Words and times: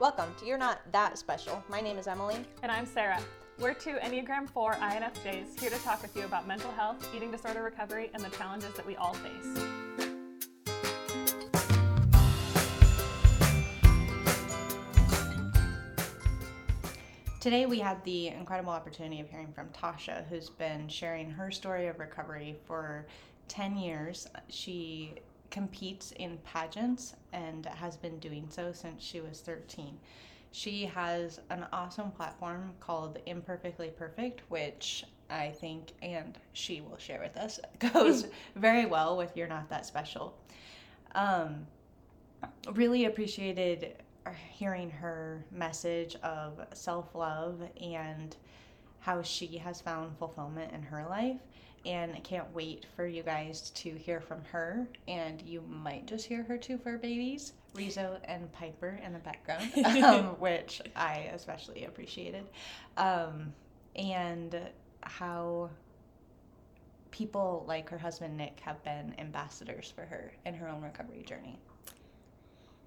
Welcome 0.00 0.32
to 0.38 0.46
You're 0.46 0.58
Not 0.58 0.80
That 0.92 1.18
Special. 1.18 1.60
My 1.68 1.80
name 1.80 1.98
is 1.98 2.06
Emily. 2.06 2.36
And 2.62 2.70
I'm 2.70 2.86
Sarah. 2.86 3.18
We're 3.58 3.74
two 3.74 3.96
Enneagram 3.96 4.48
4 4.48 4.74
INFJs 4.74 5.58
here 5.58 5.70
to 5.70 5.78
talk 5.78 6.02
with 6.02 6.14
you 6.16 6.24
about 6.24 6.46
mental 6.46 6.70
health, 6.70 7.04
eating 7.16 7.32
disorder 7.32 7.64
recovery, 7.64 8.12
and 8.14 8.22
the 8.22 8.28
challenges 8.28 8.72
that 8.74 8.86
we 8.86 8.94
all 8.94 9.14
face. 9.14 9.58
Today, 17.40 17.66
we 17.66 17.80
had 17.80 18.04
the 18.04 18.28
incredible 18.28 18.70
opportunity 18.70 19.20
of 19.20 19.28
hearing 19.28 19.52
from 19.52 19.68
Tosha, 19.70 20.24
who's 20.28 20.48
been 20.48 20.86
sharing 20.86 21.28
her 21.28 21.50
story 21.50 21.88
of 21.88 21.98
recovery 21.98 22.56
for 22.68 23.08
10 23.48 23.76
years. 23.76 24.28
She 24.48 25.14
competes 25.50 26.12
in 26.12 26.38
pageants 26.38 27.14
and 27.32 27.66
has 27.66 27.96
been 27.96 28.18
doing 28.18 28.46
so 28.50 28.72
since 28.72 29.02
she 29.02 29.20
was 29.20 29.40
13. 29.40 29.98
She 30.52 30.86
has 30.86 31.40
an 31.50 31.66
awesome 31.72 32.10
platform 32.10 32.72
called 32.80 33.18
Imperfectly 33.26 33.90
Perfect, 33.90 34.42
which 34.48 35.04
I 35.30 35.50
think, 35.50 35.92
and 36.02 36.38
she 36.52 36.80
will 36.80 36.96
share 36.96 37.20
with 37.20 37.36
us, 37.36 37.60
goes 37.92 38.26
very 38.56 38.86
well 38.86 39.16
with 39.16 39.36
You're 39.36 39.48
Not 39.48 39.68
That 39.68 39.84
Special. 39.84 40.34
Um, 41.14 41.66
really 42.72 43.06
appreciated 43.06 43.94
hearing 44.50 44.90
her 44.90 45.44
message 45.50 46.16
of 46.16 46.60
self 46.74 47.14
love 47.14 47.62
and 47.80 48.36
how 49.00 49.22
she 49.22 49.58
has 49.58 49.80
found 49.80 50.16
fulfillment 50.18 50.72
in 50.72 50.82
her 50.82 51.06
life 51.08 51.40
and 51.86 52.12
I 52.14 52.20
can't 52.20 52.52
wait 52.54 52.86
for 52.96 53.06
you 53.06 53.22
guys 53.22 53.70
to 53.70 53.90
hear 53.90 54.20
from 54.20 54.42
her. 54.44 54.88
And 55.06 55.40
you 55.42 55.62
might 55.68 56.06
just 56.06 56.26
hear 56.26 56.42
her 56.44 56.58
two 56.58 56.78
fur 56.78 56.98
babies, 56.98 57.52
Rizzo 57.74 58.18
and 58.24 58.50
Piper, 58.52 59.00
in 59.04 59.12
the 59.12 59.18
background, 59.18 59.72
um, 60.04 60.24
which 60.40 60.80
I 60.96 61.30
especially 61.34 61.84
appreciated. 61.84 62.44
Um, 62.96 63.52
and 63.96 64.58
how 65.02 65.70
people 67.10 67.64
like 67.66 67.88
her 67.88 67.98
husband 67.98 68.36
Nick 68.36 68.60
have 68.60 68.82
been 68.84 69.14
ambassadors 69.18 69.92
for 69.94 70.02
her 70.02 70.32
in 70.44 70.54
her 70.54 70.68
own 70.68 70.82
recovery 70.82 71.22
journey. 71.22 71.58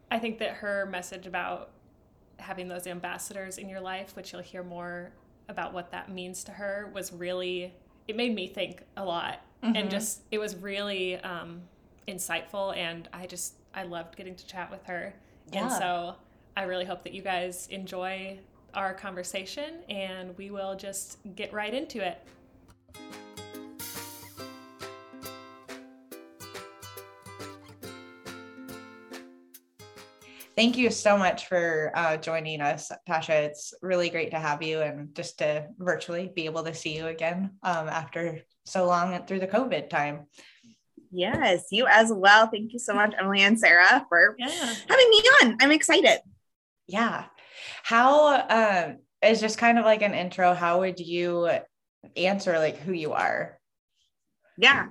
I 0.09 0.19
think 0.19 0.39
that 0.39 0.51
her 0.55 0.85
message 0.85 1.25
about 1.25 1.71
having 2.37 2.67
those 2.67 2.87
ambassadors 2.87 3.57
in 3.57 3.69
your 3.69 3.81
life, 3.81 4.15
which 4.15 4.33
you'll 4.33 4.41
hear 4.41 4.63
more 4.63 5.11
about 5.47 5.73
what 5.73 5.91
that 5.91 6.09
means 6.11 6.43
to 6.45 6.51
her, 6.51 6.91
was 6.93 7.13
really 7.13 7.73
it 8.11 8.17
made 8.17 8.35
me 8.35 8.45
think 8.45 8.83
a 8.97 9.05
lot 9.05 9.39
mm-hmm. 9.63 9.75
and 9.75 9.89
just 9.89 10.23
it 10.31 10.37
was 10.37 10.55
really 10.57 11.15
um, 11.21 11.61
insightful 12.09 12.75
and 12.75 13.07
i 13.13 13.25
just 13.25 13.53
i 13.73 13.83
loved 13.83 14.17
getting 14.17 14.35
to 14.35 14.45
chat 14.45 14.69
with 14.69 14.83
her 14.83 15.13
yeah. 15.53 15.63
and 15.63 15.71
so 15.71 16.13
i 16.57 16.63
really 16.63 16.83
hope 16.83 17.03
that 17.03 17.13
you 17.13 17.21
guys 17.21 17.67
enjoy 17.71 18.37
our 18.73 18.93
conversation 18.93 19.75
and 19.89 20.37
we 20.37 20.51
will 20.51 20.75
just 20.75 21.19
get 21.35 21.53
right 21.53 21.73
into 21.73 22.05
it 22.05 22.21
Thank 30.61 30.77
you 30.77 30.91
so 30.91 31.17
much 31.17 31.47
for 31.47 31.91
uh, 31.95 32.17
joining 32.17 32.61
us, 32.61 32.91
Tosha. 33.09 33.31
It's 33.31 33.73
really 33.81 34.11
great 34.11 34.29
to 34.29 34.37
have 34.37 34.61
you 34.61 34.81
and 34.81 35.15
just 35.15 35.39
to 35.39 35.65
virtually 35.79 36.31
be 36.35 36.45
able 36.45 36.63
to 36.65 36.71
see 36.75 36.95
you 36.95 37.07
again 37.07 37.49
um, 37.63 37.89
after 37.89 38.41
so 38.67 38.85
long 38.85 39.25
through 39.25 39.39
the 39.39 39.47
COVID 39.47 39.89
time. 39.89 40.27
Yes, 41.09 41.63
you 41.71 41.87
as 41.87 42.13
well. 42.13 42.45
Thank 42.45 42.73
you 42.73 42.77
so 42.77 42.93
much, 42.93 43.15
Emily 43.19 43.41
and 43.41 43.59
Sarah, 43.59 44.05
for 44.07 44.35
yeah. 44.37 44.75
having 44.87 45.09
me 45.09 45.23
on. 45.41 45.57
I'm 45.61 45.71
excited. 45.71 46.19
Yeah. 46.85 47.25
How 47.81 48.35
uh, 48.35 48.93
is 49.23 49.41
just 49.41 49.57
kind 49.57 49.79
of 49.79 49.85
like 49.85 50.03
an 50.03 50.13
intro? 50.13 50.53
How 50.53 50.81
would 50.81 50.99
you 50.99 51.49
answer 52.15 52.59
like 52.59 52.77
who 52.77 52.91
you 52.91 53.13
are? 53.13 53.57
Yeah. 54.59 54.89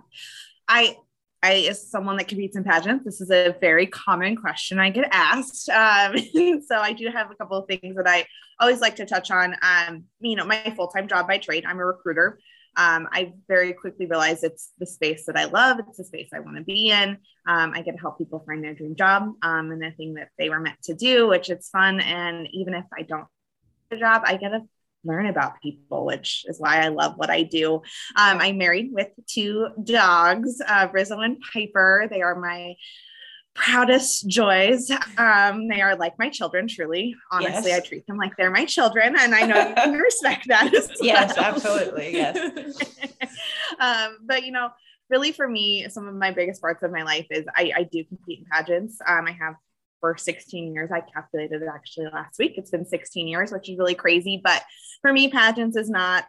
I 0.66 0.96
I, 1.42 1.66
as 1.70 1.90
someone 1.90 2.16
that 2.18 2.28
competes 2.28 2.56
in 2.56 2.64
pageants, 2.64 3.04
this 3.04 3.20
is 3.20 3.30
a 3.30 3.56
very 3.60 3.86
common 3.86 4.36
question 4.36 4.78
I 4.78 4.90
get 4.90 5.08
asked. 5.10 5.68
Um, 5.68 6.16
so 6.66 6.76
I 6.76 6.92
do 6.92 7.08
have 7.08 7.30
a 7.30 7.34
couple 7.34 7.56
of 7.56 7.66
things 7.66 7.96
that 7.96 8.06
I 8.06 8.26
always 8.58 8.80
like 8.80 8.96
to 8.96 9.06
touch 9.06 9.30
on. 9.30 9.56
Um, 9.62 10.04
you 10.20 10.36
know, 10.36 10.44
my 10.44 10.72
full 10.76 10.88
time 10.88 11.08
job 11.08 11.26
by 11.26 11.38
trade, 11.38 11.64
I'm 11.66 11.78
a 11.78 11.84
recruiter. 11.84 12.38
Um, 12.76 13.08
I 13.10 13.32
very 13.48 13.72
quickly 13.72 14.06
realized 14.06 14.44
it's 14.44 14.70
the 14.78 14.86
space 14.86 15.26
that 15.26 15.36
I 15.36 15.46
love. 15.46 15.78
It's 15.80 15.98
the 15.98 16.04
space 16.04 16.28
I 16.32 16.40
want 16.40 16.56
to 16.56 16.62
be 16.62 16.90
in. 16.90 17.18
Um, 17.46 17.72
I 17.74 17.82
get 17.82 17.92
to 17.92 18.00
help 18.00 18.18
people 18.18 18.44
find 18.46 18.62
their 18.62 18.74
dream 18.74 18.94
job 18.94 19.32
um, 19.42 19.70
and 19.72 19.82
the 19.82 19.90
thing 19.92 20.14
that 20.14 20.28
they 20.38 20.50
were 20.50 20.60
meant 20.60 20.80
to 20.84 20.94
do, 20.94 21.26
which 21.26 21.50
is 21.50 21.68
fun. 21.68 22.00
And 22.00 22.46
even 22.52 22.74
if 22.74 22.84
I 22.96 23.02
don't 23.02 23.26
the 23.90 23.96
job, 23.96 24.22
I 24.24 24.36
get 24.36 24.50
to 24.50 24.62
learn 25.04 25.26
about 25.26 25.60
people, 25.62 26.04
which 26.04 26.44
is 26.48 26.58
why 26.58 26.80
I 26.80 26.88
love 26.88 27.14
what 27.16 27.30
I 27.30 27.42
do. 27.42 27.76
Um, 28.16 28.38
I'm 28.40 28.58
married 28.58 28.90
with 28.92 29.08
two 29.26 29.68
dogs, 29.82 30.60
uh, 30.66 30.88
Rizzo 30.92 31.20
and 31.20 31.38
Piper. 31.52 32.06
They 32.10 32.22
are 32.22 32.38
my 32.38 32.74
proudest 33.54 34.28
joys. 34.28 34.90
Um, 35.18 35.68
they 35.68 35.80
are 35.80 35.96
like 35.96 36.18
my 36.18 36.28
children, 36.28 36.68
truly. 36.68 37.14
Honestly, 37.30 37.70
yes. 37.70 37.84
I 37.84 37.86
treat 37.86 38.06
them 38.06 38.16
like 38.16 38.36
they're 38.36 38.50
my 38.50 38.64
children, 38.64 39.16
and 39.18 39.34
I 39.34 39.46
know 39.46 39.68
you 39.68 39.74
can 39.74 39.92
respect 39.98 40.48
that. 40.48 40.72
Well. 40.72 40.82
Yes, 41.00 41.36
absolutely. 41.36 42.12
Yes. 42.12 42.78
um, 43.80 44.18
but 44.24 44.44
you 44.44 44.52
know, 44.52 44.70
really 45.08 45.32
for 45.32 45.48
me, 45.48 45.88
some 45.88 46.08
of 46.08 46.14
my 46.14 46.30
biggest 46.30 46.60
parts 46.60 46.82
of 46.82 46.90
my 46.90 47.02
life 47.02 47.26
is 47.30 47.44
I, 47.54 47.72
I 47.76 47.82
do 47.84 48.04
compete 48.04 48.40
in 48.40 48.44
pageants. 48.50 48.98
Um, 49.06 49.26
I 49.26 49.32
have 49.32 49.54
for 50.00 50.16
16 50.16 50.74
years. 50.74 50.90
I 50.92 51.00
calculated 51.00 51.62
it 51.62 51.68
actually 51.72 52.06
last 52.06 52.38
week. 52.38 52.54
It's 52.56 52.70
been 52.70 52.86
16 52.86 53.28
years, 53.28 53.52
which 53.52 53.68
is 53.68 53.78
really 53.78 53.94
crazy. 53.94 54.40
But 54.42 54.62
for 55.02 55.12
me, 55.12 55.28
pageants 55.28 55.76
is 55.76 55.90
not 55.90 56.24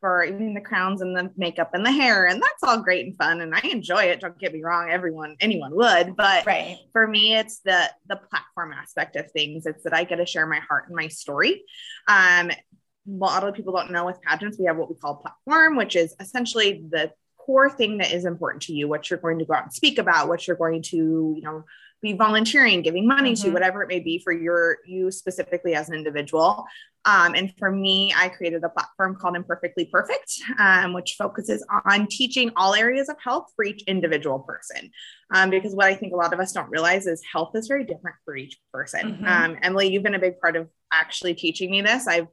for 0.00 0.24
even 0.24 0.54
the 0.54 0.60
crowns 0.60 1.00
and 1.00 1.16
the 1.16 1.30
makeup 1.36 1.70
and 1.74 1.86
the 1.86 1.92
hair. 1.92 2.26
And 2.26 2.42
that's 2.42 2.62
all 2.62 2.82
great 2.82 3.06
and 3.06 3.16
fun. 3.16 3.40
And 3.40 3.54
I 3.54 3.60
enjoy 3.64 4.04
it. 4.04 4.20
Don't 4.20 4.38
get 4.38 4.52
me 4.52 4.62
wrong. 4.62 4.90
Everyone, 4.90 5.36
anyone 5.40 5.74
would. 5.74 6.16
But 6.16 6.44
right. 6.44 6.78
for 6.92 7.06
me, 7.06 7.36
it's 7.36 7.60
the 7.60 7.90
the 8.08 8.16
platform 8.16 8.72
aspect 8.72 9.16
of 9.16 9.30
things. 9.30 9.66
It's 9.66 9.84
that 9.84 9.94
I 9.94 10.04
get 10.04 10.16
to 10.16 10.26
share 10.26 10.46
my 10.46 10.60
heart 10.60 10.86
and 10.88 10.96
my 10.96 11.08
story. 11.08 11.62
Um, 12.08 12.50
a 12.50 13.10
lot 13.10 13.42
of 13.42 13.54
people 13.54 13.72
don't 13.72 13.90
know 13.90 14.06
with 14.06 14.22
pageants, 14.22 14.58
we 14.58 14.66
have 14.66 14.76
what 14.76 14.88
we 14.88 14.94
call 14.94 15.16
platform, 15.16 15.76
which 15.76 15.96
is 15.96 16.14
essentially 16.20 16.84
the 16.88 17.12
core 17.36 17.70
thing 17.70 17.98
that 17.98 18.12
is 18.12 18.24
important 18.24 18.62
to 18.62 18.72
you, 18.72 18.88
what 18.88 19.10
you're 19.10 19.18
going 19.18 19.38
to 19.38 19.44
go 19.44 19.54
out 19.54 19.64
and 19.64 19.72
speak 19.72 19.98
about, 19.98 20.28
what 20.28 20.46
you're 20.46 20.56
going 20.56 20.82
to, 20.82 20.96
you 20.96 21.42
know, 21.42 21.64
be 22.02 22.12
volunteering, 22.12 22.82
giving 22.82 23.06
money 23.06 23.32
mm-hmm. 23.32 23.48
to, 23.48 23.52
whatever 23.52 23.82
it 23.82 23.88
may 23.88 24.00
be 24.00 24.18
for 24.18 24.32
your 24.32 24.78
you 24.84 25.10
specifically 25.10 25.74
as 25.74 25.88
an 25.88 25.94
individual. 25.94 26.66
Um, 27.04 27.34
and 27.34 27.52
for 27.58 27.70
me, 27.70 28.14
I 28.16 28.28
created 28.28 28.62
a 28.64 28.68
platform 28.68 29.16
called 29.16 29.36
Imperfectly 29.36 29.86
Perfect, 29.86 30.40
um, 30.58 30.92
which 30.92 31.16
focuses 31.18 31.66
on 31.84 32.06
teaching 32.06 32.50
all 32.56 32.74
areas 32.74 33.08
of 33.08 33.16
health 33.22 33.52
for 33.56 33.64
each 33.64 33.82
individual 33.84 34.38
person. 34.38 34.90
Um, 35.34 35.50
because 35.50 35.74
what 35.74 35.86
I 35.86 35.94
think 35.94 36.12
a 36.12 36.16
lot 36.16 36.32
of 36.32 36.40
us 36.40 36.52
don't 36.52 36.70
realize 36.70 37.06
is 37.06 37.22
health 37.30 37.52
is 37.54 37.66
very 37.66 37.84
different 37.84 38.16
for 38.24 38.36
each 38.36 38.58
person. 38.72 39.14
Mm-hmm. 39.14 39.26
Um, 39.26 39.58
Emily, 39.62 39.92
you've 39.92 40.02
been 40.02 40.14
a 40.14 40.20
big 40.20 40.38
part 40.40 40.56
of 40.56 40.68
actually 40.92 41.34
teaching 41.34 41.70
me 41.70 41.80
this. 41.80 42.06
I've 42.06 42.28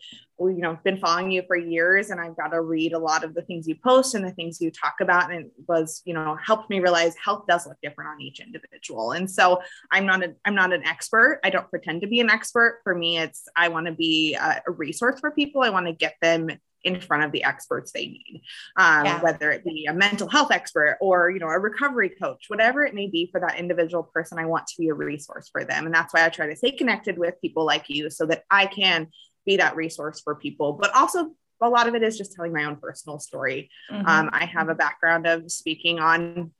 you 0.48 0.62
know 0.62 0.78
been 0.84 0.98
following 0.98 1.32
you 1.32 1.44
for 1.48 1.58
years 1.58 2.12
and 2.12 2.20
i've 2.20 2.36
got 2.38 2.50
to 2.50 2.62
read 2.62 2.94
a 2.94 3.00
lot 3.00 3.24
of 3.24 3.34
the 3.34 3.42
things 3.42 3.68
you 3.68 3.76
post 3.76 4.16
and 4.16 4.24
the 4.24 4.32
things 4.32 4.62
you 4.62 4.72
talk 4.72 4.96
about 5.02 5.32
and 5.32 5.46
it 5.46 5.52
was 5.68 6.02
you 6.06 6.14
know 6.14 6.38
helped 6.44 6.70
me 6.70 6.80
realize 6.80 7.14
health 7.24 7.44
does 7.48 7.68
look 7.68 7.78
different 7.84 8.10
on 8.10 8.22
each 8.22 8.40
individual 8.40 9.12
and 9.12 9.30
so 9.30 9.60
i'm 9.92 10.06
not 10.06 10.24
a, 10.24 10.34
i'm 10.46 10.56
not 10.56 10.72
an 10.72 10.86
expert 10.86 11.40
i 11.44 11.50
don't 11.50 11.70
pretend 11.70 12.02
to 12.02 12.08
be 12.08 12.22
an 12.22 12.30
expert 12.30 12.80
for 12.84 12.96
me 12.96 13.18
it's 13.18 13.48
i 13.56 13.68
want 13.68 13.86
to 13.86 13.92
be 13.92 14.36
a, 14.68 14.72
a 14.72 14.72
resource 14.72 15.20
for 15.20 15.32
people 15.32 15.62
i 15.62 15.70
want 15.70 15.86
to 15.86 15.94
get 15.94 16.16
them 16.22 16.50
in 16.86 17.02
front 17.02 17.24
of 17.24 17.34
the 17.34 17.44
experts 17.44 17.92
they 17.92 18.06
need 18.06 18.42
um, 18.78 19.04
yeah. 19.04 19.22
whether 19.22 19.52
it 19.52 19.66
be 19.66 19.86
a 19.86 19.94
mental 19.94 20.30
health 20.30 20.50
expert 20.50 20.98
or 21.02 21.30
you 21.30 21.40
know 21.40 21.50
a 21.50 21.60
recovery 21.60 22.10
coach 22.10 22.46
whatever 22.48 22.86
it 22.86 22.96
may 22.96 23.08
be 23.08 23.30
for 23.32 23.42
that 23.42 23.60
individual 23.60 24.04
person 24.04 24.40
i 24.40 24.46
want 24.46 24.66
to 24.66 24.76
be 24.78 24.88
a 24.88 24.94
resource 24.94 25.50
for 25.52 25.66
them 25.66 25.86
and 25.86 25.94
that's 25.94 26.14
why 26.14 26.26
i 26.26 26.30
try 26.30 26.48
to 26.48 26.56
stay 26.56 26.72
connected 26.72 27.18
with 27.18 27.42
people 27.42 27.66
like 27.66 27.90
you 27.90 28.10
so 28.10 28.26
that 28.26 28.44
i 28.50 28.66
can 28.66 29.08
be 29.50 29.58
that 29.58 29.76
resource 29.76 30.22
for 30.22 30.36
people, 30.36 30.74
but 30.74 30.96
also 30.96 31.32
a 31.62 31.68
lot 31.68 31.88
of 31.88 31.96
it 31.96 32.04
is 32.04 32.18
just 32.18 32.34
telling 32.34 32.54
my 32.54 32.66
own 32.66 32.78
personal 32.78 33.20
story. 33.20 33.70
Mm-hmm. 33.92 34.06
Um, 34.06 34.30
I 34.32 34.46
have 34.46 34.70
a 34.70 34.76
background 34.76 35.28
of 35.28 35.52
speaking 35.52 36.00
on 36.00 36.52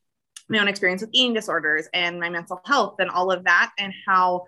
my 0.50 0.60
own 0.60 0.68
experience 0.68 1.02
with 1.02 1.12
eating 1.14 1.34
disorders 1.34 1.88
and 1.94 2.20
my 2.20 2.30
mental 2.30 2.60
health 2.66 2.96
and 3.00 3.10
all 3.10 3.32
of 3.32 3.44
that, 3.44 3.72
and 3.78 3.94
how 4.08 4.46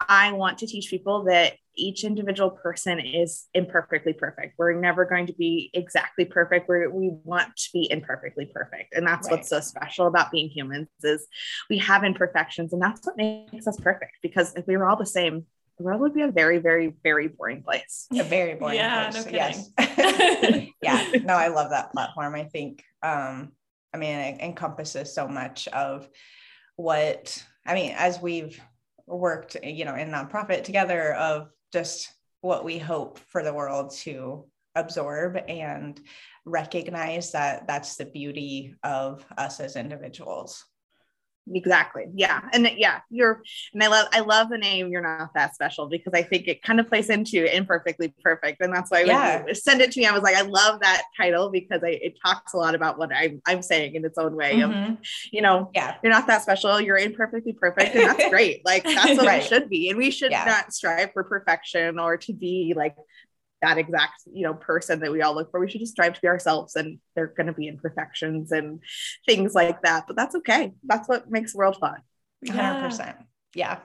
I 0.00 0.32
want 0.32 0.58
to 0.58 0.66
teach 0.66 0.90
people 0.90 1.24
that 1.24 1.54
each 1.76 2.04
individual 2.04 2.50
person 2.50 3.00
is 3.00 3.46
imperfectly 3.54 4.12
perfect. 4.12 4.54
We're 4.58 4.78
never 4.78 5.04
going 5.04 5.26
to 5.26 5.32
be 5.32 5.70
exactly 5.74 6.24
perfect. 6.24 6.68
we 6.68 6.86
we 6.86 7.10
want 7.24 7.56
to 7.56 7.68
be 7.72 7.88
imperfectly 7.90 8.46
perfect. 8.46 8.94
And 8.94 9.06
that's 9.06 9.28
right. 9.28 9.38
what's 9.38 9.48
so 9.48 9.60
special 9.60 10.06
about 10.06 10.30
being 10.30 10.48
humans 10.48 10.88
is 11.02 11.26
we 11.68 11.78
have 11.78 12.04
imperfections 12.04 12.72
and 12.72 12.82
that's 12.82 13.06
what 13.06 13.16
makes 13.16 13.66
us 13.66 13.78
perfect 13.78 14.12
because 14.22 14.54
if 14.54 14.66
we 14.66 14.76
were 14.76 14.86
all 14.88 14.96
the 14.96 15.06
same, 15.06 15.46
the 15.78 15.84
world 15.84 16.00
would 16.00 16.14
be 16.14 16.22
a 16.22 16.30
very, 16.30 16.58
very, 16.58 16.94
very 17.02 17.28
boring 17.28 17.62
place. 17.62 18.06
A 18.12 18.22
very 18.22 18.54
boring 18.54 18.76
yeah, 18.76 19.10
place. 19.10 19.26
No 19.26 19.32
yes. 19.32 19.70
yeah. 20.82 21.10
No, 21.24 21.34
I 21.34 21.48
love 21.48 21.70
that 21.70 21.92
platform. 21.92 22.34
I 22.34 22.44
think 22.44 22.82
um, 23.02 23.52
I 23.92 23.98
mean 23.98 24.18
it 24.18 24.40
encompasses 24.40 25.12
so 25.12 25.26
much 25.26 25.68
of 25.68 26.08
what 26.76 27.42
I 27.66 27.74
mean, 27.74 27.94
as 27.96 28.20
we've 28.20 28.60
worked, 29.06 29.56
you 29.62 29.84
know, 29.84 29.94
in 29.94 30.10
nonprofit 30.10 30.64
together 30.64 31.14
of 31.14 31.48
just 31.74 32.14
what 32.40 32.64
we 32.64 32.78
hope 32.78 33.18
for 33.18 33.42
the 33.42 33.52
world 33.52 33.90
to 33.90 34.44
absorb 34.76 35.36
and 35.48 36.00
recognize 36.44 37.32
that 37.32 37.66
that's 37.66 37.96
the 37.96 38.06
beauty 38.06 38.72
of 38.84 39.26
us 39.36 39.58
as 39.58 39.74
individuals 39.74 40.64
exactly 41.52 42.06
yeah 42.14 42.40
and 42.54 42.70
yeah 42.76 43.00
you're 43.10 43.42
and 43.74 43.82
i 43.82 43.86
love 43.86 44.08
i 44.12 44.20
love 44.20 44.48
the 44.48 44.56
name 44.56 44.88
you're 44.88 45.02
not 45.02 45.32
that 45.34 45.54
special 45.54 45.86
because 45.86 46.12
i 46.14 46.22
think 46.22 46.48
it 46.48 46.62
kind 46.62 46.80
of 46.80 46.88
plays 46.88 47.10
into 47.10 47.54
imperfectly 47.54 48.14
perfect 48.22 48.62
and 48.62 48.72
that's 48.72 48.90
why 48.90 49.02
yeah. 49.02 49.38
when 49.38 49.48
you 49.48 49.54
send 49.54 49.82
it 49.82 49.92
to 49.92 50.00
me 50.00 50.06
i 50.06 50.12
was 50.12 50.22
like 50.22 50.36
i 50.36 50.42
love 50.42 50.80
that 50.80 51.02
title 51.16 51.50
because 51.50 51.82
I, 51.84 51.98
it 52.02 52.18
talks 52.24 52.54
a 52.54 52.56
lot 52.56 52.74
about 52.74 52.98
what 52.98 53.14
i'm, 53.14 53.42
I'm 53.46 53.60
saying 53.60 53.94
in 53.94 54.04
its 54.04 54.16
own 54.16 54.34
way 54.34 54.54
mm-hmm. 54.54 54.92
of, 54.92 54.98
you 55.32 55.42
know 55.42 55.70
yeah 55.74 55.96
you're 56.02 56.12
not 56.12 56.26
that 56.28 56.42
special 56.42 56.80
you're 56.80 56.96
imperfectly 56.96 57.52
perfect 57.52 57.94
and 57.94 58.08
that's 58.08 58.28
great 58.30 58.64
like 58.64 58.84
that's 58.84 59.18
what 59.18 59.26
right. 59.26 59.42
should 59.42 59.68
be 59.68 59.90
and 59.90 59.98
we 59.98 60.10
should 60.10 60.30
yeah. 60.30 60.44
not 60.44 60.72
strive 60.72 61.12
for 61.12 61.24
perfection 61.24 61.98
or 61.98 62.16
to 62.16 62.32
be 62.32 62.72
like 62.74 62.96
that 63.64 63.78
exact 63.78 64.22
you 64.32 64.42
know 64.42 64.54
person 64.54 65.00
that 65.00 65.10
we 65.12 65.22
all 65.22 65.34
look 65.34 65.50
for. 65.50 65.60
We 65.60 65.70
should 65.70 65.80
just 65.80 65.92
strive 65.92 66.14
to 66.14 66.20
be 66.20 66.28
ourselves 66.28 66.76
and 66.76 66.98
there 67.14 67.24
are 67.24 67.34
going 67.36 67.46
to 67.46 67.52
be 67.52 67.68
imperfections 67.68 68.52
and 68.52 68.80
things 69.26 69.54
like 69.54 69.82
that 69.82 70.06
but 70.06 70.16
that's 70.16 70.34
okay. 70.36 70.72
That's 70.84 71.08
what 71.08 71.30
makes 71.30 71.52
the 71.52 71.58
world 71.58 71.76
fun. 71.80 71.96
100% 72.46 73.16
yeah. 73.54 73.78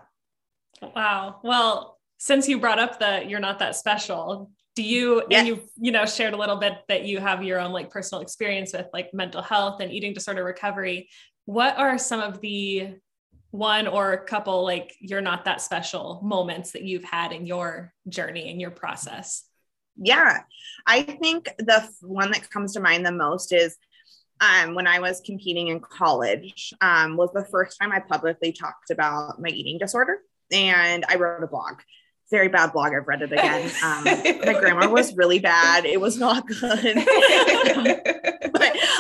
Wow. 0.82 1.40
Well 1.44 2.00
since 2.18 2.48
you 2.48 2.60
brought 2.60 2.80
up 2.80 3.00
the 3.00 3.24
you're 3.28 3.40
not 3.40 3.60
that 3.60 3.76
special 3.76 4.52
do 4.76 4.84
you 4.84 5.24
yes. 5.30 5.40
and 5.40 5.48
you 5.48 5.62
you 5.78 5.92
know 5.92 6.06
shared 6.06 6.34
a 6.34 6.38
little 6.38 6.58
bit 6.58 6.74
that 6.88 7.04
you 7.04 7.20
have 7.20 7.44
your 7.44 7.60
own 7.60 7.72
like 7.72 7.90
personal 7.90 8.22
experience 8.22 8.74
with 8.74 8.88
like 8.94 9.14
mental 9.14 9.42
health 9.42 9.82
and 9.82 9.92
eating 9.92 10.14
disorder 10.14 10.44
recovery 10.44 11.10
what 11.46 11.78
are 11.78 11.98
some 11.98 12.20
of 12.20 12.40
the 12.42 12.94
one 13.52 13.88
or 13.88 14.14
a 14.14 14.26
couple 14.26 14.64
like 14.64 14.96
you're 15.00 15.22
not 15.22 15.46
that 15.46 15.62
special 15.62 16.20
moments 16.24 16.72
that 16.72 16.84
you've 16.84 17.04
had 17.04 17.32
in 17.32 17.48
your 17.48 17.94
journey 18.08 18.50
in 18.50 18.60
your 18.60 18.72
process 18.72 19.44
yeah, 20.02 20.42
I 20.86 21.04
think 21.04 21.54
the 21.58 21.88
one 22.02 22.32
that 22.32 22.50
comes 22.50 22.74
to 22.74 22.80
mind 22.80 23.06
the 23.06 23.12
most 23.12 23.54
is 23.54 23.78
um, 24.42 24.74
when 24.74 24.88
I 24.88 25.00
was 25.00 25.22
competing 25.22 25.68
in 25.68 25.80
college, 25.82 26.74
um, 26.82 27.18
was 27.18 27.30
the 27.34 27.46
first 27.46 27.78
time 27.80 27.92
I 27.92 28.00
publicly 28.00 28.52
talked 28.52 28.90
about 28.90 29.42
my 29.42 29.50
eating 29.50 29.78
disorder. 29.78 30.20
And 30.52 31.06
I 31.10 31.16
wrote 31.16 31.44
a 31.44 31.48
blog 31.48 31.76
very 32.30 32.48
bad 32.48 32.74
blog. 32.74 32.94
I've 32.94 33.08
read 33.08 33.22
it 33.22 33.32
again. 33.32 33.72
Um, 33.84 34.04
my 34.04 34.58
grammar 34.60 34.90
was 34.90 35.16
really 35.16 35.40
bad. 35.40 35.86
It 35.86 36.02
was 36.02 36.18
not 36.18 36.46
good. 36.48 36.60
but 36.62 36.76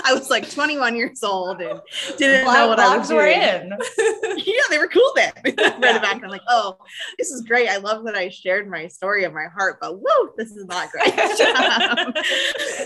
I 0.05 0.13
was 0.13 0.29
like 0.29 0.49
21 0.49 0.95
years 0.95 1.21
old 1.21 1.61
and 1.61 1.81
didn't 2.17 2.45
know 2.45 2.67
what 2.67 2.79
I 2.79 2.97
was 2.97 3.09
doing. 3.09 3.33
in. 3.33 3.73
yeah, 4.37 4.61
they 4.69 4.77
were 4.77 4.87
cool 4.87 5.11
then. 5.15 5.33
I 5.45 5.77
read 5.79 5.97
it 5.97 6.01
back 6.01 6.15
and 6.15 6.25
I'm 6.25 6.29
like, 6.29 6.41
oh, 6.47 6.77
this 7.17 7.29
is 7.29 7.41
great. 7.41 7.69
I 7.69 7.77
love 7.77 8.05
that 8.05 8.15
I 8.15 8.29
shared 8.29 8.69
my 8.69 8.87
story 8.87 9.25
of 9.25 9.33
my 9.33 9.47
heart, 9.53 9.79
but 9.81 9.99
whoa, 9.99 10.29
this 10.37 10.51
is 10.51 10.65
not 10.65 10.89
great. 10.91 11.13
um, 11.41 12.13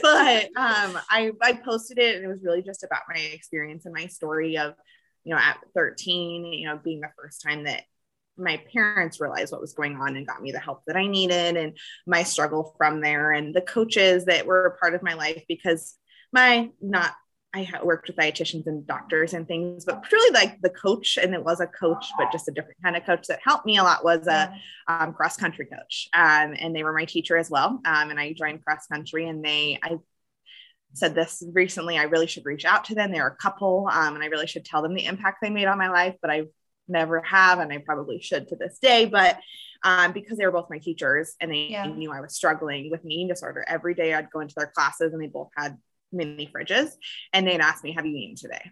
but 0.02 0.46
um, 0.56 1.00
I, 1.10 1.32
I 1.42 1.54
posted 1.54 2.00
it 2.00 2.16
and 2.16 2.26
it 2.26 2.28
was 2.28 2.44
really 2.44 2.64
just 2.64 2.84
about 2.84 3.02
my 3.08 3.20
experience 3.20 3.86
and 3.86 3.94
my 3.94 4.08
story 4.08 4.58
of, 4.58 4.74
you 5.24 5.34
know, 5.34 5.40
at 5.40 5.58
13, 5.76 6.46
you 6.46 6.68
know, 6.68 6.80
being 6.84 7.02
the 7.02 7.12
first 7.18 7.42
time 7.42 7.66
that 7.66 7.84
my 8.38 8.62
parents 8.74 9.22
realized 9.22 9.52
what 9.52 9.62
was 9.62 9.74
going 9.74 9.96
on 9.96 10.16
and 10.16 10.28
got 10.28 10.42
me 10.42 10.52
the 10.52 10.60
help 10.60 10.84
that 10.88 10.96
I 10.96 11.08
needed 11.08 11.56
and 11.56 11.78
my 12.08 12.24
struggle 12.24 12.74
from 12.78 13.02
there 13.02 13.32
and 13.32 13.54
the 13.54 13.62
coaches 13.62 14.26
that 14.26 14.46
were 14.46 14.66
a 14.66 14.78
part 14.78 14.96
of 14.96 15.04
my 15.04 15.14
life 15.14 15.44
because 15.48 15.96
my 16.32 16.70
not 16.82 17.14
I 17.56 17.70
worked 17.84 18.08
with 18.08 18.18
dietitians 18.18 18.66
and 18.66 18.86
doctors 18.88 19.34
and 19.34 19.48
things, 19.48 19.86
but 19.86 20.12
really 20.12 20.34
like 20.34 20.60
the 20.62 20.72
coach, 20.72 21.20
and 21.22 21.36
it 21.36 21.44
was 21.44 21.60
a 21.60 21.68
coach, 21.68 22.08
but 22.18 22.32
just 22.32 22.48
a 22.48 22.52
different 22.52 22.82
kind 22.84 22.96
of 22.96 23.06
coach 23.06 23.28
that 23.28 23.42
helped 23.44 23.68
me 23.68 23.78
a 23.78 23.84
lot 23.84 24.04
was 24.04 24.26
a 24.26 24.52
um, 24.88 25.14
cross 25.14 25.38
country 25.38 25.68
coach. 25.68 26.10
Um, 26.14 26.56
and 26.60 26.76
they 26.76 26.84
were 26.84 26.94
my 26.94 27.06
teacher 27.06 27.38
as 27.38 27.52
well. 27.52 27.80
Um, 27.86 28.10
and 28.10 28.20
I 28.20 28.34
joined 28.34 28.66
cross 28.66 28.88
country 28.88 29.30
and 29.30 29.46
they, 29.46 29.80
I 29.84 29.98
said 30.94 31.14
this 31.14 31.44
recently, 31.54 32.00
I 32.00 32.04
really 32.04 32.26
should 32.26 32.46
reach 32.46 32.66
out 32.66 32.86
to 32.86 32.96
them. 32.96 33.12
They're 33.12 33.28
a 33.28 33.36
couple 33.36 33.88
um, 33.92 34.16
and 34.16 34.24
I 34.24 34.28
really 34.28 34.48
should 34.48 34.66
tell 34.66 34.82
them 34.82 34.96
the 34.96 35.06
impact 35.06 35.38
they 35.42 35.52
made 35.52 35.68
on 35.68 35.78
my 35.78 35.90
life, 35.90 36.16
but 36.24 36.32
I've 36.32 36.50
never 36.88 37.22
have, 37.22 37.60
and 37.60 37.72
I 37.72 37.80
probably 37.80 38.22
should 38.22 38.48
to 38.50 38.56
this 38.56 38.78
day, 38.80 39.06
but 39.06 39.40
um, 39.84 40.14
because 40.14 40.38
they 40.38 40.46
were 40.46 40.52
both 40.52 40.70
my 40.70 40.80
teachers 40.80 41.36
and 41.40 41.52
they 41.52 41.68
yeah. 41.70 41.86
knew 41.86 42.12
I 42.12 42.22
was 42.22 42.36
struggling 42.36 42.90
with 42.90 43.04
an 43.04 43.12
eating 43.12 43.28
disorder. 43.28 43.66
Every 43.68 43.94
day 43.94 44.14
I'd 44.14 44.32
go 44.32 44.40
into 44.40 44.56
their 44.56 44.72
classes 44.74 45.14
and 45.14 45.22
they 45.22 45.28
both 45.28 45.50
had 45.56 45.78
mini 46.12 46.50
fridges 46.56 46.92
and 47.34 47.46
they'd 47.46 47.60
ask 47.60 47.84
me, 47.84 47.94
Have 47.94 48.06
you 48.06 48.16
eaten 48.16 48.36
today? 48.36 48.72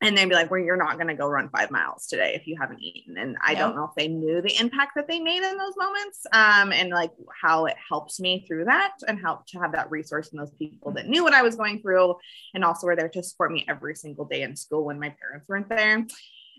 And 0.00 0.16
they'd 0.16 0.28
be 0.28 0.34
like, 0.34 0.50
Well, 0.50 0.60
you're 0.60 0.76
not 0.76 0.96
going 0.96 1.08
to 1.08 1.14
go 1.14 1.26
run 1.26 1.48
five 1.48 1.70
miles 1.70 2.06
today 2.06 2.34
if 2.34 2.46
you 2.46 2.58
haven't 2.60 2.82
eaten. 2.82 3.16
And 3.16 3.36
I 3.42 3.54
don't 3.54 3.74
know 3.74 3.84
if 3.84 3.94
they 3.96 4.08
knew 4.08 4.42
the 4.42 4.60
impact 4.60 4.92
that 4.96 5.08
they 5.08 5.18
made 5.18 5.42
in 5.42 5.56
those 5.56 5.74
moments 5.78 6.26
um, 6.32 6.72
and 6.72 6.90
like 6.90 7.12
how 7.40 7.64
it 7.64 7.76
helps 7.88 8.20
me 8.20 8.44
through 8.46 8.66
that 8.66 8.92
and 9.06 9.18
help 9.18 9.46
to 9.46 9.58
have 9.60 9.72
that 9.72 9.90
resource 9.90 10.30
and 10.30 10.40
those 10.40 10.52
people 10.52 10.92
that 10.92 11.08
knew 11.08 11.24
what 11.24 11.34
I 11.34 11.42
was 11.42 11.56
going 11.56 11.80
through 11.80 12.16
and 12.54 12.64
also 12.64 12.86
were 12.86 12.96
there 12.96 13.08
to 13.08 13.22
support 13.22 13.50
me 13.50 13.64
every 13.66 13.94
single 13.94 14.26
day 14.26 14.42
in 14.42 14.56
school 14.56 14.84
when 14.84 15.00
my 15.00 15.14
parents 15.20 15.48
weren't 15.48 15.70
there. 15.70 16.06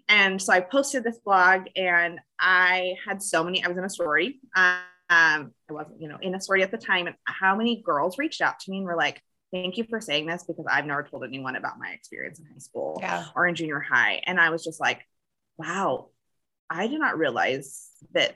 And 0.09 0.41
so 0.41 0.51
I 0.51 0.59
posted 0.59 1.03
this 1.03 1.19
blog 1.23 1.67
and 1.75 2.19
I 2.39 2.95
had 3.07 3.21
so 3.21 3.43
many, 3.43 3.63
I 3.63 3.67
was 3.67 3.77
in 3.77 3.83
a 3.83 3.89
sorority. 3.89 4.41
Um, 4.55 4.81
I 5.09 5.45
wasn't, 5.69 6.01
you 6.01 6.09
know, 6.09 6.17
in 6.21 6.35
a 6.35 6.41
sorority 6.41 6.63
at 6.63 6.71
the 6.71 6.77
time. 6.77 7.07
And 7.07 7.15
how 7.25 7.55
many 7.55 7.81
girls 7.83 8.17
reached 8.17 8.41
out 8.41 8.59
to 8.59 8.71
me 8.71 8.77
and 8.77 8.85
were 8.85 8.95
like, 8.95 9.21
thank 9.51 9.77
you 9.77 9.85
for 9.89 10.01
saying 10.01 10.25
this 10.25 10.43
because 10.43 10.65
I've 10.69 10.85
never 10.85 11.03
told 11.03 11.23
anyone 11.23 11.55
about 11.55 11.79
my 11.79 11.89
experience 11.89 12.39
in 12.39 12.45
high 12.45 12.59
school 12.59 12.97
yeah. 13.01 13.25
or 13.35 13.47
in 13.47 13.55
junior 13.55 13.79
high. 13.79 14.21
And 14.25 14.39
I 14.39 14.49
was 14.49 14.63
just 14.63 14.79
like, 14.79 15.01
wow, 15.57 16.09
I 16.69 16.87
did 16.87 16.99
not 16.99 17.17
realize 17.17 17.89
that 18.13 18.35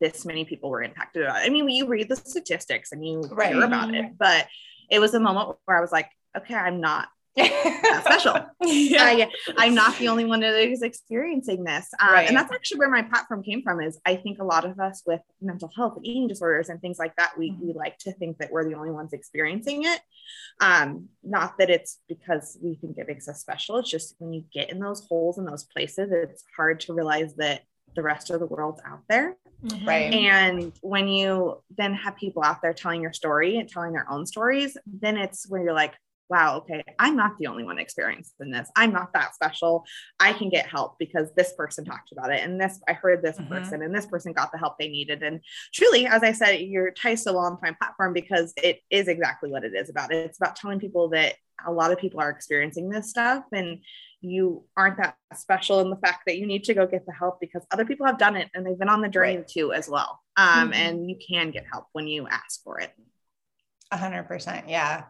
this 0.00 0.24
many 0.24 0.44
people 0.44 0.70
were 0.70 0.82
impacted. 0.82 1.26
I 1.26 1.48
mean, 1.50 1.68
you 1.68 1.86
read 1.86 2.08
the 2.08 2.16
statistics 2.16 2.92
and 2.92 3.06
you 3.06 3.20
right. 3.30 3.52
hear 3.52 3.62
about 3.62 3.94
it, 3.94 4.16
but 4.18 4.46
it 4.90 4.98
was 4.98 5.14
a 5.14 5.20
moment 5.20 5.58
where 5.66 5.76
I 5.76 5.80
was 5.80 5.92
like, 5.92 6.10
okay, 6.36 6.54
I'm 6.54 6.80
not 6.80 7.08
special. 7.38 8.34
yeah. 8.62 9.04
I, 9.04 9.30
I'm 9.56 9.74
not 9.74 9.96
the 9.98 10.08
only 10.08 10.24
one 10.24 10.40
that 10.40 10.54
is 10.54 10.82
experiencing 10.82 11.64
this. 11.64 11.88
Um, 12.00 12.12
right. 12.12 12.28
And 12.28 12.36
that's 12.36 12.52
actually 12.52 12.78
where 12.78 12.90
my 12.90 13.02
platform 13.02 13.42
came 13.42 13.62
from 13.62 13.80
is 13.80 13.98
I 14.04 14.16
think 14.16 14.40
a 14.40 14.44
lot 14.44 14.64
of 14.64 14.78
us 14.78 15.02
with 15.06 15.20
mental 15.40 15.70
health 15.74 15.96
and 15.96 16.06
eating 16.06 16.28
disorders 16.28 16.68
and 16.68 16.80
things 16.80 16.98
like 16.98 17.14
that, 17.16 17.32
we, 17.38 17.50
mm-hmm. 17.50 17.68
we 17.68 17.72
like 17.72 17.98
to 17.98 18.12
think 18.12 18.38
that 18.38 18.50
we're 18.50 18.68
the 18.68 18.74
only 18.74 18.90
ones 18.90 19.12
experiencing 19.12 19.84
it. 19.84 20.00
Um, 20.60 21.08
not 21.22 21.58
that 21.58 21.70
it's 21.70 21.98
because 22.08 22.58
we 22.62 22.74
think 22.74 22.98
it 22.98 23.08
makes 23.08 23.28
us 23.28 23.40
special. 23.40 23.78
It's 23.78 23.90
just 23.90 24.14
when 24.18 24.32
you 24.32 24.44
get 24.52 24.70
in 24.70 24.78
those 24.78 25.06
holes 25.08 25.38
in 25.38 25.44
those 25.44 25.64
places, 25.64 26.10
it's 26.12 26.44
hard 26.56 26.80
to 26.80 26.94
realize 26.94 27.34
that 27.36 27.62
the 27.96 28.02
rest 28.02 28.30
of 28.30 28.40
the 28.40 28.46
world's 28.46 28.80
out 28.86 29.02
there. 29.08 29.36
Mm-hmm. 29.64 29.86
Right. 29.86 30.12
And 30.12 30.72
when 30.80 31.08
you 31.08 31.62
then 31.76 31.94
have 31.94 32.16
people 32.16 32.42
out 32.42 32.62
there 32.62 32.72
telling 32.72 33.02
your 33.02 33.12
story 33.12 33.58
and 33.58 33.68
telling 33.68 33.92
their 33.92 34.10
own 34.10 34.26
stories, 34.26 34.76
then 34.86 35.16
it's 35.16 35.48
where 35.48 35.62
you're 35.62 35.74
like, 35.74 35.94
wow, 36.30 36.58
okay, 36.58 36.82
I'm 36.98 37.16
not 37.16 37.36
the 37.38 37.48
only 37.48 37.64
one 37.64 37.78
experiencing 37.78 38.50
this. 38.50 38.70
I'm 38.76 38.92
not 38.92 39.12
that 39.14 39.34
special. 39.34 39.84
I 40.20 40.32
can 40.32 40.48
get 40.48 40.66
help 40.66 40.96
because 40.98 41.28
this 41.34 41.52
person 41.54 41.84
talked 41.84 42.12
about 42.12 42.32
it. 42.32 42.42
And 42.42 42.58
this, 42.60 42.80
I 42.88 42.92
heard 42.92 43.20
this 43.20 43.36
mm-hmm. 43.36 43.52
person 43.52 43.82
and 43.82 43.94
this 43.94 44.06
person 44.06 44.32
got 44.32 44.52
the 44.52 44.58
help 44.58 44.78
they 44.78 44.88
needed. 44.88 45.24
And 45.24 45.40
truly, 45.74 46.06
as 46.06 46.22
I 46.22 46.30
said, 46.32 46.60
your 46.60 46.92
ties 46.92 47.24
so 47.24 47.32
long 47.32 47.58
time 47.58 47.74
platform 47.74 48.12
because 48.12 48.52
it 48.62 48.80
is 48.90 49.08
exactly 49.08 49.50
what 49.50 49.64
it 49.64 49.74
is 49.74 49.90
about. 49.90 50.12
It's 50.12 50.38
about 50.38 50.54
telling 50.54 50.78
people 50.78 51.08
that 51.10 51.34
a 51.66 51.72
lot 51.72 51.90
of 51.90 51.98
people 51.98 52.20
are 52.20 52.30
experiencing 52.30 52.88
this 52.88 53.10
stuff 53.10 53.44
and 53.52 53.80
you 54.22 54.64
aren't 54.76 54.98
that 54.98 55.16
special 55.34 55.80
in 55.80 55.90
the 55.90 55.96
fact 55.96 56.22
that 56.26 56.38
you 56.38 56.46
need 56.46 56.64
to 56.64 56.74
go 56.74 56.86
get 56.86 57.06
the 57.06 57.12
help 57.12 57.40
because 57.40 57.66
other 57.70 57.84
people 57.84 58.06
have 58.06 58.18
done 58.18 58.36
it 58.36 58.48
and 58.54 58.64
they've 58.64 58.78
been 58.78 58.88
on 58.88 59.02
the 59.02 59.08
journey 59.08 59.38
right. 59.38 59.48
too 59.48 59.72
as 59.72 59.88
well. 59.88 60.20
Um, 60.36 60.70
mm-hmm. 60.70 60.72
And 60.74 61.10
you 61.10 61.16
can 61.16 61.50
get 61.50 61.64
help 61.70 61.86
when 61.92 62.06
you 62.06 62.28
ask 62.28 62.62
for 62.62 62.78
it. 62.78 62.92
A 63.90 63.96
hundred 63.96 64.24
percent. 64.24 64.68
Yeah 64.68 65.04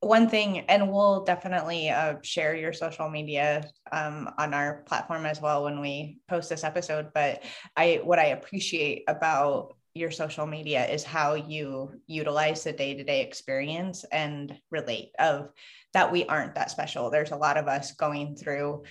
one 0.00 0.28
thing, 0.28 0.60
and 0.60 0.90
we'll 0.90 1.24
definitely 1.24 1.90
uh, 1.90 2.14
share 2.22 2.54
your 2.56 2.72
social 2.72 3.10
media 3.10 3.70
um, 3.92 4.30
on 4.38 4.54
our 4.54 4.82
platform 4.86 5.26
as 5.26 5.40
well 5.40 5.64
when 5.64 5.80
we 5.80 6.18
post 6.28 6.48
this 6.48 6.64
episode. 6.64 7.08
But 7.14 7.42
I, 7.76 8.00
what 8.02 8.18
I 8.18 8.26
appreciate 8.26 9.04
about 9.08 9.76
your 9.92 10.10
social 10.10 10.46
media 10.46 10.86
is 10.86 11.04
how 11.04 11.34
you 11.34 12.00
utilize 12.06 12.64
the 12.64 12.72
day-to-day 12.72 13.22
experience 13.22 14.04
and 14.10 14.54
relate 14.70 15.10
of 15.18 15.50
that 15.92 16.12
we 16.12 16.24
aren't 16.24 16.54
that 16.54 16.70
special. 16.70 17.10
There's 17.10 17.32
a 17.32 17.36
lot 17.36 17.58
of 17.58 17.68
us 17.68 17.92
going 17.92 18.36
through 18.36 18.84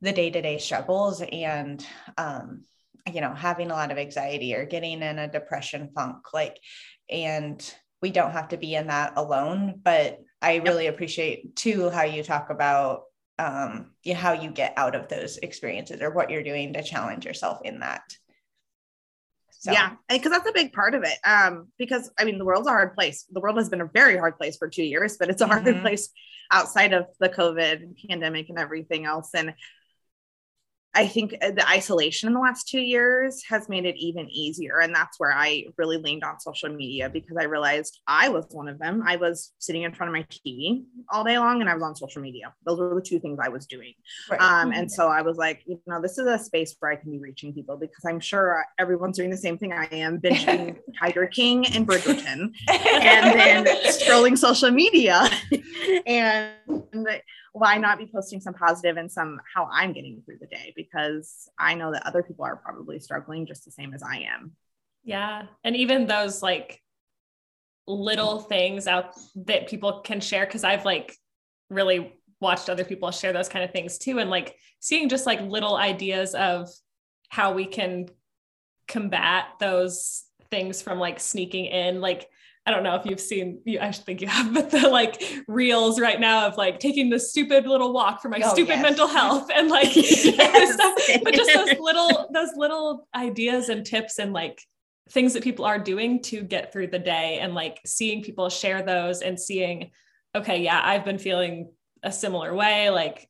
the 0.00 0.12
day-to-day 0.12 0.58
struggles 0.58 1.22
and 1.22 1.84
um, 2.16 2.64
you 3.12 3.20
know 3.20 3.32
having 3.32 3.70
a 3.70 3.74
lot 3.74 3.90
of 3.90 3.98
anxiety 3.98 4.54
or 4.54 4.64
getting 4.64 5.02
in 5.02 5.18
a 5.18 5.30
depression 5.30 5.90
funk 5.94 6.18
like 6.34 6.58
and 7.08 7.74
we 8.02 8.10
don't 8.10 8.32
have 8.32 8.48
to 8.48 8.56
be 8.56 8.74
in 8.74 8.88
that 8.88 9.14
alone 9.16 9.80
but 9.82 10.18
I 10.40 10.56
really 10.56 10.86
appreciate 10.86 11.56
too 11.56 11.90
how 11.90 12.04
you 12.04 12.22
talk 12.22 12.50
about 12.50 13.02
um, 13.38 13.92
you 14.02 14.14
know, 14.14 14.20
how 14.20 14.32
you 14.32 14.50
get 14.50 14.74
out 14.76 14.94
of 14.96 15.08
those 15.08 15.38
experiences 15.38 16.00
or 16.00 16.10
what 16.10 16.30
you're 16.30 16.42
doing 16.42 16.72
to 16.72 16.82
challenge 16.82 17.24
yourself 17.24 17.60
in 17.64 17.80
that. 17.80 18.02
So. 19.50 19.72
Yeah, 19.72 19.94
because 20.08 20.30
that's 20.30 20.48
a 20.48 20.52
big 20.52 20.72
part 20.72 20.94
of 20.94 21.02
it. 21.04 21.18
Um, 21.24 21.68
because 21.78 22.10
I 22.18 22.24
mean, 22.24 22.38
the 22.38 22.44
world's 22.44 22.68
a 22.68 22.70
hard 22.70 22.94
place. 22.94 23.26
The 23.30 23.40
world 23.40 23.56
has 23.58 23.68
been 23.68 23.80
a 23.80 23.86
very 23.86 24.16
hard 24.16 24.38
place 24.38 24.56
for 24.56 24.68
two 24.68 24.84
years, 24.84 25.16
but 25.18 25.30
it's 25.30 25.42
a 25.42 25.46
hard 25.46 25.64
mm-hmm. 25.64 25.80
place 25.80 26.10
outside 26.50 26.92
of 26.92 27.06
the 27.18 27.28
COVID 27.28 27.94
pandemic 28.08 28.48
and 28.48 28.58
everything 28.58 29.04
else. 29.04 29.30
And 29.34 29.54
I 30.94 31.06
think 31.06 31.34
uh, 31.42 31.50
the 31.50 31.68
isolation 31.68 32.28
in 32.28 32.34
the 32.34 32.40
last 32.40 32.68
two 32.68 32.80
years 32.80 33.42
has 33.48 33.68
made 33.68 33.84
it 33.84 33.96
even 33.96 34.28
easier. 34.30 34.80
And 34.80 34.94
that's 34.94 35.20
where 35.20 35.32
I 35.32 35.66
really 35.76 35.98
leaned 35.98 36.24
on 36.24 36.40
social 36.40 36.70
media 36.70 37.10
because 37.10 37.36
I 37.38 37.44
realized 37.44 38.00
I 38.06 38.28
was 38.30 38.46
one 38.50 38.68
of 38.68 38.78
them. 38.78 39.02
I 39.06 39.16
was 39.16 39.52
sitting 39.58 39.82
in 39.82 39.94
front 39.94 40.08
of 40.08 40.14
my 40.14 40.24
TV 40.24 40.84
all 41.10 41.24
day 41.24 41.38
long 41.38 41.60
and 41.60 41.68
I 41.68 41.74
was 41.74 41.82
on 41.82 41.94
social 41.94 42.22
media. 42.22 42.54
Those 42.64 42.78
were 42.78 42.94
the 42.94 43.02
two 43.02 43.20
things 43.20 43.38
I 43.42 43.48
was 43.48 43.66
doing. 43.66 43.92
Right. 44.30 44.40
Um, 44.40 44.72
and 44.72 44.90
so 44.90 45.08
I 45.08 45.22
was 45.22 45.36
like, 45.36 45.62
you 45.66 45.80
know, 45.86 46.00
this 46.00 46.18
is 46.18 46.26
a 46.26 46.38
space 46.38 46.74
where 46.80 46.90
I 46.90 46.96
can 46.96 47.10
be 47.10 47.18
reaching 47.18 47.52
people 47.52 47.76
because 47.76 48.04
I'm 48.06 48.20
sure 48.20 48.64
everyone's 48.78 49.18
doing 49.18 49.30
the 49.30 49.36
same 49.36 49.58
thing 49.58 49.72
I 49.72 49.84
am, 49.92 50.18
binging 50.18 50.78
Tiger 50.98 51.26
King 51.26 51.66
and 51.66 51.86
Bridgerton 51.86 52.52
and 52.68 53.38
then 53.38 53.66
scrolling 53.86 54.38
social 54.38 54.70
media. 54.70 55.28
and 56.06 56.52
why 57.58 57.76
not 57.76 57.98
be 57.98 58.06
posting 58.06 58.40
some 58.40 58.54
positive 58.54 58.96
and 58.96 59.10
some 59.10 59.40
how 59.54 59.68
I'm 59.72 59.92
getting 59.92 60.22
through 60.24 60.38
the 60.40 60.46
day 60.46 60.72
because 60.76 61.48
I 61.58 61.74
know 61.74 61.92
that 61.92 62.06
other 62.06 62.22
people 62.22 62.44
are 62.44 62.56
probably 62.56 62.98
struggling 62.98 63.46
just 63.46 63.64
the 63.64 63.70
same 63.70 63.94
as 63.94 64.02
I 64.02 64.26
am. 64.34 64.52
Yeah. 65.04 65.46
And 65.64 65.76
even 65.76 66.06
those 66.06 66.42
like 66.42 66.82
little 67.86 68.40
things 68.40 68.86
out 68.86 69.14
that 69.46 69.68
people 69.68 70.00
can 70.00 70.20
share 70.20 70.44
because 70.44 70.64
I've 70.64 70.84
like 70.84 71.16
really 71.70 72.14
watched 72.40 72.68
other 72.68 72.84
people 72.84 73.10
share 73.10 73.32
those 73.32 73.48
kind 73.48 73.64
of 73.64 73.72
things 73.72 73.98
too 73.98 74.18
and 74.18 74.30
like 74.30 74.56
seeing 74.80 75.08
just 75.08 75.26
like 75.26 75.40
little 75.40 75.76
ideas 75.76 76.34
of 76.34 76.68
how 77.30 77.52
we 77.52 77.66
can 77.66 78.08
combat 78.86 79.46
those 79.58 80.24
things 80.50 80.80
from 80.80 80.98
like 80.98 81.20
sneaking 81.20 81.66
in 81.66 82.00
like 82.00 82.28
I 82.68 82.70
don't 82.70 82.82
know 82.82 82.96
if 82.96 83.06
you've 83.06 83.18
seen, 83.18 83.62
you, 83.64 83.80
I 83.80 83.90
think 83.90 84.20
you 84.20 84.28
have, 84.28 84.52
but 84.54 84.70
the 84.70 84.90
like 84.90 85.22
reels 85.48 85.98
right 85.98 86.20
now 86.20 86.46
of 86.46 86.58
like 86.58 86.78
taking 86.78 87.08
the 87.08 87.18
stupid 87.18 87.66
little 87.66 87.94
walk 87.94 88.20
for 88.20 88.28
my 88.28 88.42
oh, 88.44 88.52
stupid 88.52 88.72
yes. 88.72 88.82
mental 88.82 89.08
health 89.08 89.50
and 89.54 89.68
like 89.70 89.96
yes. 89.96 90.74
stuff, 91.06 91.20
but 91.24 91.32
just 91.32 91.50
those 91.54 91.78
little, 91.78 92.28
those 92.34 92.50
little 92.56 93.08
ideas 93.14 93.70
and 93.70 93.86
tips 93.86 94.18
and 94.18 94.34
like 94.34 94.60
things 95.10 95.32
that 95.32 95.42
people 95.42 95.64
are 95.64 95.78
doing 95.78 96.20
to 96.24 96.42
get 96.42 96.70
through 96.70 96.88
the 96.88 96.98
day 96.98 97.38
and 97.38 97.54
like 97.54 97.80
seeing 97.86 98.22
people 98.22 98.50
share 98.50 98.82
those 98.82 99.22
and 99.22 99.40
seeing, 99.40 99.90
okay, 100.34 100.62
yeah, 100.62 100.78
I've 100.84 101.06
been 101.06 101.18
feeling 101.18 101.72
a 102.02 102.12
similar 102.12 102.54
way. 102.54 102.90
Like 102.90 103.27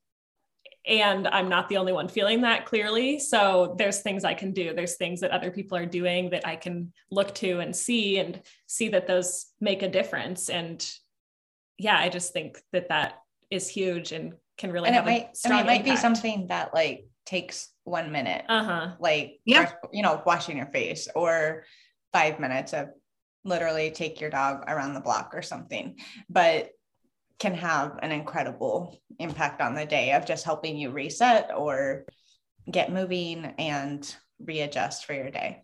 and 0.86 1.28
i'm 1.28 1.48
not 1.48 1.68
the 1.68 1.76
only 1.76 1.92
one 1.92 2.08
feeling 2.08 2.42
that 2.42 2.66
clearly. 2.66 3.18
So 3.18 3.74
there's 3.78 4.00
things 4.00 4.24
i 4.24 4.34
can 4.34 4.52
do. 4.52 4.74
There's 4.74 4.96
things 4.96 5.20
that 5.20 5.30
other 5.30 5.50
people 5.50 5.76
are 5.76 5.86
doing 5.86 6.30
that 6.30 6.46
i 6.46 6.56
can 6.56 6.92
look 7.10 7.34
to 7.36 7.60
and 7.60 7.74
see 7.74 8.18
and 8.18 8.40
see 8.66 8.88
that 8.90 9.06
those 9.06 9.46
make 9.60 9.82
a 9.82 9.88
difference. 9.88 10.48
And 10.48 10.86
yeah 11.80 11.98
i 11.98 12.08
just 12.08 12.32
think 12.32 12.58
that 12.72 12.88
that 12.88 13.20
is 13.50 13.68
huge 13.68 14.12
and 14.12 14.34
can 14.56 14.72
really 14.72 14.88
and 14.88 14.96
it 14.96 15.04
might, 15.04 15.28
I 15.46 15.48
mean, 15.50 15.58
it 15.60 15.66
might 15.66 15.84
be 15.84 15.94
something 15.94 16.48
that 16.48 16.74
like 16.74 17.06
takes 17.24 17.68
one 17.84 18.10
minute 18.10 18.44
uh-huh. 18.48 18.94
like 18.98 19.38
yeah. 19.44 19.70
you 19.92 20.02
know 20.02 20.20
washing 20.26 20.56
your 20.56 20.66
face 20.66 21.06
or 21.14 21.64
five 22.12 22.40
minutes 22.40 22.72
of 22.72 22.88
literally 23.44 23.90
take 23.90 24.20
your 24.20 24.30
dog 24.30 24.64
around 24.68 24.94
the 24.94 25.00
block 25.00 25.32
or 25.34 25.42
something. 25.42 25.96
But 26.28 26.70
can 27.38 27.54
have 27.54 27.98
an 28.02 28.12
incredible 28.12 29.00
impact 29.18 29.60
on 29.60 29.74
the 29.74 29.86
day 29.86 30.12
of 30.12 30.26
just 30.26 30.44
helping 30.44 30.76
you 30.76 30.90
reset 30.90 31.50
or 31.56 32.04
get 32.70 32.92
moving 32.92 33.44
and 33.58 34.14
readjust 34.40 35.04
for 35.04 35.14
your 35.14 35.30
day. 35.30 35.62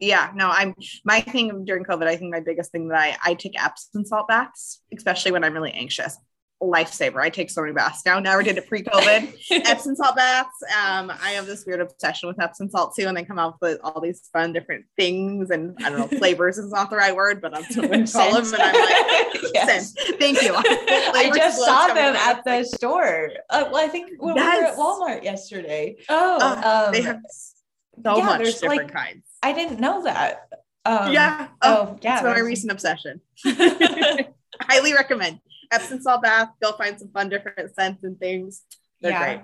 Yeah, 0.00 0.30
no, 0.34 0.48
I'm 0.48 0.74
my 1.04 1.20
thing 1.20 1.64
during 1.64 1.84
COVID. 1.84 2.06
I 2.06 2.16
think 2.16 2.32
my 2.32 2.40
biggest 2.40 2.70
thing 2.70 2.88
that 2.88 2.98
I 2.98 3.16
I 3.30 3.34
take 3.34 3.60
Epsom 3.60 4.04
salt 4.04 4.28
baths, 4.28 4.80
especially 4.96 5.32
when 5.32 5.42
I'm 5.42 5.54
really 5.54 5.72
anxious 5.72 6.16
lifesaver. 6.62 7.20
I 7.20 7.30
take 7.30 7.50
so 7.50 7.60
many 7.60 7.72
baths 7.72 8.04
now. 8.04 8.18
Never 8.18 8.42
did 8.42 8.58
it 8.58 8.66
pre-COVID. 8.66 9.36
Epsom 9.50 9.94
salt 9.94 10.16
baths. 10.16 10.56
Um, 10.64 11.10
I 11.10 11.30
have 11.30 11.46
this 11.46 11.64
weird 11.64 11.80
obsession 11.80 12.28
with 12.28 12.40
Epsom 12.40 12.68
salt 12.68 12.94
too, 12.96 13.06
and 13.06 13.16
they 13.16 13.24
come 13.24 13.38
out 13.38 13.56
with 13.60 13.78
all 13.82 14.00
these 14.00 14.28
fun 14.32 14.52
different 14.52 14.84
things. 14.96 15.50
And 15.50 15.76
I 15.84 15.90
don't 15.90 15.98
know, 15.98 16.18
flavors 16.18 16.58
is 16.58 16.72
not 16.72 16.90
the 16.90 16.96
right 16.96 17.14
word, 17.14 17.40
but 17.40 17.56
I'm 17.56 17.62
going 17.74 18.06
to 18.06 18.12
call 18.12 18.32
them. 18.32 18.54
And 18.54 18.62
I'm 18.62 18.74
like, 18.74 19.42
yes. 19.54 19.94
Thank 20.18 20.42
you. 20.42 20.52
I 20.56 21.30
just 21.34 21.64
saw 21.64 21.88
them 21.88 22.16
at 22.16 22.44
the 22.44 22.64
store. 22.64 23.30
Uh, 23.50 23.68
well, 23.70 23.84
I 23.84 23.88
think 23.88 24.12
when 24.18 24.36
yes. 24.36 24.56
we 24.56 24.62
were 24.62 24.68
at 24.68 24.76
Walmart 24.76 25.24
yesterday. 25.24 25.96
Oh, 26.08 26.38
uh, 26.40 26.86
um, 26.86 26.92
they 26.92 27.02
have 27.02 27.20
so 27.30 28.16
yeah, 28.16 28.24
much 28.24 28.44
different 28.60 28.82
like, 28.82 28.92
kinds. 28.92 29.24
I 29.42 29.52
didn't 29.52 29.80
know 29.80 30.02
that. 30.04 30.48
Um, 30.84 31.12
yeah. 31.12 31.48
Oh, 31.62 31.88
oh 31.90 31.98
yeah. 32.02 32.22
That's 32.22 32.36
my 32.36 32.40
recent 32.40 32.72
obsession. 32.72 33.20
Highly 33.44 34.92
recommend. 34.92 35.40
Epsom 35.70 36.00
salt 36.00 36.22
bath. 36.22 36.50
Go 36.62 36.72
find 36.72 36.98
some 36.98 37.10
fun 37.10 37.28
different 37.28 37.74
scents 37.74 38.04
and 38.04 38.18
things. 38.18 38.62
They're 39.00 39.12
yeah. 39.12 39.42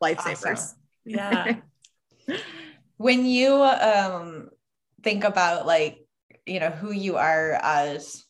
great. 0.00 0.16
Lifesavers. 0.16 0.52
Awesome. 0.52 0.78
Yeah. 1.04 1.56
when 2.96 3.26
you 3.26 3.54
um 3.62 4.50
think 5.02 5.24
about 5.24 5.66
like, 5.66 5.98
you 6.46 6.60
know, 6.60 6.70
who 6.70 6.92
you 6.92 7.16
are 7.16 7.58
as 7.62 8.26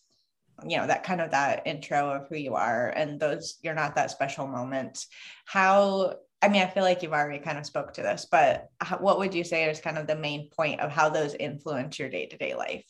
you 0.66 0.78
know 0.78 0.86
that 0.86 1.04
kind 1.04 1.20
of 1.20 1.30
that 1.32 1.66
intro 1.66 2.10
of 2.10 2.28
who 2.28 2.36
you 2.36 2.54
are 2.54 2.88
and 2.88 3.20
those 3.20 3.58
you're 3.62 3.74
not 3.74 3.94
that 3.94 4.10
special 4.10 4.46
moments 4.46 5.08
how 5.44 6.14
i 6.40 6.48
mean 6.48 6.62
i 6.62 6.66
feel 6.66 6.82
like 6.82 7.02
you've 7.02 7.12
already 7.12 7.38
kind 7.38 7.58
of 7.58 7.66
spoke 7.66 7.92
to 7.92 8.02
this 8.02 8.26
but 8.30 8.68
how, 8.80 8.96
what 8.96 9.18
would 9.18 9.34
you 9.34 9.44
say 9.44 9.68
is 9.68 9.80
kind 9.80 9.98
of 9.98 10.06
the 10.06 10.16
main 10.16 10.48
point 10.50 10.80
of 10.80 10.90
how 10.90 11.08
those 11.10 11.34
influence 11.34 11.98
your 11.98 12.08
day-to-day 12.08 12.54
life 12.54 12.86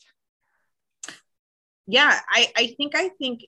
yeah 1.87 2.19
i 2.29 2.47
i 2.55 2.67
think 2.77 2.95
i 2.95 3.09
think 3.09 3.41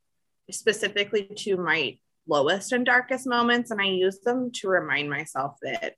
specifically 0.51 1.29
to 1.37 1.57
my 1.57 1.97
lowest 2.27 2.71
and 2.71 2.85
darkest 2.85 3.27
moments. 3.27 3.71
And 3.71 3.81
I 3.81 3.85
use 3.85 4.19
them 4.19 4.51
to 4.55 4.69
remind 4.69 5.09
myself 5.09 5.57
that 5.61 5.95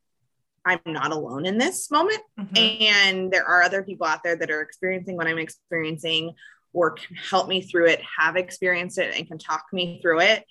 I'm 0.66 0.80
not 0.86 1.12
alone 1.12 1.46
in 1.46 1.58
this 1.58 1.90
moment. 1.92 2.22
Mm-hmm. 2.40 2.84
And 2.84 3.32
there 3.32 3.46
are 3.46 3.64
other 3.64 3.84
people 3.84 4.06
out 4.06 4.24
there 4.24 4.36
that 4.36 4.52
are 4.52 4.62
experiencing 4.62 5.18
what 5.18 5.28
I'm 5.28 5.40
experiencing 5.40 6.34
or 6.74 6.92
can 6.92 7.16
help 7.16 7.48
me 7.48 7.62
through 7.62 7.88
it, 7.88 8.02
have 8.18 8.38
experienced 8.38 8.98
it, 8.98 9.14
and 9.18 9.28
can 9.28 9.38
talk 9.38 9.66
me 9.74 10.00
through 10.02 10.22
it. 10.22 10.46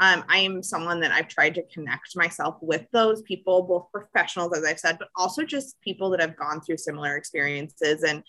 Um, 0.00 0.24
I 0.28 0.38
am 0.38 0.62
someone 0.62 1.00
that 1.00 1.12
I've 1.12 1.28
tried 1.28 1.54
to 1.54 1.62
connect 1.72 2.16
myself 2.16 2.56
with 2.60 2.86
those 2.92 3.22
people, 3.22 3.62
both 3.62 3.90
professionals, 3.92 4.56
as 4.56 4.64
I've 4.64 4.78
said, 4.78 4.98
but 4.98 5.08
also 5.16 5.44
just 5.44 5.80
people 5.80 6.10
that 6.10 6.20
have 6.20 6.36
gone 6.36 6.60
through 6.60 6.78
similar 6.78 7.16
experiences. 7.16 8.02
And 8.02 8.22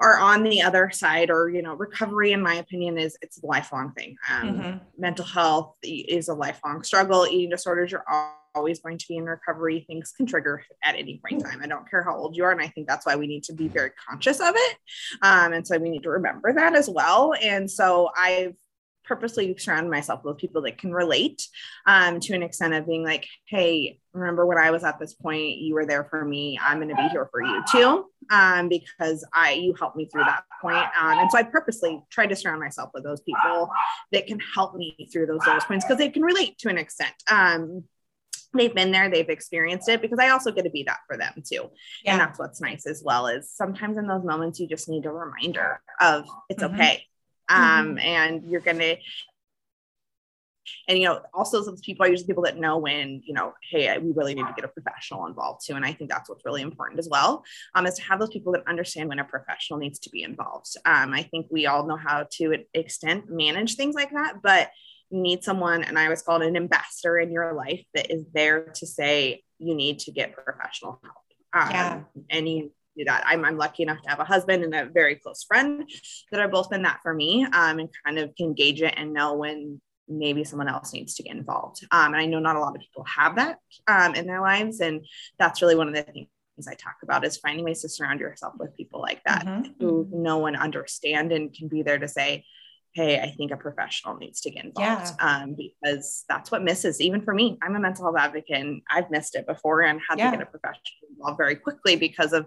are 0.00 0.18
on 0.18 0.44
the 0.44 0.62
other 0.62 0.90
side 0.90 1.30
or 1.30 1.48
you 1.48 1.62
know 1.62 1.74
recovery 1.74 2.32
in 2.32 2.40
my 2.40 2.54
opinion 2.54 2.98
is 2.98 3.16
it's 3.22 3.42
a 3.42 3.46
lifelong 3.46 3.92
thing. 3.92 4.16
Um, 4.30 4.48
mm-hmm. 4.48 4.78
mental 4.96 5.24
health 5.24 5.74
is 5.82 6.28
a 6.28 6.34
lifelong 6.34 6.82
struggle. 6.82 7.26
Eating 7.26 7.50
disorders 7.50 7.92
you're 7.92 8.04
always 8.54 8.80
going 8.80 8.98
to 8.98 9.06
be 9.08 9.16
in 9.16 9.24
recovery. 9.24 9.84
Things 9.86 10.12
can 10.16 10.26
trigger 10.26 10.62
at 10.82 10.94
any 10.94 11.20
point 11.22 11.42
in 11.42 11.50
time. 11.50 11.60
I 11.62 11.66
don't 11.66 11.88
care 11.88 12.02
how 12.02 12.16
old 12.16 12.36
you 12.36 12.44
are 12.44 12.52
and 12.52 12.60
i 12.60 12.68
think 12.68 12.86
that's 12.86 13.06
why 13.06 13.16
we 13.16 13.26
need 13.26 13.44
to 13.44 13.52
be 13.52 13.68
very 13.68 13.90
conscious 14.08 14.40
of 14.40 14.54
it. 14.54 14.76
Um, 15.22 15.52
and 15.52 15.66
so 15.66 15.78
we 15.78 15.90
need 15.90 16.02
to 16.04 16.10
remember 16.10 16.52
that 16.52 16.74
as 16.74 16.88
well. 16.88 17.34
And 17.42 17.70
so 17.70 18.10
i've 18.16 18.54
purposely 19.08 19.56
surround 19.56 19.90
myself 19.90 20.22
with 20.22 20.36
people 20.36 20.62
that 20.62 20.78
can 20.78 20.92
relate 20.92 21.42
um, 21.86 22.20
to 22.20 22.34
an 22.34 22.42
extent 22.42 22.74
of 22.74 22.86
being 22.86 23.02
like, 23.02 23.26
hey, 23.46 23.98
remember 24.12 24.44
when 24.44 24.58
I 24.58 24.70
was 24.70 24.84
at 24.84 25.00
this 25.00 25.14
point, 25.14 25.56
you 25.56 25.74
were 25.74 25.86
there 25.86 26.04
for 26.04 26.24
me. 26.24 26.58
I'm 26.62 26.78
going 26.78 26.90
to 26.90 26.94
be 26.94 27.08
here 27.08 27.28
for 27.30 27.42
you 27.42 27.62
too, 27.72 28.04
um, 28.30 28.68
because 28.68 29.26
I 29.34 29.52
you 29.52 29.74
helped 29.78 29.96
me 29.96 30.06
through 30.06 30.24
that 30.24 30.44
point. 30.60 30.86
Um, 31.00 31.18
and 31.18 31.30
so 31.30 31.38
I 31.38 31.42
purposely 31.42 32.02
tried 32.10 32.28
to 32.28 32.36
surround 32.36 32.60
myself 32.60 32.90
with 32.92 33.02
those 33.02 33.22
people 33.22 33.70
that 34.12 34.26
can 34.26 34.38
help 34.54 34.74
me 34.74 35.08
through 35.10 35.26
those 35.26 35.40
those 35.46 35.64
points 35.64 35.84
because 35.84 35.98
they 35.98 36.10
can 36.10 36.22
relate 36.22 36.58
to 36.58 36.68
an 36.68 36.78
extent. 36.78 37.14
Um, 37.30 37.84
they've 38.54 38.74
been 38.74 38.92
there, 38.92 39.10
they've 39.10 39.28
experienced 39.28 39.88
it 39.88 40.02
because 40.02 40.18
I 40.18 40.30
also 40.30 40.52
get 40.52 40.64
to 40.64 40.70
be 40.70 40.84
that 40.84 41.00
for 41.06 41.16
them 41.16 41.42
too. 41.46 41.70
Yeah. 42.04 42.12
And 42.12 42.20
that's 42.20 42.38
what's 42.38 42.60
nice 42.60 42.86
as 42.86 43.02
well 43.04 43.26
is 43.26 43.50
sometimes 43.50 43.96
in 43.96 44.06
those 44.06 44.24
moments 44.24 44.58
you 44.60 44.66
just 44.66 44.88
need 44.88 45.06
a 45.06 45.12
reminder 45.12 45.80
of 46.00 46.26
it's 46.48 46.62
mm-hmm. 46.62 46.74
okay 46.74 47.04
um, 47.48 47.96
mm-hmm. 47.96 47.98
and 47.98 48.50
you're 48.50 48.60
gonna 48.60 48.96
and 50.88 50.98
you 50.98 51.04
know 51.04 51.20
also 51.32 51.64
those 51.64 51.80
people 51.80 52.04
are 52.04 52.08
usually 52.08 52.26
people 52.26 52.42
that 52.42 52.58
know 52.58 52.78
when 52.78 53.22
you 53.24 53.34
know 53.34 53.52
hey 53.70 53.96
we 53.98 54.12
really 54.12 54.34
need 54.34 54.46
to 54.46 54.52
get 54.54 54.64
a 54.64 54.68
professional 54.68 55.26
involved 55.26 55.64
too 55.64 55.74
and 55.74 55.84
i 55.84 55.92
think 55.92 56.10
that's 56.10 56.28
what's 56.28 56.44
really 56.44 56.62
important 56.62 56.98
as 56.98 57.08
well 57.10 57.44
um, 57.74 57.86
is 57.86 57.94
to 57.94 58.02
have 58.02 58.18
those 58.18 58.30
people 58.30 58.52
that 58.52 58.66
understand 58.66 59.08
when 59.08 59.18
a 59.18 59.24
professional 59.24 59.78
needs 59.78 59.98
to 59.98 60.10
be 60.10 60.22
involved 60.22 60.68
um, 60.84 61.12
i 61.12 61.22
think 61.22 61.46
we 61.50 61.66
all 61.66 61.86
know 61.86 61.96
how 61.96 62.26
to 62.30 62.52
an 62.52 62.64
extent 62.74 63.28
manage 63.28 63.76
things 63.76 63.94
like 63.94 64.10
that 64.10 64.34
but 64.42 64.70
you 65.10 65.20
need 65.20 65.42
someone 65.42 65.84
and 65.84 65.98
i 65.98 66.04
always 66.04 66.22
call 66.22 66.40
it 66.40 66.48
an 66.48 66.56
ambassador 66.56 67.18
in 67.18 67.30
your 67.30 67.54
life 67.54 67.84
that 67.94 68.12
is 68.12 68.24
there 68.34 68.64
to 68.74 68.86
say 68.86 69.42
you 69.58 69.74
need 69.74 69.98
to 69.98 70.12
get 70.12 70.34
professional 70.34 71.00
help 71.02 71.14
um, 71.54 71.70
yeah. 71.70 72.00
and 72.30 72.48
you 72.48 72.70
do 72.98 73.04
that. 73.04 73.24
I'm, 73.26 73.44
I'm 73.44 73.56
lucky 73.56 73.82
enough 73.82 74.02
to 74.02 74.10
have 74.10 74.20
a 74.20 74.24
husband 74.24 74.64
and 74.64 74.74
a 74.74 74.86
very 74.86 75.16
close 75.16 75.44
friend 75.44 75.88
that 76.30 76.40
have 76.40 76.50
both 76.50 76.70
been 76.70 76.82
that 76.82 77.00
for 77.02 77.14
me 77.14 77.44
um, 77.44 77.78
and 77.78 77.88
kind 78.04 78.18
of 78.18 78.34
can 78.36 78.54
gauge 78.54 78.82
it 78.82 78.94
and 78.96 79.12
know 79.12 79.34
when 79.34 79.80
maybe 80.08 80.44
someone 80.44 80.68
else 80.68 80.92
needs 80.92 81.14
to 81.14 81.22
get 81.22 81.36
involved. 81.36 81.86
Um, 81.90 82.14
and 82.14 82.16
I 82.16 82.26
know 82.26 82.38
not 82.38 82.56
a 82.56 82.60
lot 82.60 82.74
of 82.74 82.80
people 82.80 83.04
have 83.04 83.36
that 83.36 83.58
um, 83.86 84.14
in 84.14 84.26
their 84.26 84.40
lives. 84.40 84.80
And 84.80 85.04
that's 85.38 85.60
really 85.62 85.76
one 85.76 85.88
of 85.88 85.94
the 85.94 86.02
things 86.02 86.28
I 86.68 86.74
talk 86.74 86.96
about 87.02 87.24
is 87.24 87.36
finding 87.36 87.64
ways 87.64 87.82
to 87.82 87.88
surround 87.88 88.20
yourself 88.20 88.54
with 88.58 88.76
people 88.76 89.00
like 89.00 89.22
that 89.24 89.46
mm-hmm. 89.46 89.70
who 89.80 90.08
know 90.10 90.46
and 90.46 90.56
understand 90.56 91.32
and 91.32 91.52
can 91.52 91.68
be 91.68 91.82
there 91.82 91.98
to 91.98 92.08
say, 92.08 92.44
hey, 92.94 93.20
I 93.20 93.30
think 93.36 93.52
a 93.52 93.56
professional 93.56 94.16
needs 94.16 94.40
to 94.40 94.50
get 94.50 94.64
involved 94.64 95.12
yeah. 95.20 95.42
um, 95.42 95.54
because 95.54 96.24
that's 96.28 96.50
what 96.50 96.64
misses. 96.64 97.00
Even 97.00 97.20
for 97.22 97.34
me, 97.34 97.58
I'm 97.62 97.76
a 97.76 97.80
mental 97.80 98.04
health 98.04 98.16
advocate 98.18 98.56
and 98.56 98.82
I've 98.90 99.10
missed 99.10 99.36
it 99.36 99.46
before 99.46 99.82
and 99.82 100.00
had 100.08 100.18
yeah. 100.18 100.30
to 100.30 100.38
get 100.38 100.46
a 100.46 100.50
professional 100.50 100.82
involved 101.10 101.36
very 101.36 101.56
quickly 101.56 101.96
because 101.96 102.32
of 102.32 102.46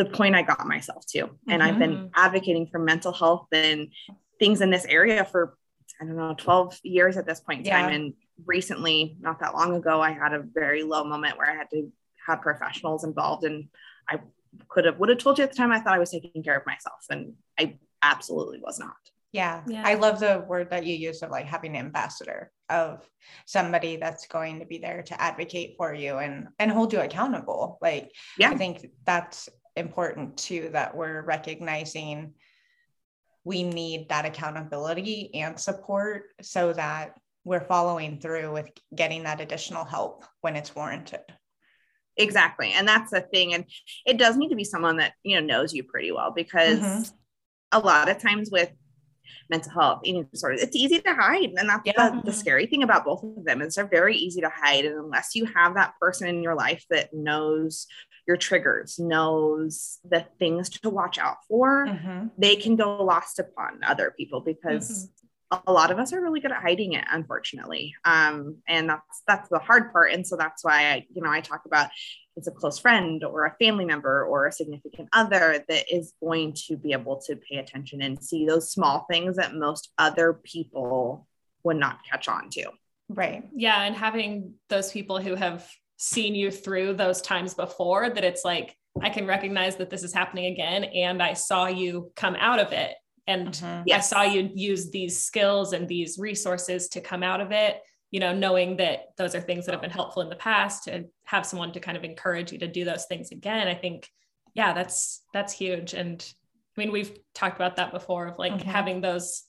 the 0.00 0.06
point 0.06 0.34
I 0.34 0.40
got 0.40 0.66
myself 0.66 1.04
to. 1.10 1.28
And 1.46 1.60
mm-hmm. 1.60 1.62
I've 1.62 1.78
been 1.78 1.94
mm-hmm. 1.94 2.06
advocating 2.14 2.66
for 2.66 2.78
mental 2.78 3.12
health 3.12 3.48
and 3.52 3.88
things 4.38 4.62
in 4.62 4.70
this 4.70 4.86
area 4.86 5.26
for, 5.26 5.58
I 6.00 6.06
don't 6.06 6.16
know, 6.16 6.34
12 6.38 6.78
years 6.82 7.18
at 7.18 7.26
this 7.26 7.40
point 7.40 7.60
in 7.60 7.66
yeah. 7.66 7.82
time. 7.82 7.92
And 7.92 8.14
recently, 8.46 9.18
not 9.20 9.40
that 9.40 9.54
long 9.54 9.76
ago, 9.76 10.00
I 10.00 10.12
had 10.12 10.32
a 10.32 10.42
very 10.42 10.84
low 10.84 11.04
moment 11.04 11.36
where 11.36 11.50
I 11.50 11.54
had 11.54 11.68
to 11.74 11.92
have 12.26 12.40
professionals 12.40 13.04
involved. 13.04 13.44
And 13.44 13.68
I 14.08 14.20
could 14.70 14.86
have, 14.86 14.98
would 14.98 15.10
have 15.10 15.18
told 15.18 15.36
you 15.36 15.44
at 15.44 15.50
the 15.50 15.56
time 15.56 15.70
I 15.70 15.80
thought 15.80 15.94
I 15.94 15.98
was 15.98 16.12
taking 16.12 16.42
care 16.42 16.56
of 16.56 16.64
myself. 16.64 17.04
And 17.10 17.34
I 17.58 17.76
absolutely 18.02 18.60
was 18.62 18.78
not. 18.78 18.96
Yeah. 19.32 19.62
yeah. 19.66 19.82
I 19.84 19.94
love 19.94 20.18
the 20.18 20.44
word 20.48 20.70
that 20.70 20.86
you 20.86 20.96
use 20.96 21.20
of 21.20 21.30
like 21.30 21.44
having 21.44 21.76
an 21.76 21.84
ambassador 21.84 22.50
of 22.70 23.06
somebody 23.44 23.96
that's 23.96 24.26
going 24.26 24.60
to 24.60 24.64
be 24.64 24.78
there 24.78 25.02
to 25.02 25.20
advocate 25.20 25.74
for 25.76 25.94
you 25.94 26.16
and 26.16 26.48
and 26.58 26.70
hold 26.70 26.92
you 26.92 27.00
accountable. 27.00 27.78
Like 27.80 28.10
yeah. 28.38 28.50
I 28.50 28.56
think 28.56 28.86
that's 29.04 29.48
important 29.80 30.36
too 30.36 30.70
that 30.72 30.96
we're 30.96 31.22
recognizing 31.22 32.34
we 33.44 33.62
need 33.62 34.08
that 34.10 34.26
accountability 34.26 35.34
and 35.34 35.58
support 35.58 36.24
so 36.42 36.72
that 36.74 37.18
we're 37.44 37.64
following 37.64 38.20
through 38.20 38.52
with 38.52 38.68
getting 38.94 39.22
that 39.24 39.40
additional 39.40 39.84
help 39.84 40.24
when 40.42 40.56
it's 40.56 40.74
warranted. 40.74 41.22
Exactly. 42.16 42.72
And 42.72 42.86
that's 42.86 43.10
the 43.10 43.22
thing. 43.22 43.54
And 43.54 43.64
it 44.04 44.18
does 44.18 44.36
need 44.36 44.50
to 44.50 44.56
be 44.56 44.64
someone 44.64 44.98
that 44.98 45.14
you 45.22 45.40
know 45.40 45.46
knows 45.46 45.72
you 45.72 45.84
pretty 45.84 46.12
well 46.12 46.32
because 46.34 46.80
mm-hmm. 46.80 47.02
a 47.72 47.78
lot 47.78 48.10
of 48.10 48.18
times 48.18 48.50
with 48.52 48.70
mental 49.48 49.72
health 49.72 50.00
eating 50.04 50.26
disorders 50.32 50.62
it's 50.62 50.76
easy 50.76 51.00
to 51.00 51.14
hide. 51.14 51.50
And 51.56 51.68
that's 51.68 51.82
yeah. 51.84 52.10
the, 52.10 52.22
the, 52.26 52.32
scary 52.32 52.66
thing 52.66 52.82
about 52.82 53.04
both 53.04 53.22
of 53.22 53.44
them 53.44 53.62
is 53.62 53.74
they're 53.74 53.86
very 53.86 54.16
easy 54.16 54.40
to 54.42 54.50
hide. 54.54 54.84
And 54.84 54.96
unless 54.96 55.34
you 55.34 55.46
have 55.46 55.74
that 55.74 55.94
person 56.00 56.28
in 56.28 56.42
your 56.42 56.54
life 56.54 56.84
that 56.90 57.14
knows 57.14 57.86
your 58.30 58.36
triggers 58.36 58.96
knows 59.00 59.98
the 60.08 60.24
things 60.38 60.68
to 60.70 60.88
watch 60.88 61.18
out 61.18 61.38
for 61.48 61.84
mm-hmm. 61.88 62.28
they 62.38 62.54
can 62.54 62.76
go 62.76 63.02
lost 63.02 63.40
upon 63.40 63.80
other 63.84 64.14
people 64.16 64.40
because 64.40 65.10
mm-hmm. 65.50 65.68
a 65.68 65.72
lot 65.72 65.90
of 65.90 65.98
us 65.98 66.12
are 66.12 66.20
really 66.20 66.38
good 66.38 66.52
at 66.52 66.62
hiding 66.62 66.92
it 66.92 67.04
unfortunately. 67.10 67.92
Um, 68.04 68.58
and 68.68 68.88
that's 68.88 69.22
that's 69.26 69.48
the 69.48 69.58
hard 69.58 69.92
part. 69.92 70.12
And 70.12 70.24
so 70.24 70.36
that's 70.36 70.62
why 70.62 70.92
i 70.92 71.06
you 71.12 71.20
know 71.22 71.30
i 71.30 71.40
talk 71.40 71.62
about 71.66 71.88
it's 72.36 72.46
a 72.46 72.52
close 72.52 72.78
friend 72.78 73.24
or 73.24 73.46
a 73.46 73.56
family 73.60 73.84
member 73.84 74.24
or 74.24 74.46
a 74.46 74.52
significant 74.52 75.08
other 75.12 75.64
that 75.68 75.92
is 75.92 76.12
going 76.22 76.54
to 76.68 76.76
be 76.76 76.92
able 76.92 77.20
to 77.26 77.34
pay 77.34 77.56
attention 77.56 78.00
and 78.00 78.22
see 78.22 78.46
those 78.46 78.70
small 78.70 79.06
things 79.10 79.38
that 79.38 79.56
most 79.56 79.90
other 79.98 80.34
people 80.34 81.26
would 81.64 81.78
not 81.78 81.98
catch 82.08 82.28
on 82.28 82.48
to. 82.50 82.70
Right. 83.08 83.42
Yeah. 83.52 83.82
And 83.82 83.96
having 83.96 84.54
those 84.68 84.92
people 84.92 85.18
who 85.20 85.34
have 85.34 85.68
seen 86.02 86.34
you 86.34 86.50
through 86.50 86.94
those 86.94 87.20
times 87.20 87.52
before 87.52 88.08
that 88.08 88.24
it's 88.24 88.42
like 88.42 88.74
i 89.02 89.10
can 89.10 89.26
recognize 89.26 89.76
that 89.76 89.90
this 89.90 90.02
is 90.02 90.14
happening 90.14 90.46
again 90.46 90.84
and 90.84 91.22
i 91.22 91.34
saw 91.34 91.66
you 91.66 92.10
come 92.16 92.34
out 92.36 92.58
of 92.58 92.72
it 92.72 92.94
and 93.26 93.48
mm-hmm. 93.48 93.82
yes. 93.84 94.10
i 94.10 94.16
saw 94.16 94.22
you 94.22 94.50
use 94.54 94.90
these 94.90 95.22
skills 95.22 95.74
and 95.74 95.86
these 95.86 96.18
resources 96.18 96.88
to 96.88 97.02
come 97.02 97.22
out 97.22 97.42
of 97.42 97.52
it 97.52 97.82
you 98.10 98.18
know 98.18 98.34
knowing 98.34 98.78
that 98.78 99.08
those 99.18 99.34
are 99.34 99.42
things 99.42 99.66
that 99.66 99.72
have 99.72 99.82
been 99.82 99.90
helpful 99.90 100.22
in 100.22 100.30
the 100.30 100.36
past 100.36 100.84
to 100.84 101.04
have 101.24 101.44
someone 101.44 101.70
to 101.70 101.80
kind 101.80 101.98
of 101.98 102.04
encourage 102.04 102.50
you 102.50 102.58
to 102.58 102.66
do 102.66 102.82
those 102.82 103.04
things 103.04 103.30
again 103.30 103.68
i 103.68 103.74
think 103.74 104.08
yeah 104.54 104.72
that's 104.72 105.20
that's 105.34 105.52
huge 105.52 105.92
and 105.92 106.32
i 106.78 106.80
mean 106.80 106.90
we've 106.90 107.12
talked 107.34 107.56
about 107.56 107.76
that 107.76 107.92
before 107.92 108.26
of 108.26 108.38
like 108.38 108.54
mm-hmm. 108.54 108.70
having 108.70 109.02
those 109.02 109.42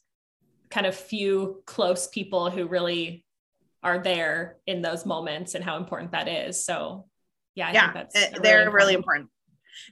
kind 0.70 0.86
of 0.86 0.94
few 0.94 1.64
close 1.66 2.08
people 2.08 2.50
who 2.50 2.68
really 2.68 3.24
are 3.84 4.00
there 4.00 4.58
in 4.68 4.82
those 4.82 5.06
moments 5.06 5.56
and 5.56 5.64
how 5.64 5.78
important 5.78 6.12
that 6.12 6.28
is 6.28 6.64
so 6.64 7.06
yeah 7.56 7.70
I 7.70 7.72
yeah 7.74 7.94
that's 7.94 8.14
they're 8.40 8.60
really 8.60 8.64
important. 8.64 8.74
really 8.74 8.94
important 8.96 9.30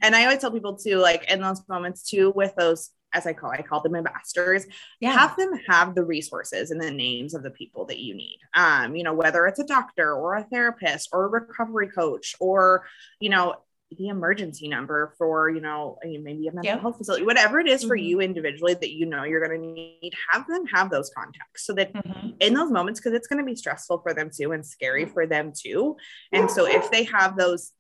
and 0.02 0.16
i 0.16 0.24
always 0.24 0.40
tell 0.40 0.52
people 0.52 0.76
too 0.76 0.98
like 0.98 1.30
in 1.32 1.42
those 1.42 1.62
moments 1.68 2.10
too 2.10 2.32
with 2.36 2.54
those 2.56 2.92
as 3.14 3.26
I 3.26 3.34
call 3.34 3.52
I 3.52 3.62
call 3.62 3.82
them 3.82 3.96
ambassadors, 3.96 4.66
yeah. 5.00 5.14
have 5.14 5.36
them 5.36 5.52
have 5.68 5.96
the 5.96 6.04
resources 6.04 6.72
and 6.72 6.82
the 6.82 6.92
names 6.92 7.34
of 7.34 7.44
the 7.44 7.50
people 7.52 7.86
that 7.86 8.00
you 8.00 8.14
need. 8.14 8.40
Um, 8.54 8.96
you 8.96 9.04
know, 9.04 9.14
whether 9.14 9.48
it's 9.48 9.60
a 9.60 9.66
doctor 9.66 10.14
or 10.14 10.36
a 10.36 10.44
therapist 10.44 11.10
or 11.12 11.26
a 11.26 11.30
recovery 11.30 11.90
coach 11.90 12.36
or, 12.40 12.86
you 13.20 13.30
know, 13.30 13.56
the 13.98 14.08
emergency 14.08 14.68
number 14.68 15.14
for, 15.18 15.50
you 15.50 15.62
know, 15.62 15.98
maybe 16.04 16.48
a 16.48 16.52
mental 16.52 16.80
health 16.80 16.98
facility, 16.98 17.26
whatever 17.26 17.60
it 17.60 17.68
is 17.68 17.84
for 17.84 17.98
mm-hmm. 17.98 18.06
you 18.06 18.22
individually 18.22 18.76
that 18.76 18.92
you 18.92 19.06
know 19.06 19.24
you're 19.24 19.46
going 19.46 19.60
to 19.60 19.68
need, 19.68 20.14
have 20.32 20.46
them 20.48 20.66
have 20.68 20.92
those 20.92 21.10
contacts 21.16 21.66
so 21.66 21.74
that 21.74 21.94
mm-hmm. 21.94 22.30
in 22.40 22.54
those 22.54 22.72
moments, 22.72 23.00
because 23.00 23.14
it's 23.14 23.28
going 23.28 23.40
to 23.40 23.46
be 23.46 23.56
stressful 23.56 24.00
for 24.00 24.14
them 24.14 24.30
too 24.36 24.52
and 24.52 24.66
scary 24.66 25.06
for 25.06 25.26
them 25.26 25.52
too. 25.56 25.98
And 26.32 26.52
so 26.52 26.68
if 26.68 26.92
they 26.92 27.04
have 27.06 27.36
those 27.36 27.72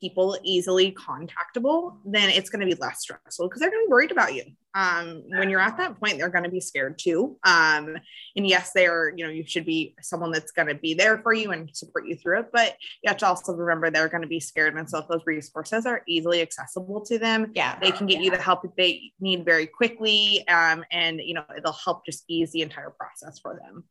people 0.00 0.38
easily 0.42 0.92
contactable, 0.92 1.96
then 2.04 2.30
it's 2.30 2.50
going 2.50 2.60
to 2.60 2.74
be 2.74 2.80
less 2.80 3.00
stressful 3.00 3.48
because 3.48 3.60
they're 3.60 3.70
going 3.70 3.84
to 3.84 3.88
be 3.88 3.90
worried 3.90 4.12
about 4.12 4.34
you. 4.34 4.44
Um, 4.74 5.22
when 5.28 5.50
you're 5.50 5.60
at 5.60 5.76
that 5.78 6.00
point, 6.00 6.18
they're 6.18 6.28
going 6.28 6.44
to 6.44 6.50
be 6.50 6.60
scared 6.60 6.98
too. 6.98 7.36
Um, 7.44 7.96
and 8.36 8.46
yes, 8.46 8.72
they 8.72 8.86
are, 8.86 9.12
you 9.16 9.24
know, 9.24 9.30
you 9.30 9.44
should 9.46 9.64
be 9.64 9.94
someone 10.02 10.32
that's 10.32 10.50
going 10.50 10.68
to 10.68 10.74
be 10.74 10.94
there 10.94 11.18
for 11.18 11.32
you 11.32 11.52
and 11.52 11.74
support 11.74 12.06
you 12.06 12.16
through 12.16 12.40
it. 12.40 12.46
But 12.52 12.76
you 13.02 13.08
have 13.08 13.18
to 13.18 13.26
also 13.26 13.52
remember 13.52 13.90
they're 13.90 14.08
going 14.08 14.22
to 14.22 14.28
be 14.28 14.40
scared. 14.40 14.74
And 14.76 14.90
so 14.90 14.98
if 14.98 15.08
those 15.08 15.22
resources 15.26 15.86
are 15.86 16.02
easily 16.08 16.42
accessible 16.42 17.04
to 17.06 17.18
them, 17.18 17.52
yeah, 17.54 17.78
they 17.78 17.92
can 17.92 18.06
get 18.06 18.18
yeah. 18.18 18.24
you 18.24 18.30
the 18.32 18.38
help 18.38 18.62
that 18.62 18.76
they 18.76 19.12
need 19.20 19.44
very 19.44 19.66
quickly. 19.66 20.46
Um, 20.48 20.84
and, 20.90 21.20
you 21.20 21.34
know, 21.34 21.44
it'll 21.56 21.72
help 21.72 22.04
just 22.04 22.24
ease 22.28 22.50
the 22.50 22.62
entire 22.62 22.90
process 22.90 23.38
for 23.38 23.58
them 23.62 23.84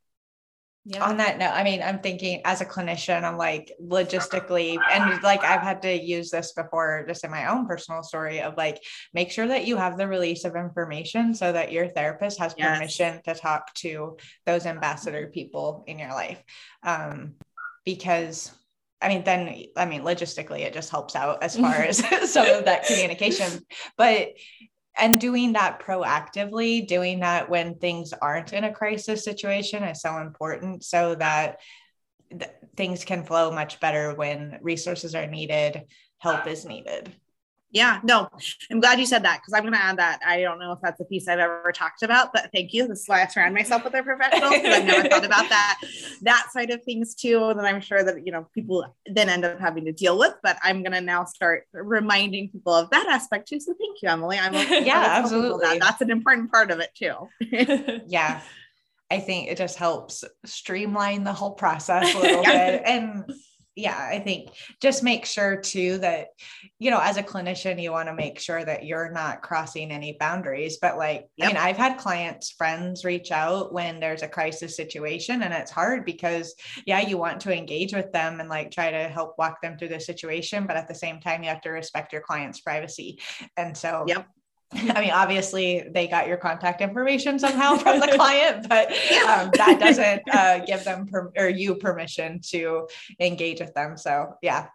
yeah. 0.85 1.03
on 1.03 1.17
that 1.17 1.37
note 1.37 1.51
i 1.53 1.63
mean 1.63 1.81
i'm 1.81 1.99
thinking 1.99 2.41
as 2.43 2.61
a 2.61 2.65
clinician 2.65 3.23
i'm 3.23 3.37
like 3.37 3.71
logistically 3.81 4.77
and 4.91 5.23
like 5.23 5.43
i've 5.43 5.61
had 5.61 5.81
to 5.81 5.93
use 5.93 6.29
this 6.29 6.51
before 6.53 7.05
just 7.07 7.23
in 7.23 7.31
my 7.31 7.49
own 7.49 7.65
personal 7.65 8.03
story 8.03 8.41
of 8.41 8.57
like 8.57 8.81
make 9.13 9.31
sure 9.31 9.47
that 9.47 9.65
you 9.65 9.77
have 9.77 9.97
the 9.97 10.07
release 10.07 10.43
of 10.43 10.55
information 10.55 11.33
so 11.33 11.51
that 11.51 11.71
your 11.71 11.87
therapist 11.87 12.37
has 12.37 12.53
yes. 12.57 12.77
permission 12.77 13.21
to 13.23 13.33
talk 13.33 13.73
to 13.73 14.17
those 14.45 14.65
ambassador 14.65 15.27
people 15.33 15.83
in 15.87 15.97
your 15.99 16.09
life 16.09 16.43
um, 16.83 17.35
because 17.85 18.51
I 19.01 19.09
mean, 19.09 19.25
then, 19.25 19.65
I 19.75 19.85
mean, 19.85 20.03
logistically, 20.03 20.61
it 20.61 20.73
just 20.73 20.89
helps 20.89 21.13
out 21.13 21.43
as 21.43 21.57
far 21.57 21.73
as 21.73 21.97
some 22.31 22.47
of 22.47 22.65
that 22.65 22.85
communication. 22.85 23.59
But 23.97 24.29
and 24.97 25.19
doing 25.19 25.53
that 25.53 25.81
proactively, 25.81 26.85
doing 26.85 27.21
that 27.21 27.49
when 27.49 27.75
things 27.75 28.13
aren't 28.13 28.53
in 28.53 28.63
a 28.63 28.73
crisis 28.73 29.23
situation 29.23 29.83
is 29.83 30.01
so 30.01 30.17
important 30.19 30.83
so 30.83 31.15
that 31.15 31.59
th- 32.29 32.51
things 32.75 33.03
can 33.03 33.23
flow 33.23 33.51
much 33.51 33.79
better 33.79 34.13
when 34.15 34.59
resources 34.61 35.15
are 35.15 35.27
needed, 35.27 35.83
help 36.19 36.47
is 36.47 36.65
needed. 36.65 37.13
Yeah, 37.73 37.99
no, 38.03 38.29
I'm 38.71 38.79
glad 38.79 38.99
you 38.99 39.05
said 39.07 39.23
that 39.23 39.41
because 39.41 39.53
I'm 39.53 39.63
going 39.63 39.73
to 39.73 39.83
add 39.83 39.97
that. 39.97 40.19
I 40.23 40.41
don't 40.41 40.59
know 40.59 40.73
if 40.73 40.79
that's 40.83 41.01
a 41.01 41.05
piece 41.05 41.27
I've 41.27 41.39
ever 41.39 41.71
talked 41.73 42.03
about, 42.03 42.31
but 42.31 42.51
thank 42.53 42.71
you. 42.71 42.87
This 42.87 43.01
is 43.01 43.07
why 43.07 43.23
I 43.23 43.27
surround 43.27 43.55
myself 43.55 43.83
with 43.83 43.95
a 43.95 44.03
professional 44.03 44.51
because 44.51 44.75
I've 44.75 44.85
never 44.85 45.09
thought 45.09 45.25
about 45.25 45.49
that 45.49 45.79
that 46.21 46.49
side 46.51 46.69
of 46.69 46.83
things 46.83 47.15
too. 47.15 47.51
That 47.55 47.65
I'm 47.65 47.81
sure 47.81 48.03
that 48.03 48.25
you 48.25 48.31
know 48.31 48.47
people 48.53 48.85
then 49.07 49.27
end 49.27 49.43
up 49.43 49.59
having 49.59 49.85
to 49.85 49.91
deal 49.91 50.19
with. 50.19 50.35
But 50.43 50.57
I'm 50.61 50.83
going 50.83 50.91
to 50.91 51.01
now 51.01 51.25
start 51.25 51.65
reminding 51.73 52.49
people 52.49 52.75
of 52.75 52.91
that 52.91 53.07
aspect 53.07 53.47
too. 53.47 53.59
So 53.59 53.73
thank 53.73 54.03
you, 54.03 54.09
Emily. 54.09 54.37
I'm 54.37 54.53
yeah, 54.85 55.05
absolutely. 55.07 55.65
That. 55.65 55.79
That's 55.79 56.01
an 56.01 56.11
important 56.11 56.51
part 56.51 56.69
of 56.69 56.79
it 56.79 56.91
too. 56.93 57.27
yeah. 58.07 58.41
I 59.09 59.19
think 59.19 59.49
it 59.49 59.57
just 59.57 59.77
helps 59.77 60.23
streamline 60.45 61.23
the 61.23 61.33
whole 61.33 61.51
process 61.51 62.13
a 62.15 62.19
little 62.19 62.43
yeah. 62.43 62.71
bit. 62.71 62.81
And 62.85 63.33
yeah, 63.75 63.97
I 63.97 64.19
think 64.19 64.51
just 64.81 65.03
make 65.03 65.25
sure 65.25 65.57
too 65.57 65.97
that, 65.99 66.27
you 66.77 66.91
know, 66.91 66.99
as 67.01 67.17
a 67.17 67.23
clinician, 67.23 67.81
you 67.81 67.91
want 67.91 68.07
to 68.07 68.13
make 68.13 68.39
sure 68.39 68.63
that 68.63 68.85
you're 68.85 69.11
not 69.11 69.41
crossing 69.41 69.91
any 69.91 70.15
boundaries. 70.19 70.77
But 70.81 70.97
like, 70.97 71.27
yep. 71.37 71.49
I 71.49 71.53
mean, 71.53 71.57
I've 71.57 71.77
had 71.77 71.97
clients, 71.97 72.51
friends 72.51 73.03
reach 73.03 73.31
out 73.31 73.73
when 73.73 73.99
there's 73.99 74.21
a 74.21 74.27
crisis 74.27 74.75
situation 74.75 75.41
and 75.41 75.53
it's 75.53 75.71
hard 75.71 76.05
because, 76.05 76.53
yeah, 76.85 76.99
you 77.01 77.17
want 77.17 77.39
to 77.41 77.55
engage 77.55 77.93
with 77.93 78.11
them 78.11 78.39
and 78.39 78.49
like 78.49 78.69
try 78.69 78.91
to 78.91 79.07
help 79.09 79.35
walk 79.39 79.61
them 79.61 79.77
through 79.77 79.89
the 79.89 79.99
situation. 79.99 80.67
But 80.67 80.77
at 80.77 80.87
the 80.87 80.95
same 80.95 81.19
time, 81.19 81.41
you 81.41 81.49
have 81.49 81.61
to 81.61 81.69
respect 81.69 82.13
your 82.13 82.21
client's 82.21 82.61
privacy. 82.61 83.19
And 83.57 83.75
so, 83.75 84.03
yep. 84.07 84.27
I 84.75 85.01
mean, 85.01 85.11
obviously 85.11 85.87
they 85.93 86.07
got 86.07 86.27
your 86.27 86.37
contact 86.37 86.81
information 86.81 87.39
somehow 87.39 87.75
from 87.77 87.99
the 87.99 88.07
client, 88.07 88.67
but 88.69 88.91
um, 88.91 89.51
that 89.55 89.77
doesn't 89.79 90.23
uh, 90.31 90.59
give 90.65 90.83
them 90.83 91.07
per- 91.07 91.31
or 91.37 91.49
you 91.49 91.75
permission 91.75 92.39
to 92.49 92.87
engage 93.19 93.59
with 93.59 93.73
them. 93.73 93.97
So 93.97 94.35
yeah. 94.41 94.67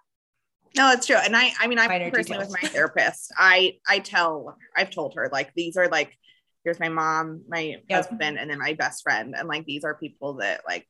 No, 0.77 0.93
it's 0.93 1.07
true. 1.07 1.17
And 1.17 1.37
I, 1.37 1.53
I 1.59 1.67
mean, 1.67 1.79
I 1.79 1.87
personally 2.11 2.23
details. 2.23 2.53
with 2.53 2.63
my 2.63 2.69
therapist, 2.73 3.33
I, 3.37 3.79
I 3.87 3.99
tell, 3.99 4.57
I've 4.77 4.91
told 4.91 5.15
her 5.15 5.29
like, 5.33 5.53
these 5.55 5.77
are 5.77 5.89
like, 5.89 6.17
here's 6.63 6.79
my 6.79 6.89
mom, 6.89 7.43
my 7.49 7.79
yep. 7.89 8.07
husband, 8.07 8.39
and 8.39 8.51
then 8.51 8.59
my 8.59 8.75
best 8.75 9.03
friend. 9.03 9.35
And 9.37 9.49
like, 9.49 9.65
these 9.65 9.85
are 9.85 9.95
people 9.95 10.35
that 10.35 10.63
like, 10.67 10.87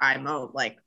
I'm 0.00 0.26
a, 0.26 0.46
like 0.46 0.78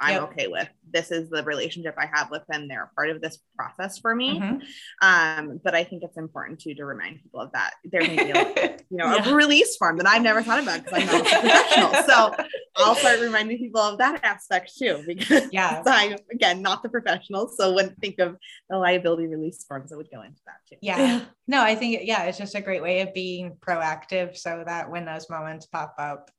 I'm 0.00 0.14
Yep. 0.14 0.22
okay 0.32 0.46
with. 0.48 0.68
This 0.92 1.10
is 1.10 1.30
the 1.30 1.42
relationship 1.44 1.94
I 1.96 2.06
have 2.12 2.30
with 2.30 2.42
them. 2.48 2.66
They're 2.68 2.90
part 2.96 3.10
of 3.10 3.20
this 3.20 3.38
process 3.56 3.98
for 3.98 4.14
me. 4.14 4.40
Mhm. 4.40 4.62
Um, 5.02 5.60
but 5.62 5.74
I 5.74 5.84
think 5.84 6.02
it's 6.02 6.16
important 6.16 6.60
too 6.60 6.74
to 6.74 6.84
remind 6.84 7.22
people 7.22 7.40
of 7.40 7.52
that. 7.52 7.74
There 7.84 8.00
may 8.02 8.16
be 8.16 8.30
a, 8.30 8.76
you 8.90 8.96
know 8.96 9.14
Yeah. 9.14 9.30
a 9.30 9.34
release 9.34 9.76
form 9.76 9.96
that 9.98 10.06
I've 10.06 10.22
never 10.22 10.42
thought 10.42 10.62
about 10.62 10.84
because 10.84 11.00
I'm 11.00 11.06
not 11.06 11.20
a 11.20 11.24
professional. 11.40 11.94
So 12.04 12.34
I'll 12.76 12.94
start 12.96 13.20
reminding 13.20 13.58
people 13.58 13.80
of 13.80 13.98
that 13.98 14.24
aspect 14.24 14.76
too 14.76 15.02
because 15.06 15.48
yeah. 15.52 15.82
I'm 15.86 16.16
again 16.32 16.60
not 16.60 16.82
the 16.82 16.88
professional, 16.88 17.48
so 17.48 17.72
wouldn't 17.72 17.98
think 18.00 18.18
of 18.18 18.36
the 18.68 18.76
liability 18.78 19.26
release 19.28 19.64
forms 19.64 19.90
that 19.90 19.96
would 19.96 20.10
go 20.10 20.22
into 20.22 20.40
that 20.46 20.56
too. 20.68 20.76
Yeah. 20.82 21.24
No, 21.46 21.62
I 21.62 21.74
think, 21.74 22.00
yeah, 22.04 22.24
it's 22.24 22.38
just 22.38 22.54
a 22.54 22.60
great 22.60 22.82
way 22.82 23.00
of 23.02 23.12
being 23.14 23.56
proactive 23.60 24.36
so 24.36 24.64
that 24.66 24.90
when 24.90 25.04
those 25.04 25.28
moments 25.30 25.66
pop 25.66 25.94
up, 25.98 26.30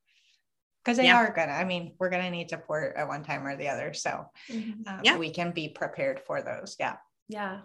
because 0.85 0.97
they 0.97 1.05
Yeah. 1.05 1.17
are 1.17 1.31
gonna, 1.33 1.51
I 1.51 1.63
mean, 1.63 1.95
we're 1.99 2.11
gonna 2.11 2.29
need 2.29 2.47
support 2.49 2.95
at 2.95 3.07
one 3.07 3.23
time 3.23 3.45
or 3.45 3.55
the 3.57 3.69
other. 3.69 3.91
So 3.95 4.29
Mhm. 4.49 4.87
um, 4.87 5.01
Yeah. 5.03 5.17
we 5.17 5.31
can 5.31 5.51
be 5.51 5.67
prepared 5.67 6.19
for 6.19 6.43
those. 6.43 6.75
Yeah. 6.79 6.97
Yeah. 7.27 7.61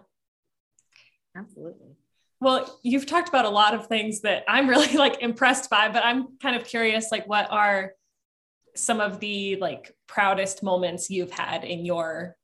Absolutely. 1.35 1.95
Well, 2.39 2.79
you've 2.81 3.05
talked 3.05 3.29
about 3.29 3.45
a 3.45 3.49
lot 3.49 3.75
of 3.75 3.85
things 3.85 4.21
that 4.21 4.43
I'm 4.47 4.67
really 4.69 4.93
like 4.97 5.21
impressed 5.21 5.69
by, 5.69 5.89
but 5.89 6.03
I'm 6.03 6.37
kind 6.39 6.55
of 6.55 6.65
curious 6.65 7.11
like 7.11 7.27
what 7.27 7.49
are 7.51 7.93
some 8.75 8.99
of 8.99 9.19
the 9.19 9.57
like 9.57 9.95
proudest 10.07 10.63
moments 10.63 11.09
you've 11.09 11.31
had 11.31 11.63
in 11.63 11.85
your 11.85 12.35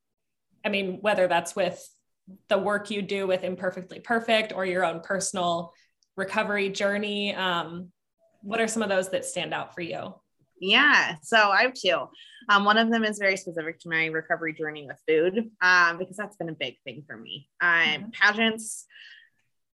I 0.63 0.69
mean, 0.69 0.99
whether 1.01 1.27
that's 1.27 1.55
with 1.55 1.81
the 2.49 2.57
work 2.57 2.91
you 2.91 3.01
do 3.01 3.25
with 3.25 3.43
Imperfectly 3.45 3.99
Perfect 4.01 4.51
or 4.53 4.65
your 4.65 4.83
own 4.83 4.99
personal 4.99 5.73
recovery 6.17 6.69
journey. 6.69 7.33
Um, 7.33 7.91
what 8.41 8.59
are 8.59 8.67
some 8.67 8.83
of 8.83 8.89
those 8.89 9.09
that 9.09 9.23
stand 9.23 9.53
out 9.53 9.73
for 9.73 9.79
you? 9.81 10.13
Yeah, 10.59 11.15
so 11.21 11.37
I 11.37 11.63
have 11.63 11.73
two. 11.73 12.07
Um, 12.49 12.65
one 12.65 12.77
of 12.77 12.89
them 12.89 13.03
is 13.03 13.19
very 13.19 13.37
specific 13.37 13.79
to 13.79 13.89
my 13.89 14.05
recovery 14.07 14.53
journey 14.53 14.87
with 14.87 14.99
food, 15.07 15.51
um, 15.61 15.97
because 15.97 16.17
that's 16.17 16.37
been 16.37 16.49
a 16.49 16.53
big 16.53 16.75
thing 16.83 17.03
for 17.05 17.17
me. 17.17 17.49
Um, 17.61 17.69
Mhm. 18.05 18.13
Pageants, 18.13 18.85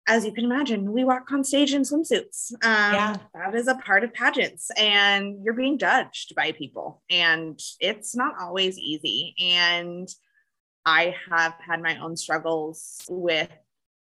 as 0.08 0.24
you 0.24 0.32
can 0.32 0.44
imagine, 0.44 0.92
we 0.92 1.04
walk 1.04 1.30
on 1.30 1.44
stage 1.44 1.72
in 1.74 1.82
swimsuits. 1.82 2.52
Um, 2.64 2.94
Yeah. 2.94 3.18
that 3.34 3.54
is 3.54 3.68
a 3.68 3.76
part 3.76 4.02
of 4.04 4.12
pageants, 4.12 4.70
and 4.76 5.44
you're 5.44 5.54
being 5.54 5.78
judged 5.78 6.34
by 6.34 6.52
people, 6.52 7.02
and 7.08 7.60
it's 7.78 8.16
not 8.16 8.34
always 8.40 8.78
easy. 8.78 9.34
And 9.38 10.08
I 10.84 11.14
have 11.30 11.54
had 11.60 11.80
my 11.80 11.98
own 11.98 12.16
struggles 12.16 13.04
with 13.08 13.50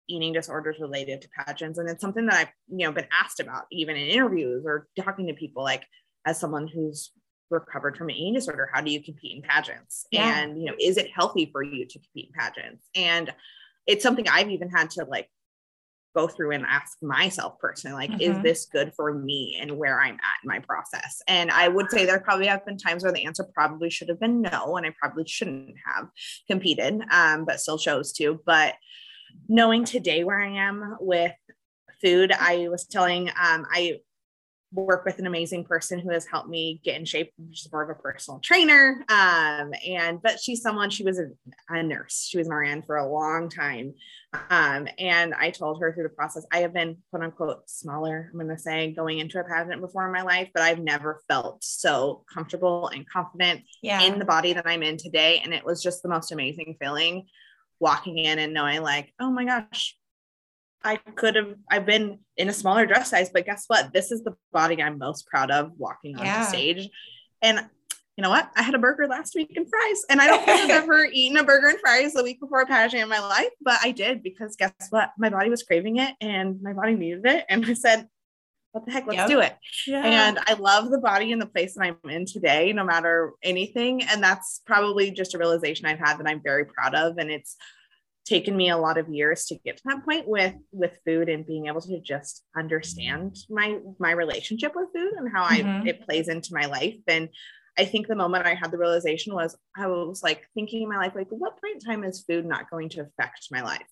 eating 0.08 0.34
disorders 0.34 0.80
related 0.80 1.22
to 1.22 1.30
pageants, 1.30 1.78
and 1.78 1.88
it's 1.88 2.02
something 2.02 2.26
that 2.26 2.36
I've 2.36 2.54
you 2.76 2.86
know 2.88 2.92
been 2.92 3.08
asked 3.12 3.40
about 3.40 3.66
even 3.72 3.96
in 3.96 4.08
interviews 4.08 4.64
or 4.66 4.88
talking 5.00 5.28
to 5.28 5.34
people 5.34 5.62
like 5.64 5.86
as 6.26 6.40
someone 6.40 6.68
who's 6.68 7.12
recovered 7.50 7.98
from 7.98 8.10
an 8.10 8.16
eating 8.16 8.34
disorder 8.36 8.70
how 8.74 8.82
do 8.82 8.92
you 8.92 9.04
compete 9.04 9.36
in 9.36 9.42
pageants 9.42 10.06
Yeah. 10.12 10.42
and 10.42 10.60
you 10.60 10.66
know 10.66 10.76
is 10.80 10.98
it 10.98 11.12
healthy 11.12 11.50
for 11.52 11.62
you 11.64 11.86
to 11.86 12.00
compete 12.00 12.32
in 12.34 12.40
pageants 12.40 12.86
and 12.96 13.34
it's 13.88 14.04
something 14.04 14.28
i've 14.30 14.50
even 14.50 14.70
had 14.70 14.90
to 14.92 15.04
like 15.06 15.30
go 16.16 16.28
through 16.28 16.52
and 16.52 16.66
ask 16.66 16.98
myself 17.02 17.58
personally 17.60 18.08
like 18.08 18.22
is 18.22 18.38
Mhm. 18.38 18.44
this 18.44 18.66
good 18.66 18.94
for 18.96 19.14
me 19.14 19.58
and 19.62 19.72
where 19.78 20.00
i'm 20.02 20.16
at 20.16 20.44
in 20.44 20.48
my 20.48 20.60
process 20.60 21.22
and 21.28 21.50
i 21.52 21.68
would 21.68 21.90
say 21.90 22.06
there 22.06 22.20
probably 22.20 22.48
have 22.48 22.66
been 22.66 22.78
times 22.78 23.04
where 23.04 23.14
the 23.14 23.26
answer 23.26 23.46
probably 23.54 23.90
should 23.90 24.10
have 24.10 24.20
been 24.20 24.42
no 24.42 24.76
and 24.78 24.86
i 24.86 24.94
probably 25.00 25.26
shouldn't 25.28 25.76
have 25.86 26.08
competed 26.50 27.02
um, 27.12 27.44
but 27.46 27.60
still 27.60 27.78
chose 27.78 28.12
to 28.14 28.40
but 28.46 28.76
knowing 29.48 29.84
today 29.86 30.24
where 30.24 30.40
i 30.40 30.50
am 30.50 30.96
with 31.00 31.34
food 32.02 32.32
i 32.34 32.68
was 32.70 32.86
telling 32.86 33.30
um, 33.30 33.66
i 33.72 33.98
work 34.74 35.04
with 35.06 35.20
an 35.20 35.28
amazing 35.28 35.66
person 35.66 36.00
who 36.00 36.10
has 36.12 36.26
helped 36.26 36.48
me 36.48 36.80
get 36.84 36.98
in 36.98 37.06
shape. 37.06 37.34
She's 37.52 37.72
more 37.72 37.84
of 37.84 37.90
a 37.90 38.02
personal 38.02 38.40
trainer. 38.40 39.04
Um, 39.10 39.74
and 39.86 40.22
but 40.22 40.40
she's 40.40 40.62
someone, 40.62 40.90
she 40.90 41.04
was 41.04 41.20
a, 41.20 41.28
a 41.70 41.84
nurse. 41.84 42.26
She 42.30 42.38
was 42.38 42.48
an 42.48 42.54
RN 42.54 42.82
for 42.84 42.96
a 42.98 43.08
long 43.08 43.50
time. 43.50 43.94
Um, 44.50 44.88
and 44.98 45.34
I 45.34 45.50
told 45.50 45.82
her 45.82 45.94
through 45.94 46.04
the 46.04 46.10
process, 46.10 46.46
I 46.54 46.60
have 46.60 46.74
been 46.74 46.98
quote 47.10 47.24
unquote 47.24 47.70
smaller, 47.70 48.30
I'm 48.32 48.40
gonna 48.40 48.58
say, 48.58 48.92
going 48.92 49.20
into 49.20 49.40
a 49.40 49.44
pageant 49.44 49.82
before 49.82 50.06
in 50.06 50.14
my 50.14 50.22
life, 50.22 50.50
but 50.54 50.64
I've 50.64 50.80
never 50.80 51.22
felt 51.28 51.64
so 51.64 52.24
comfortable 52.34 52.88
and 52.88 53.08
confident 53.10 53.62
Yeah. 53.82 54.02
in 54.02 54.20
the 54.20 54.26
body 54.26 54.54
that 54.54 54.66
I'm 54.66 54.84
in 54.84 54.96
today. 54.96 55.42
And 55.44 55.54
it 55.54 55.66
was 55.66 55.84
just 55.84 56.02
the 56.02 56.10
most 56.10 56.32
amazing 56.32 56.78
feeling 56.80 57.28
walking 57.80 58.20
in 58.20 58.40
and 58.40 58.54
knowing, 58.54 58.82
like, 58.84 59.12
oh 59.20 59.32
my 59.32 59.44
gosh, 59.44 59.98
I 60.84 60.96
could 60.98 61.36
have, 61.36 61.56
I've 61.70 61.86
been 61.86 62.20
in 62.38 62.50
a 62.50 62.54
smaller 62.54 62.86
dress 62.86 63.10
size, 63.12 63.30
but 63.34 63.46
guess 63.46 63.66
what? 63.68 63.94
This 63.94 64.12
is 64.12 64.24
the 64.24 64.36
body 64.52 64.82
I'm 64.82 64.98
most 64.98 65.28
proud 65.28 65.52
of 65.52 65.72
walking 65.78 66.18
on 66.18 66.26
Yeah. 66.26 66.42
stage. 66.42 66.90
And 67.42 67.60
you 68.18 68.22
know 68.24 68.30
what? 68.30 68.50
I 68.56 68.62
had 68.64 68.76
a 68.76 68.80
burger 68.80 69.08
last 69.08 69.36
week 69.36 69.54
and 69.56 69.68
fries. 69.70 70.02
And 70.10 70.20
I 70.22 70.28
don't 70.28 70.44
think 70.44 70.60
I've 70.60 70.70
ever 70.84 71.06
eaten 71.06 71.38
a 71.38 71.44
burger 71.44 71.68
and 71.68 71.80
fries 71.80 72.14
the 72.14 72.24
week 72.24 72.40
before 72.40 72.62
a 72.62 72.66
pageant 72.66 73.04
in 73.04 73.10
my 73.10 73.20
life, 73.20 73.52
but 73.62 73.80
I 73.84 73.92
did 73.92 74.24
because 74.24 74.56
guess 74.56 74.72
what? 74.90 75.12
My 75.18 75.30
body 75.30 75.50
was 75.50 75.64
craving 75.64 75.98
it 75.98 76.16
and 76.20 76.62
my 76.62 76.74
body 76.74 76.96
needed 76.96 77.26
it. 77.26 77.46
And 77.50 77.66
I 77.66 77.74
said, 77.74 78.08
what 78.72 78.86
the 78.86 78.92
heck, 78.92 79.06
let's 79.06 79.18
Yep. 79.18 79.28
do 79.28 79.40
it. 79.42 79.56
Yeah. 79.86 80.06
And 80.06 80.40
I 80.48 80.54
love 80.54 80.90
the 80.92 80.98
body 81.00 81.32
and 81.32 81.42
the 81.42 81.46
place 81.46 81.76
that 81.76 81.84
I'm 81.84 82.10
in 82.10 82.26
today, 82.26 82.72
no 82.74 82.84
matter 82.86 83.34
anything. 83.44 84.02
And 84.04 84.24
that's 84.24 84.62
probably 84.66 85.12
just 85.12 85.34
a 85.36 85.38
realization 85.38 85.86
I've 85.86 86.00
had 86.00 86.18
that 86.18 86.28
I'm 86.28 86.42
very 86.42 86.66
proud 86.66 86.96
of. 86.96 87.18
And 87.18 87.30
it's 87.30 87.56
taken 88.32 88.56
me 88.56 88.70
a 88.70 88.78
lot 88.78 88.98
of 88.98 89.10
years 89.10 89.46
to 89.46 89.56
get 89.66 89.78
to 89.78 89.84
that 89.86 90.06
point 90.06 90.26
with 90.28 90.56
with 90.72 90.94
food 91.06 91.28
and 91.30 91.46
being 91.46 91.68
able 91.68 91.82
to 91.82 92.00
just 92.14 92.44
understand 92.56 93.36
my 93.50 93.78
my 94.00 94.12
relationship 94.12 94.72
with 94.76 94.88
food 94.96 95.14
and 95.18 95.30
how 95.36 95.44
I 95.44 95.58
Mhm. 95.64 95.88
it 95.88 96.02
plays 96.06 96.28
into 96.30 96.50
my 96.60 96.66
life. 96.78 96.96
And 97.08 97.30
I 97.78 97.86
think 97.86 98.08
the 98.08 98.16
moment 98.24 98.46
I 98.46 98.56
had 98.62 98.72
the 98.72 98.78
realization 98.86 99.34
was 99.34 99.58
I 99.78 99.88
was 99.88 100.22
like 100.24 100.42
thinking 100.56 100.84
in 100.84 100.90
my 100.90 100.98
life, 101.04 101.14
like, 101.16 101.28
what 101.30 101.60
point 101.62 101.76
in 101.76 101.80
time 101.82 102.04
is 102.04 102.24
food 102.28 102.46
not 102.46 102.70
going 102.70 102.90
to 102.90 103.02
affect 103.02 103.48
my 103.52 103.62
life? 103.62 103.90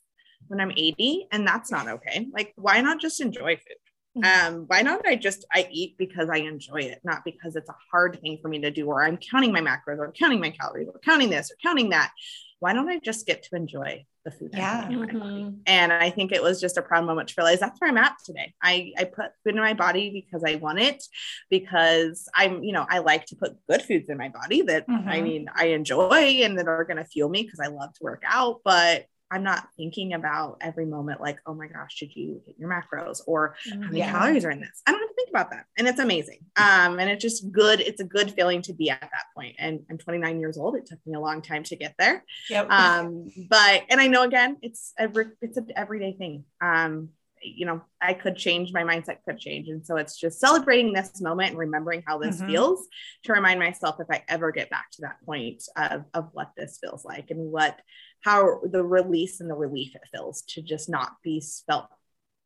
When 0.48 0.60
I'm 0.62 0.72
80, 0.72 1.28
and 1.32 1.48
that's 1.48 1.72
not 1.72 1.88
okay. 1.88 2.28
Like, 2.34 2.54
why 2.56 2.82
not 2.82 3.00
just 3.02 3.22
enjoy 3.22 3.56
food? 3.58 3.78
um 4.24 4.66
why 4.68 4.82
not 4.82 5.06
i 5.08 5.16
just 5.16 5.46
i 5.54 5.68
eat 5.72 5.96
because 5.98 6.30
i 6.30 6.38
enjoy 6.38 6.82
it 6.82 7.00
not 7.04 7.24
because 7.24 7.56
it's 7.56 7.70
a 7.70 7.76
hard 7.92 8.20
thing 8.22 8.38
for 8.42 8.50
me 8.50 8.60
to 8.60 8.72
do 8.72 8.88
or 8.88 9.04
i'm 9.04 9.18
counting 9.18 9.54
my 9.54 9.62
macros 9.62 10.00
or 10.00 10.12
counting 10.12 10.42
my 10.42 10.50
calories 10.50 10.90
or 10.92 11.00
counting 11.06 11.30
this 11.30 11.52
or 11.52 11.56
counting 11.64 11.90
that 11.92 12.12
why 12.60 12.74
don't 12.74 12.90
i 12.90 13.00
just 13.00 13.26
get 13.28 13.44
to 13.44 13.56
enjoy 13.56 14.04
the 14.26 14.32
food 14.32 14.50
Yeah. 14.54 14.82
putting 14.84 14.94
in 14.94 15.00
my 15.00 15.14
body? 15.20 15.44
Mhm. 15.44 15.60
and 15.66 15.94
i 15.94 16.10
think 16.10 16.32
it 16.32 16.44
was 16.44 16.60
just 16.60 16.78
a 16.78 16.82
proud 16.82 17.06
moment 17.06 17.30
to 17.30 17.36
realize 17.38 17.60
that's 17.60 17.80
where 17.80 17.90
i'm 17.90 17.98
at 17.98 18.16
today 18.26 18.54
i 18.62 18.92
i 18.98 19.04
put 19.06 19.32
food 19.44 19.56
in 19.56 19.62
my 19.62 19.74
body 19.74 20.10
because 20.12 20.44
i 20.46 20.56
want 20.56 20.80
it 20.80 21.02
because 21.50 22.28
i'm 22.36 22.64
you 22.64 22.74
know 22.74 22.86
i 22.90 23.00
like 23.00 23.26
to 23.28 23.36
put 23.36 23.56
good 23.70 23.82
foods 23.82 24.10
in 24.10 24.18
my 24.18 24.30
body 24.30 24.62
that 24.62 24.86
i 24.90 24.92
Mhm. 25.20 25.24
mean 25.24 25.50
i 25.56 25.68
enjoy 25.68 26.42
and 26.44 26.58
that 26.60 26.68
are 26.68 26.84
going 26.84 26.98
to 26.98 27.06
fuel 27.06 27.30
me 27.30 27.44
because 27.44 27.60
i 27.60 27.68
love 27.68 27.94
to 27.94 28.04
work 28.04 28.24
out 28.26 28.62
but 28.64 29.06
I'm 29.32 29.44
not 29.44 29.68
thinking 29.78 30.14
about 30.14 30.58
every 30.62 30.86
moment 30.86 31.22
like, 31.22 31.40
oh 31.46 31.54
my 31.54 31.68
gosh, 31.68 32.00
did 32.00 32.16
you 32.16 32.42
hit 32.46 32.56
your 32.58 32.70
macros 32.70 33.22
or 33.28 33.56
how 33.66 33.76
many 33.88 34.00
Yeah. 34.00 34.12
calories 34.12 34.44
are 34.46 34.52
in 34.52 34.60
this? 34.60 34.82
I 34.88 34.92
don't 34.92 35.02
have 35.02 35.10
to 35.10 35.16
think 35.16 35.30
about 35.30 35.52
that. 35.52 35.66
And 35.78 35.88
it's 35.88 36.00
amazing. 36.00 36.40
Um, 36.58 37.00
and 37.00 37.10
it's 37.10 37.22
just 37.22 37.52
good. 37.52 37.80
It's 37.80 38.02
a 38.02 38.06
good 38.06 38.32
feeling 38.34 38.62
to 38.64 38.74
be 38.74 38.90
at 38.90 39.02
that 39.02 39.26
point. 39.36 39.56
And 39.60 39.82
I'm 39.90 39.98
29 39.98 40.40
years 40.40 40.58
old. 40.58 40.76
It 40.76 40.86
took 40.88 41.00
me 41.06 41.14
a 41.16 41.20
long 41.20 41.42
time 41.42 41.64
to 41.64 41.76
get 41.76 41.94
there. 42.00 42.24
Yep. 42.50 42.72
Um, 42.72 43.32
but 43.50 43.84
and 43.90 44.02
I 44.02 44.08
know 44.08 44.24
again, 44.24 44.58
it's 44.62 44.94
every 44.98 45.28
it's 45.42 45.58
an 45.58 45.68
everyday 45.76 46.14
thing. 46.14 46.46
Um, 46.62 47.10
you 47.42 47.66
know, 47.66 47.82
I 48.02 48.16
could 48.16 48.36
change, 48.36 48.74
my 48.74 48.84
mindset 48.84 49.20
could 49.26 49.40
change. 49.40 49.70
And 49.70 49.86
so 49.86 49.96
it's 49.96 50.20
just 50.20 50.42
celebrating 50.42 50.92
this 50.92 51.22
moment 51.22 51.52
and 51.52 51.58
remembering 51.58 52.04
how 52.06 52.18
this 52.18 52.42
Mhm. 52.42 52.48
feels 52.48 52.86
to 53.24 53.32
remind 53.32 53.62
myself 53.62 53.96
if 54.02 54.08
I 54.12 54.26
ever 54.28 54.52
get 54.52 54.70
back 54.70 54.92
to 54.94 55.04
that 55.04 55.24
point 55.26 55.64
of, 55.78 56.04
of 56.14 56.30
what 56.34 56.52
this 56.58 56.80
feels 56.82 57.06
like 57.06 57.32
and 57.32 57.40
what 57.50 57.80
how 58.22 58.60
the 58.64 58.84
release 58.84 59.40
and 59.40 59.50
the 59.50 59.56
relief 59.56 59.96
it 59.96 60.02
feels 60.12 60.42
to 60.44 60.62
just 60.62 60.90
not 60.90 61.14
be 61.24 61.44
felt 61.68 61.88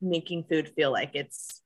making 0.02 0.44
food 0.44 0.70
feel 0.76 0.92
like 0.92 1.12
it's 1.16 1.62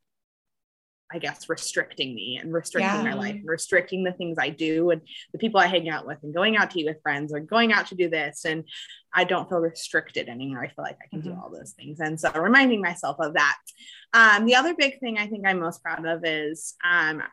I 1.10 1.20
guess 1.20 1.48
restricting 1.48 2.14
me 2.14 2.38
and 2.42 2.52
restricting 2.54 3.02
my 3.04 3.14
life 3.14 3.36
and 3.36 3.48
restricting 3.48 4.04
the 4.04 4.12
things 4.12 4.38
I 4.38 4.50
do 4.50 4.90
and 4.90 5.02
the 5.32 5.38
people 5.38 5.60
I 5.60 5.68
hang 5.68 5.88
out 5.88 6.06
with 6.06 6.18
and 6.22 6.34
going 6.34 6.58
out 6.58 6.72
to 6.72 6.80
eat 6.82 6.86
with 6.86 7.02
friends 7.02 7.34
or 7.34 7.40
going 7.40 7.72
out 7.72 7.88
to 7.88 7.96
do 7.96 8.10
this. 8.10 8.44
And 8.44 8.66
I 9.14 9.24
don't 9.24 9.48
feel 9.48 9.60
restricted 9.60 10.28
anymore. 10.28 10.66
I 10.66 10.68
feel 10.68 10.84
like 10.84 10.98
I 11.02 11.08
can 11.08 11.22
do 11.22 11.30
Mhm. 11.30 11.42
all 11.42 11.50
those 11.50 11.72
things. 11.72 12.02
And 12.02 12.20
so 12.20 12.30
reminding 12.34 12.82
myself 12.82 13.16
of 13.22 13.36
that. 13.36 13.58
Um, 14.12 14.46
the 14.46 14.56
other 14.56 14.76
big 14.76 15.00
thing 15.00 15.18
I 15.18 15.28
think 15.28 15.48
I'm 15.48 15.62
most 15.62 15.82
proud 15.82 16.06
of 16.06 16.26
is 16.26 16.76
um, 16.84 17.24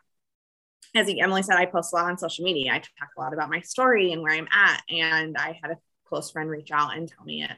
as 0.95 1.09
Emily 1.09 1.43
said, 1.43 1.57
I 1.57 1.67
post 1.67 1.93
a 1.93 1.97
lot 1.97 2.05
on 2.05 2.17
social 2.17 2.45
media. 2.45 2.73
I 2.73 2.79
talk 2.79 3.09
a 3.19 3.21
lot 3.21 3.33
about 3.33 3.51
my 3.51 3.61
story 3.61 4.13
and 4.13 4.23
where 4.23 4.33
I'm 4.33 4.47
at. 4.53 4.83
And 4.89 5.37
I 5.37 5.59
had 5.61 5.73
a 5.73 5.79
close 6.15 6.31
friend 6.31 6.49
reach 6.49 6.71
out 6.71 6.97
and 6.97 7.09
tell 7.09 7.25
me 7.25 7.43
it 7.43 7.51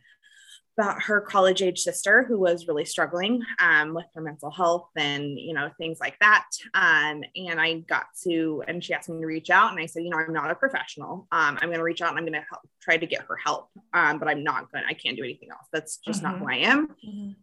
about 0.79 1.03
her 1.03 1.21
college 1.21 1.63
age 1.63 1.81
sister 1.81 2.23
who 2.25 2.39
was 2.39 2.67
really 2.67 2.87
struggling 2.87 3.43
um, 3.61 3.93
with 3.93 4.07
her 4.15 4.23
mental 4.23 4.51
health 4.51 4.89
and 4.97 5.39
you 5.39 5.53
know 5.53 5.71
things 5.77 5.99
like 6.01 6.19
that. 6.21 6.47
Um, 6.73 7.23
and 7.35 7.61
i 7.61 7.81
got 7.81 8.07
to 8.25 8.63
and 8.67 8.83
she 8.83 8.95
asked 8.95 9.11
me 9.11 9.21
to 9.21 9.27
reach 9.27 9.51
out 9.51 9.73
and 9.73 9.81
i 9.81 9.87
said 9.87 10.05
you 10.05 10.11
know 10.11 10.19
i'm 10.19 10.33
not 10.33 10.51
a 10.51 10.55
professional. 10.55 11.27
Um, 11.33 11.59
i'm 11.61 11.69
going 11.69 11.79
to 11.79 11.85
reach 11.85 12.01
out 12.01 12.11
and 12.11 12.19
i'm 12.19 12.25
going 12.25 12.41
to 12.41 12.47
help 12.49 12.63
try 12.87 12.97
to 12.97 13.07
get 13.15 13.23
her 13.29 13.37
help 13.45 13.65
um, 13.99 14.19
but 14.21 14.29
i'm 14.29 14.43
not 14.45 14.71
going 14.71 14.83
to 14.85 14.89
i 14.89 14.95
can't 14.95 15.17
do 15.17 15.25
anything 15.29 15.51
else 15.51 15.67
that's 15.73 15.99
just 16.09 16.23
not 16.23 16.39
who 16.39 16.47
i 16.49 16.57
am 16.73 16.81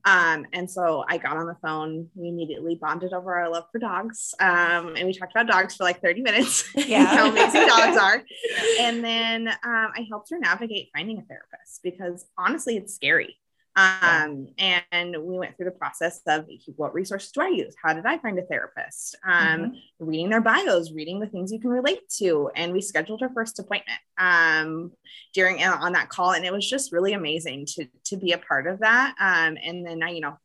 Um, 0.06 0.46
and 0.58 0.70
so 0.70 1.06
I 1.08 1.18
got 1.18 1.38
on 1.38 1.46
the 1.48 1.56
phone. 1.62 1.92
We 2.16 2.28
immediately 2.30 2.76
bonded 2.76 3.14
over 3.14 3.34
our 3.36 3.50
love 3.50 3.66
for 3.72 3.80
dogs. 3.80 4.34
Um, 4.40 4.96
and 4.98 5.04
we 5.08 5.14
talked 5.14 5.32
about 5.36 5.48
dogs 5.48 5.76
for 5.76 5.84
like 5.86 6.02
30 6.02 6.22
minutes. 6.22 6.54
Yeah. 6.94 7.06
how 7.06 7.30
amazing 7.32 7.66
dogs 7.68 7.98
are. 7.98 8.22
And 8.86 9.04
then 9.04 9.48
um, 9.48 9.90
I 10.00 10.06
helped 10.10 10.30
her 10.32 10.40
navigate 10.40 10.90
finding 10.94 11.18
a 11.20 11.24
therapist 11.24 11.82
because 11.84 12.26
honestly, 12.38 12.76
it's 12.78 12.94
scary. 12.94 13.38
Um, 13.76 14.48
and 14.60 15.16
we 15.20 15.38
went 15.40 15.58
through 15.58 15.66
the 15.66 15.72
process 15.72 16.22
of 16.28 16.48
what 16.76 16.94
resources 16.94 17.32
do 17.32 17.42
I 17.42 17.48
use? 17.48 17.76
How 17.82 17.94
did 17.94 18.06
I 18.06 18.20
find 18.20 18.38
a 18.38 18.44
therapist? 18.44 19.16
Um, 19.26 19.60
Mhm. 19.60 19.82
reading 20.00 20.30
their 20.30 20.42
bios, 20.42 20.92
reading 20.92 21.20
the 21.20 21.28
things 21.28 21.52
you 21.52 21.60
can 21.60 21.72
relate 21.72 22.08
to. 22.18 22.52
And 22.56 22.72
we 22.72 22.82
scheduled 22.82 23.22
her 23.22 23.30
first 23.34 23.58
appointment 23.60 24.00
um, 24.18 24.92
during 25.34 25.64
uh, 25.64 25.78
on 25.80 25.94
that 25.94 26.10
call. 26.10 26.34
And 26.34 26.46
it 26.46 26.54
was 26.54 26.70
just 26.70 26.92
really 26.92 27.14
amazing 27.14 27.66
to, 27.68 27.88
to 28.06 28.18
be 28.18 28.34
a 28.34 28.38
part 28.38 28.68
of 28.68 28.80
that. 28.80 29.16
Um, 29.20 29.58
and 29.64 29.86
then 29.86 30.04
I, 30.04 30.12
you 30.12 30.22
know, 30.22 30.38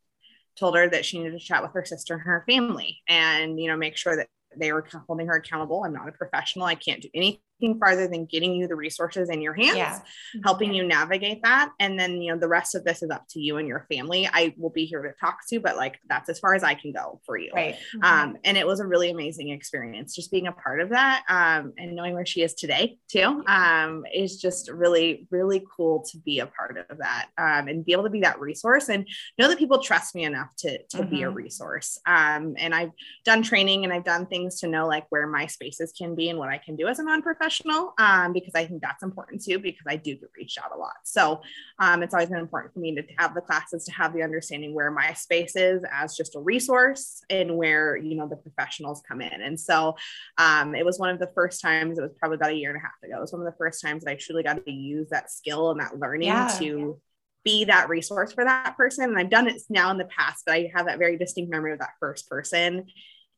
told 0.57 0.77
her 0.77 0.89
that 0.89 1.05
she 1.05 1.19
needed 1.19 1.39
to 1.39 1.45
chat 1.45 1.63
with 1.63 1.73
her 1.73 1.85
sister 1.85 2.15
and 2.15 2.23
her 2.23 2.45
family 2.49 3.01
and, 3.09 3.61
you 3.61 3.69
know, 3.69 3.77
make 3.77 3.97
sure 3.97 4.17
that 4.17 4.29
they 4.57 4.73
were 4.73 4.85
holding 5.07 5.27
her 5.27 5.37
accountable. 5.37 5.85
I'm 5.85 5.93
not 5.93 6.09
a 6.09 6.13
professional. 6.13 6.65
I 6.65 6.75
can't 6.75 7.03
do 7.03 7.11
anything 7.15 7.41
farther 7.81 8.07
than 8.09 8.25
getting 8.27 8.55
you 8.55 8.67
the 8.69 8.77
resources 8.77 9.31
in 9.31 9.41
your 9.41 9.55
hands 9.55 9.77
Yeah. 9.77 9.99
helping 10.45 10.73
you 10.73 10.85
navigate 10.87 11.43
that. 11.43 11.73
And 11.81 11.99
then, 11.99 12.21
you 12.23 12.33
know, 12.33 12.39
the 12.39 12.49
rest 12.49 12.75
of 12.75 12.85
this 12.85 13.03
is 13.03 13.11
up 13.11 13.27
to 13.31 13.41
you 13.41 13.57
and 13.57 13.67
your 13.67 13.87
family. 13.91 14.29
I 14.33 14.55
will 14.57 14.71
be 14.71 14.85
here 14.85 15.03
to 15.03 15.13
talk 15.21 15.39
to, 15.49 15.57
you, 15.57 15.61
but 15.61 15.77
like 15.77 15.99
that's 16.09 16.29
as 16.29 16.39
far 16.39 16.55
as 16.55 16.63
I 16.63 16.75
can 16.75 16.93
go 16.93 17.21
for 17.27 17.37
you. 17.37 17.51
Right. 17.55 17.77
Um, 18.03 18.37
and 18.45 18.57
it 18.57 18.67
was 18.67 18.81
a 18.81 18.87
really 18.87 19.11
amazing 19.11 19.51
experience 19.51 20.15
just 20.15 20.31
being 20.31 20.47
a 20.47 20.53
part 20.53 20.81
of 20.81 20.91
that 20.91 21.25
um, 21.29 21.73
and 21.79 21.95
knowing 21.95 22.15
where 22.15 22.27
she 22.27 22.43
is 22.43 22.55
today 22.55 22.99
too 23.09 23.43
um, 23.47 24.05
is 24.15 24.41
just 24.41 24.71
really, 24.71 25.27
really 25.31 25.65
cool 25.77 26.05
to 26.11 26.19
be 26.19 26.41
a 26.41 26.47
part 26.47 26.79
of 26.89 26.99
that 26.99 27.29
um, 27.39 27.69
and 27.69 27.85
be 27.85 27.93
able 27.93 28.05
to 28.05 28.11
be 28.11 28.21
that 28.21 28.41
resource 28.41 28.89
and 28.89 29.07
know 29.39 29.49
that 29.49 29.59
people 29.59 29.79
trust 29.83 30.15
me 30.15 30.25
enough 30.25 30.49
to, 30.59 30.79
to 30.91 31.05
be 31.05 31.23
a 31.23 31.29
Mhm. 31.29 31.35
resource. 31.35 31.99
Um, 32.07 32.55
and 32.59 32.75
I've 32.75 32.93
done 33.25 33.43
training 33.43 33.85
and 33.85 33.93
I've 33.93 34.05
done 34.05 34.27
things 34.27 34.61
to 34.61 34.69
know 34.69 34.87
like 34.87 35.07
where 35.11 35.27
my 35.27 35.47
spaces 35.47 35.93
can 35.97 36.15
be 36.15 36.29
and 36.31 36.39
what 36.39 36.49
I 36.49 36.59
can 36.59 36.77
do 36.77 36.87
as 36.87 36.99
a 36.99 37.05
non-professional 37.49 37.95
um, 37.99 38.33
because 38.33 38.53
I 38.55 38.67
think 38.67 38.83
that's 38.83 39.03
important 39.03 39.43
too 39.43 39.59
because 39.59 39.85
I 39.87 39.97
do 39.97 40.15
get 40.15 40.31
reached 40.37 40.59
out 40.59 40.75
a 40.75 40.79
lot. 40.79 40.95
So 41.05 41.41
um, 41.79 42.03
it's 42.03 42.15
always 42.15 42.29
been 42.29 42.39
important 42.39 42.75
for 42.75 42.81
me 42.81 42.95
to 42.95 43.03
have 43.19 43.35
the 43.35 43.41
classes 43.41 43.85
to 43.85 43.93
have 43.93 44.13
the 44.15 44.23
understanding 44.23 44.75
where 44.75 44.91
my 44.91 45.13
space 45.15 45.57
is 45.57 45.83
as 45.93 46.17
just 46.17 46.37
a 46.37 46.41
resource 46.41 47.23
and 47.31 47.57
where 47.57 47.97
you 47.97 48.17
know 48.17 48.29
the 48.29 48.37
professionals 48.37 49.03
come 49.09 49.21
in. 49.21 49.43
And 49.43 49.59
so 49.59 49.97
um, 50.39 50.75
it 50.75 50.85
was 50.85 50.99
one 50.99 51.11
of 51.11 51.19
the 51.19 51.31
first 51.35 51.61
times. 51.61 51.99
It 51.99 52.03
was 52.03 52.13
probably 52.19 52.37
about 52.37 52.51
a 52.53 52.57
year 52.57 52.71
and 52.71 52.79
a 52.79 52.83
half 52.83 53.03
ago. 53.03 53.19
It 53.19 53.21
was 53.21 53.33
one 53.33 53.47
of 53.47 53.53
the 53.53 53.59
first 53.59 53.83
times 53.83 54.05
that 54.05 54.11
I 54.11 54.15
truly 54.15 54.43
got 54.43 54.65
to 54.65 54.73
use 54.73 55.09
that 55.11 55.31
skill 55.31 55.71
and 55.71 55.81
that 55.81 55.99
learning 55.99 56.29
Yeah. 56.29 56.49
to 56.59 57.01
be 57.45 57.65
that 57.65 57.89
resource 57.89 58.33
for 58.33 58.45
that 58.45 58.77
person. 58.77 59.05
And 59.05 59.19
I've 59.19 59.31
done 59.31 59.49
it 59.49 59.63
now 59.71 59.91
in 59.91 59.99
the 59.99 60.05
past, 60.07 60.43
but 60.45 60.55
I 60.55 60.71
have 60.75 60.87
that 60.87 60.99
very 60.99 61.17
distinct 61.17 61.51
memory 61.51 61.73
of 61.73 61.79
that 61.79 61.95
first 62.01 62.29
person. 62.29 62.87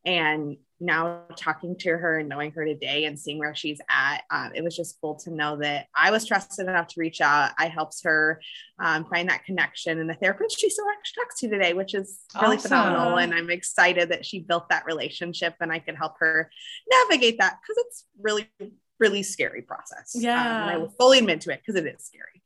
And 0.05 0.57
now 0.83 1.21
talking 1.37 1.77
to 1.77 1.89
her 1.95 2.17
and 2.17 2.27
knowing 2.27 2.51
her 2.53 2.65
today 2.65 3.05
and 3.05 3.19
seeing 3.19 3.37
where 3.37 3.53
she's 3.53 3.79
at, 3.87 4.23
um, 4.31 4.51
it 4.55 4.63
was 4.63 4.75
just 4.75 4.97
cool 4.99 5.13
to 5.15 5.29
know 5.29 5.57
that 5.57 5.85
I 5.95 6.09
was 6.09 6.25
trusted 6.25 6.67
enough 6.67 6.87
to 6.87 6.99
reach 6.99 7.21
out. 7.21 7.51
I 7.59 7.67
helped 7.67 8.01
her 8.03 8.41
um, 8.79 9.05
find 9.05 9.29
that 9.29 9.45
connection 9.45 9.99
and 9.99 10.09
the 10.09 10.15
therapist 10.15 10.59
she 10.59 10.71
still 10.71 10.85
actually 10.97 11.21
talks 11.23 11.39
to 11.41 11.49
today, 11.49 11.73
which 11.73 11.93
is 11.93 12.21
really 12.41 12.55
Awesome. 12.57 12.69
phenomenal. 12.69 13.17
And 13.19 13.31
I'm 13.31 13.51
excited 13.51 14.09
that 14.09 14.25
she 14.25 14.39
built 14.39 14.69
that 14.69 14.87
relationship 14.87 15.53
and 15.61 15.71
I 15.71 15.77
could 15.77 15.95
help 15.95 16.13
her 16.19 16.49
navigate 16.89 17.37
that 17.37 17.59
because 17.61 17.83
it's 17.85 18.05
really, 18.19 18.49
really 18.99 19.21
scary 19.21 19.61
process. 19.61 20.15
Um, 20.15 20.21
Yeah. 20.23 20.61
and 20.63 20.71
I 20.71 20.77
will 20.77 20.89
fully 20.89 21.19
admit 21.19 21.41
to 21.41 21.51
it 21.53 21.61
because 21.63 21.79
it 21.79 21.85
is 21.85 22.03
scary. 22.03 22.41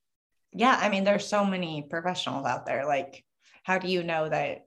Yeah. 0.51 0.77
I 0.77 0.89
mean, 0.89 1.05
there's 1.05 1.25
so 1.25 1.45
many 1.45 1.83
professionals 1.89 2.45
out 2.45 2.65
there. 2.65 2.85
Like, 2.85 3.23
how 3.63 3.77
do 3.79 3.87
you 3.87 4.03
know 4.03 4.27
that 4.27 4.65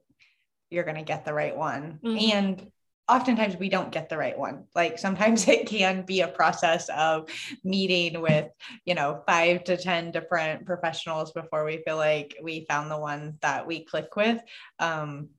you're 0.71 0.83
going 0.85 0.95
to 0.97 1.03
get 1.03 1.23
the 1.23 1.33
right 1.35 1.55
one? 1.55 1.99
Mhm. 2.03 2.31
And 2.33 2.71
oftentimes 3.09 3.57
we 3.57 3.69
don't 3.69 3.91
get 3.91 4.09
the 4.09 4.17
right 4.17 4.37
one. 4.37 4.65
Like 4.75 4.99
sometimes 4.99 5.47
it 5.47 5.67
can 5.67 6.03
be 6.03 6.21
a 6.21 6.27
process 6.27 6.89
of 6.89 7.29
meeting 7.63 8.21
with, 8.21 8.47
you 8.85 8.95
know, 8.95 9.23
five 9.27 9.63
to 9.65 9.77
10 9.77 10.11
different 10.11 10.65
professionals 10.65 11.31
before 11.31 11.65
we 11.65 11.81
feel 11.85 11.97
like 11.97 12.35
we 12.41 12.65
found 12.69 12.91
the 12.91 12.99
one 12.99 13.37
that 13.41 13.65
we 13.65 13.83
click 13.83 14.15
with. 14.15 14.41
Um, 14.79 15.29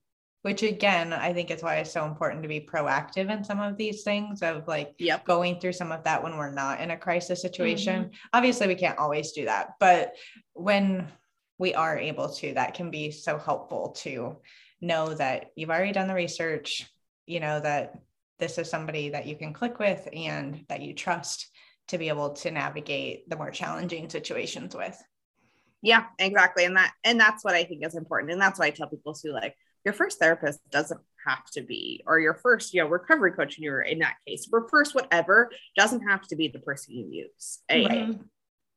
which 0.42 0.62
again, 0.62 1.12
I 1.12 1.34
think 1.34 1.50
is 1.50 1.62
why 1.62 1.76
it's 1.76 1.92
so 1.92 2.06
important 2.06 2.42
to 2.42 2.48
be 2.48 2.60
proactive 2.60 3.30
in 3.30 3.44
some 3.44 3.60
of 3.60 3.76
these 3.76 4.04
things 4.04 4.40
of 4.40 4.66
like 4.66 4.94
Yep. 4.98 5.26
going 5.26 5.60
through 5.60 5.74
some 5.74 5.92
of 5.92 6.02
that 6.04 6.22
when 6.22 6.38
we're 6.38 6.50
not 6.50 6.80
in 6.80 6.92
a 6.92 6.96
crisis 6.96 7.42
situation. 7.42 8.12
Obviously, 8.32 8.66
we 8.66 8.74
can't 8.74 8.98
always 8.98 9.32
do 9.32 9.44
that, 9.44 9.74
but 9.78 10.14
when 10.54 11.08
we 11.58 11.74
are 11.74 11.98
able 11.98 12.30
to, 12.36 12.54
that 12.54 12.72
can 12.72 12.90
be 12.90 13.10
so 13.10 13.36
helpful 13.36 13.90
to 13.98 14.38
know 14.80 15.12
that 15.12 15.50
you've 15.56 15.68
already 15.68 15.92
done 15.92 16.08
the 16.08 16.14
research, 16.14 16.90
you 17.30 17.38
know, 17.38 17.60
that 17.60 17.94
this 18.40 18.58
is 18.58 18.68
somebody 18.68 19.10
that 19.10 19.26
you 19.26 19.36
can 19.36 19.52
click 19.52 19.78
with 19.78 20.08
and 20.12 20.64
that 20.68 20.82
you 20.82 20.94
trust 20.94 21.48
to 21.88 21.98
be 21.98 22.08
able 22.08 22.30
to 22.30 22.50
navigate 22.50 23.28
the 23.28 23.36
more 23.36 23.50
challenging 23.50 24.08
situations 24.08 24.74
with. 24.74 25.00
Yeah, 25.82 26.06
exactly. 26.18 26.64
And 26.64 26.76
that 26.76 26.92
and 27.04 27.18
that's 27.18 27.44
what 27.44 27.54
I 27.54 27.64
think 27.64 27.86
is 27.86 27.94
important. 27.94 28.32
And 28.32 28.40
that's 28.40 28.58
why 28.58 28.66
I 28.66 28.70
tell 28.70 28.88
people 28.88 29.14
to 29.14 29.32
like 29.32 29.54
your 29.84 29.94
first 29.94 30.18
therapist 30.18 30.58
doesn't 30.70 31.00
have 31.26 31.44
to 31.52 31.62
be, 31.62 32.02
or 32.06 32.18
your 32.18 32.34
first, 32.34 32.74
you 32.74 32.82
know, 32.82 32.88
recovery 32.88 33.32
coach 33.32 33.58
in 33.58 33.64
your 33.64 33.80
in 33.82 34.00
that 34.00 34.16
case, 34.26 34.48
or 34.52 34.68
first 34.68 34.94
whatever 34.94 35.50
doesn't 35.76 36.06
have 36.08 36.26
to 36.28 36.36
be 36.36 36.48
the 36.48 36.58
person 36.58 36.94
you 36.94 37.06
use. 37.10 37.60
Right. 37.70 38.18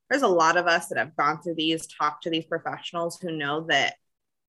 There's 0.09 0.21
a 0.21 0.27
lot 0.27 0.57
of 0.57 0.67
us 0.67 0.89
that 0.89 0.97
have 0.97 1.15
gone 1.15 1.41
through 1.41 1.55
these, 1.55 1.87
talked 1.87 2.23
to 2.23 2.29
these 2.29 2.45
professionals 2.45 3.19
who 3.19 3.31
know 3.31 3.65
that 3.69 3.95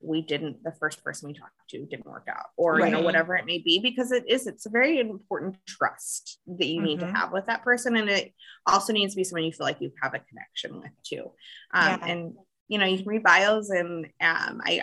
we 0.01 0.21
didn't 0.23 0.63
the 0.63 0.73
first 0.73 1.03
person 1.03 1.29
we 1.29 1.35
talked 1.35 1.53
to 1.71 1.87
didn't 1.87 2.05
work 2.07 2.27
out 2.29 2.47
or 2.57 2.79
you 2.81 2.91
know 2.93 2.99
whatever 3.05 3.37
it 3.37 3.47
may 3.47 3.59
be 3.59 3.79
because 3.79 4.13
it 4.13 4.25
is 4.29 4.47
it's 4.47 4.67
a 4.67 4.71
very 4.71 4.99
important 4.99 5.57
trust 5.67 6.41
that 6.47 6.67
you 6.67 6.81
need 6.83 7.01
to 7.01 7.07
Mhm. 7.07 7.15
have 7.15 7.33
with 7.33 7.47
that 7.47 7.63
person 7.63 7.97
and 7.97 8.11
it 8.11 8.35
also 8.67 8.93
needs 8.93 9.15
to 9.15 9.17
be 9.17 9.25
someone 9.25 9.45
you 9.45 9.53
feel 9.53 9.67
like 9.67 9.81
you 9.81 9.93
have 10.03 10.13
a 10.15 10.19
connection 10.19 10.79
with 10.81 10.91
too 11.03 11.31
um, 11.73 11.87
Yeah. 11.89 12.07
and 12.07 12.35
you 12.69 12.79
know 12.79 12.87
you 12.87 12.99
can 12.99 13.07
read 13.07 13.23
bios 13.23 13.71
and 13.71 14.07
um, 14.21 14.61
i 14.65 14.83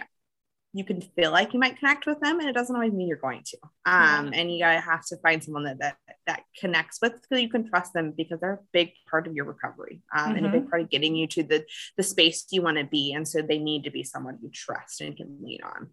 you 0.73 0.85
can 0.85 1.01
feel 1.01 1.31
like 1.31 1.53
you 1.53 1.59
might 1.59 1.77
connect 1.77 2.05
with 2.05 2.19
them 2.21 2.39
and 2.39 2.47
it 2.47 2.53
doesn't 2.53 2.75
always 2.75 2.93
mean 2.93 3.07
you're 3.07 3.17
going 3.17 3.43
to 3.45 3.57
um, 3.85 4.31
and 4.33 4.51
you 4.51 4.59
gotta 4.59 4.79
have 4.79 5.05
to 5.05 5.17
find 5.17 5.43
someone 5.43 5.63
that 5.63 5.79
that, 5.79 5.97
that 6.27 6.43
connects 6.59 6.99
with 7.01 7.13
so 7.27 7.37
you 7.37 7.49
can 7.49 7.67
trust 7.67 7.93
them 7.93 8.13
because 8.15 8.39
they're 8.39 8.53
a 8.53 8.59
big 8.71 8.91
part 9.09 9.27
of 9.27 9.33
your 9.33 9.45
recovery 9.45 10.01
um, 10.15 10.35
and 10.35 10.45
a 10.45 10.49
big 10.49 10.69
part 10.69 10.81
of 10.81 10.89
getting 10.89 11.15
you 11.15 11.27
to 11.27 11.43
the 11.43 11.65
the 11.97 12.03
space 12.03 12.45
you 12.51 12.61
want 12.61 12.77
to 12.77 12.85
be 12.85 13.13
and 13.13 13.27
so 13.27 13.41
they 13.41 13.59
need 13.59 13.83
to 13.83 13.91
be 13.91 14.03
someone 14.03 14.37
you 14.41 14.49
trust 14.49 15.01
and 15.01 15.17
can 15.17 15.37
lean 15.41 15.59
on 15.63 15.89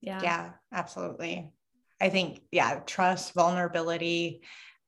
Yeah. 0.00 0.20
Yeah, 0.22 0.50
absolutely. 0.72 1.52
I 2.00 2.08
think, 2.08 2.40
yeah, 2.50 2.80
trust, 2.80 3.32
vulnerability, 3.32 4.42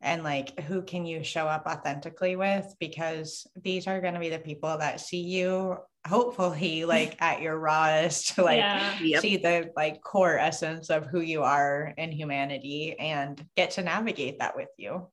and 0.04 0.22
like 0.22 0.60
who 0.60 0.82
can 0.82 1.06
you 1.06 1.24
show 1.24 1.46
up 1.46 1.66
authentically 1.66 2.36
with? 2.36 2.74
Because 2.78 3.46
these 3.60 3.86
are 3.88 4.00
going 4.00 4.14
to 4.14 4.20
be 4.20 4.28
the 4.28 4.38
people 4.38 4.76
that 4.78 5.00
see 5.00 5.20
you, 5.22 5.78
hopefully, 6.06 6.84
like 6.94 7.16
at 7.20 7.40
your 7.42 7.58
rawest, 7.58 8.38
like 8.50 8.58
yeah. 8.58 8.98
yep. 9.00 9.22
see 9.22 9.36
the 9.38 9.72
like 9.76 10.02
core 10.02 10.38
essence 10.38 10.90
of 10.90 11.06
who 11.06 11.20
you 11.20 11.42
are 11.42 11.92
in 11.96 12.12
humanity 12.12 12.94
and 12.98 13.44
get 13.56 13.72
to 13.72 13.82
navigate 13.82 14.38
that 14.38 14.54
with 14.56 14.68
you. 14.78 15.08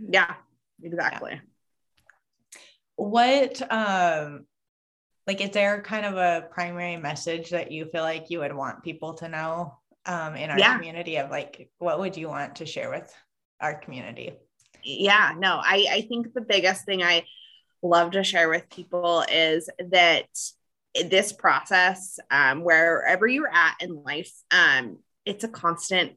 yeah 0.00 0.34
exactly 0.82 1.40
What, 2.96 3.60
um, 3.72 4.46
like, 5.26 5.40
is 5.40 5.50
there 5.50 5.82
kind 5.82 6.06
of 6.06 6.16
a 6.16 6.46
primary 6.50 6.96
message 6.96 7.50
that 7.50 7.72
you 7.72 7.86
feel 7.86 8.02
like 8.02 8.30
you 8.30 8.40
would 8.40 8.54
want 8.54 8.84
people 8.84 9.14
to 9.14 9.28
know 9.28 9.78
um, 10.06 10.36
in 10.36 10.50
our 10.50 10.58
Yeah. 10.58 10.74
community 10.76 11.16
of 11.16 11.30
like, 11.30 11.70
what 11.78 11.98
would 11.98 12.16
you 12.16 12.28
want 12.28 12.56
to 12.56 12.66
share 12.66 12.90
with 12.90 13.12
our 13.60 13.74
community? 13.74 14.32
yeah 14.82 15.32
no 15.38 15.60
I, 15.62 15.86
I 15.90 16.00
think 16.02 16.34
the 16.34 16.42
biggest 16.42 16.84
thing 16.84 17.02
i 17.02 17.24
love 17.82 18.10
to 18.12 18.22
share 18.22 18.50
with 18.50 18.68
people 18.68 19.24
is 19.32 19.68
that 19.90 20.26
this 21.08 21.32
process 21.32 22.18
um, 22.30 22.62
wherever 22.62 23.26
you're 23.26 23.48
at 23.52 23.76
in 23.80 24.02
life 24.04 24.30
um, 24.50 24.98
it's 25.24 25.42
a 25.44 25.48
constant 25.48 26.12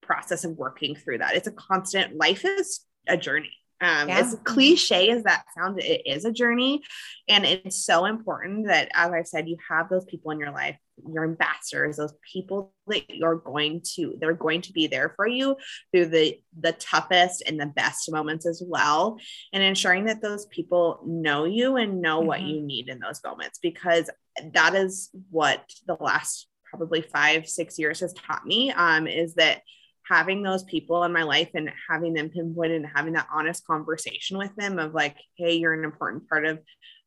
process 0.00 0.44
of 0.44 0.52
working 0.52 0.94
through 0.94 1.18
that 1.18 1.34
it's 1.36 1.46
a 1.46 1.52
constant 1.52 2.16
life 2.16 2.44
is 2.44 2.80
a 3.06 3.16
journey 3.18 3.52
um, 3.82 4.08
Yeah. 4.08 4.20
as 4.20 4.34
cliche 4.44 5.10
as 5.10 5.24
that 5.24 5.44
sounds 5.54 5.84
it 5.84 6.02
is 6.06 6.24
a 6.24 6.32
journey 6.32 6.82
and 7.28 7.44
it's 7.44 7.84
so 7.84 8.06
important 8.06 8.66
that 8.68 8.88
as 8.94 9.12
i 9.12 9.22
said 9.24 9.46
you 9.48 9.58
have 9.68 9.90
those 9.90 10.06
people 10.06 10.30
in 10.30 10.38
your 10.40 10.52
life 10.52 10.76
your 11.08 11.24
ambassadors 11.24 11.96
those 11.96 12.14
people 12.32 12.72
that 12.86 13.02
you're 13.14 13.36
going 13.36 13.82
to 13.94 14.16
they're 14.20 14.32
going 14.32 14.60
to 14.62 14.72
be 14.72 14.86
there 14.86 15.12
for 15.16 15.26
you 15.26 15.56
through 15.92 16.06
the 16.06 16.38
the 16.60 16.72
toughest 16.72 17.42
and 17.46 17.60
the 17.60 17.66
best 17.66 18.10
moments 18.10 18.46
as 18.46 18.62
well 18.66 19.18
and 19.52 19.62
ensuring 19.62 20.06
that 20.06 20.22
those 20.22 20.46
people 20.46 21.00
know 21.06 21.44
you 21.44 21.76
and 21.76 22.00
know 22.00 22.20
what 22.20 22.40
Mhm. 22.40 22.48
you 22.48 22.60
need 22.62 22.88
in 22.88 22.98
those 22.98 23.20
moments 23.24 23.58
because 23.60 24.08
that 24.54 24.74
is 24.74 25.10
what 25.30 25.64
the 25.86 25.96
last 26.00 26.48
probably 26.64 27.02
five 27.02 27.48
six 27.48 27.78
years 27.78 28.00
has 28.00 28.12
taught 28.14 28.44
me 28.46 28.70
um, 28.72 29.06
is 29.06 29.34
that 29.34 29.62
having 30.08 30.42
those 30.42 30.62
people 30.64 31.02
in 31.04 31.12
my 31.12 31.22
life 31.24 31.50
and 31.54 31.70
having 31.90 32.14
them 32.14 32.28
pinpoint 32.28 32.72
and 32.72 32.86
having 32.94 33.14
that 33.14 33.26
honest 33.32 33.66
conversation 33.66 34.38
with 34.38 34.54
them 34.56 34.78
of 34.78 34.94
like 34.94 35.16
hey 35.36 35.54
you're 35.54 35.72
an 35.72 35.84
important 35.84 36.28
part 36.28 36.46
of 36.46 36.58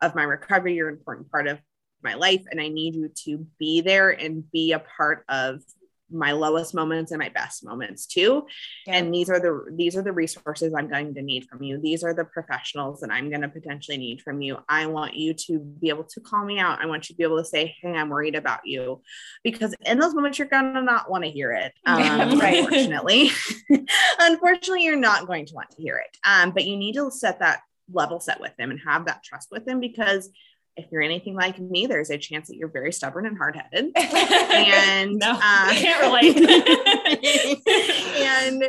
of 0.02 0.16
my 0.16 0.24
recovery 0.24 0.76
you're 0.76 0.90
an 0.90 0.96
important 0.98 1.30
part 1.32 1.48
of 1.48 1.60
my 2.04 2.16
life 2.16 2.44
and 2.50 2.60
I 2.62 2.68
need 2.68 2.96
you 2.96 3.10
to 3.26 3.46
be 3.60 3.82
there 3.82 4.10
and 4.10 4.50
be 4.52 4.72
a 4.74 4.80
part 4.80 5.26
of 5.30 5.62
my 6.12 6.32
lowest 6.32 6.74
moments 6.74 7.12
and 7.12 7.20
my 7.20 7.30
best 7.30 7.64
moments 7.64 8.06
too. 8.06 8.46
Yeah. 8.86 8.96
and 8.96 9.14
these 9.14 9.30
are 9.30 9.40
the 9.40 9.66
these 9.72 9.96
are 9.96 10.02
the 10.02 10.12
resources 10.12 10.74
i'm 10.76 10.90
going 10.90 11.14
to 11.14 11.22
need 11.22 11.46
from 11.46 11.62
you. 11.62 11.80
These 11.80 12.04
are 12.04 12.14
the 12.14 12.26
professionals 12.26 13.02
that 13.02 13.12
i'm 13.12 13.30
going 13.30 13.42
to 13.42 13.50
potentially 13.50 13.98
need 13.98 14.22
from 14.22 14.42
you. 14.42 14.58
I 14.68 14.88
want 14.88 15.16
you 15.16 15.34
to 15.34 15.60
be 15.60 15.90
able 15.90 16.06
to 16.06 16.20
call 16.20 16.46
me 16.46 16.60
out. 16.60 16.82
I 16.82 16.86
want 16.86 17.10
you 17.10 17.14
to 17.14 17.18
be 17.18 17.24
able 17.24 17.38
to 17.38 17.46
say 17.46 17.76
hey 17.82 17.94
i'm 17.94 18.10
worried 18.10 18.36
about 18.36 18.66
you. 18.66 19.02
Because 19.44 19.76
in 19.86 20.00
those 20.00 20.14
moments 20.14 20.40
you're 20.40 20.48
going 20.48 20.74
to 20.74 20.82
not 20.82 21.10
want 21.10 21.24
to 21.24 21.30
hear 21.30 21.52
it 21.52 21.74
um, 21.86 22.40
right. 22.40 22.58
unfortunately. 22.58 23.32
Unfortunately 24.20 24.84
you're 24.84 24.96
not 24.96 25.28
going 25.28 25.46
to 25.46 25.54
want 25.54 25.70
to 25.72 25.82
hear 25.82 25.98
it. 25.98 26.18
Um, 26.26 26.52
but 26.52 26.66
you 26.66 26.78
need 26.78 26.96
to 26.96 27.12
set 27.12 27.40
that 27.40 27.62
level 27.92 28.20
set 28.20 28.40
with 28.40 28.56
them 28.58 28.72
and 28.72 28.80
have 28.86 29.06
that 29.06 29.24
trust 29.24 29.50
with 29.52 29.66
them 29.66 29.80
because 29.80 30.30
if 30.80 30.92
you're 30.92 31.02
anything 31.02 31.36
like 31.36 31.60
me, 31.60 31.86
there's 31.86 32.10
a 32.10 32.18
chance 32.18 32.48
that 32.48 32.56
you're 32.56 32.70
very 32.70 32.92
stubborn 32.92 33.26
and 33.26 33.38
hard 33.38 33.56
headed. 33.56 33.92
and 33.96 35.18
no, 35.18 35.32
uh, 35.32 35.70
can't 35.72 36.02
relate. 36.02 36.38
and 38.20 38.64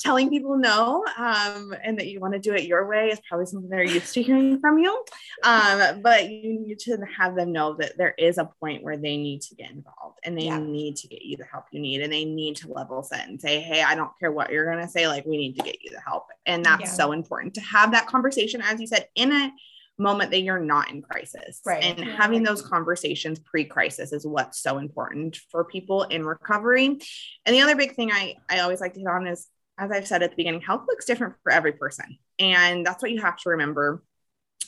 telling 0.00 0.28
people 0.28 0.56
no 0.56 1.04
um, 1.16 1.74
and 1.82 1.98
that 1.98 2.08
you 2.08 2.20
want 2.20 2.34
to 2.34 2.40
do 2.40 2.52
it 2.52 2.64
your 2.64 2.86
way 2.88 3.08
is 3.08 3.20
probably 3.28 3.46
something 3.46 3.70
they're 3.70 3.84
used 3.84 4.12
to 4.12 4.22
hearing 4.22 4.58
from 4.60 4.78
you. 4.78 5.04
Um, 5.44 6.02
but 6.02 6.30
you 6.30 6.60
need 6.60 6.78
to 6.80 6.98
have 7.16 7.36
them 7.36 7.52
know 7.52 7.74
that 7.74 7.96
there 7.96 8.14
is 8.18 8.38
a 8.38 8.50
point 8.60 8.82
where 8.82 8.96
they 8.96 9.16
need 9.16 9.42
to 9.42 9.54
get 9.54 9.70
involved 9.70 10.18
and 10.24 10.36
they 10.36 10.46
yeah. 10.46 10.58
need 10.58 10.96
to 10.96 11.08
get 11.08 11.22
you 11.22 11.36
the 11.36 11.44
help 11.44 11.64
you 11.70 11.80
need 11.80 12.02
and 12.02 12.12
they 12.12 12.24
need 12.24 12.56
to 12.56 12.72
level 12.72 13.02
set 13.02 13.28
and 13.28 13.40
say, 13.40 13.60
Hey, 13.60 13.82
I 13.82 13.94
don't 13.94 14.10
care 14.18 14.32
what 14.32 14.50
you're 14.50 14.70
going 14.70 14.84
to 14.84 14.90
say. 14.90 15.06
Like, 15.06 15.24
we 15.24 15.36
need 15.36 15.56
to 15.56 15.62
get 15.62 15.82
you 15.82 15.90
the 15.90 16.00
help. 16.00 16.26
And 16.46 16.64
that's 16.64 16.82
yeah. 16.82 16.88
so 16.88 17.12
important 17.12 17.54
to 17.54 17.60
have 17.60 17.92
that 17.92 18.06
conversation, 18.06 18.60
as 18.60 18.80
you 18.80 18.86
said, 18.86 19.08
in 19.14 19.32
a 19.32 19.52
moment 19.98 20.30
that 20.32 20.42
you're 20.42 20.60
not 20.60 20.90
in 20.90 21.02
crisis. 21.02 21.60
Right. 21.64 21.82
And 21.82 21.98
yeah. 21.98 22.16
having 22.16 22.42
those 22.42 22.62
conversations 22.62 23.38
pre 23.38 23.64
crisis 23.64 24.12
is 24.12 24.26
what's 24.26 24.60
so 24.60 24.78
important 24.78 25.38
for 25.50 25.64
people 25.64 26.02
in 26.04 26.24
recovery. 26.24 26.86
And 26.86 27.54
the 27.54 27.62
other 27.62 27.76
big 27.76 27.94
thing 27.94 28.10
I, 28.12 28.36
I 28.48 28.60
always 28.60 28.80
like 28.80 28.94
to 28.94 29.00
hit 29.00 29.08
on 29.08 29.26
is, 29.26 29.46
as 29.78 29.90
I've 29.90 30.06
said 30.06 30.22
at 30.22 30.30
the 30.30 30.36
beginning, 30.36 30.60
health 30.60 30.84
looks 30.88 31.04
different 31.04 31.34
for 31.42 31.52
every 31.52 31.72
person. 31.72 32.18
And 32.38 32.84
that's 32.84 33.02
what 33.02 33.12
you 33.12 33.20
have 33.20 33.36
to 33.38 33.50
remember. 33.50 34.02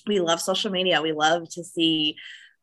We 0.06 0.20
love 0.20 0.40
social 0.40 0.70
media, 0.70 1.02
we 1.02 1.12
love 1.12 1.48
to 1.50 1.64
see 1.64 2.16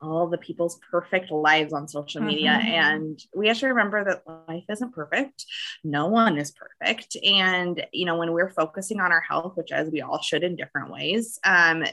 all 0.04 0.28
the 0.28 0.38
people's 0.38 0.80
perfect 0.91 1.32
lives 1.32 1.73
on 1.73 1.88
social 1.88 2.21
media. 2.21 2.52
Mm-hmm. 2.52 2.71
And 2.71 3.19
we 3.34 3.47
have 3.47 3.60
to 3.60 3.67
remember 3.67 4.04
that 4.04 4.23
life 4.47 4.65
isn't 4.69 4.93
perfect. 4.93 5.45
No 5.84 6.08
one 6.08 6.38
is 6.38 6.52
perfect. 6.52 7.15
And, 7.23 7.86
you 7.93 8.06
know, 8.06 8.17
when 8.17 8.34
we're 8.34 8.49
focusing 8.49 8.99
on 8.99 9.12
our 9.12 9.21
health, 9.21 9.54
which 9.56 9.71
as 9.71 9.89
we 9.89 10.02
all 10.02 10.21
should 10.21 10.43
in 10.43 10.56
different 10.58 10.91
ways, 10.91 11.39
um, 11.45 11.86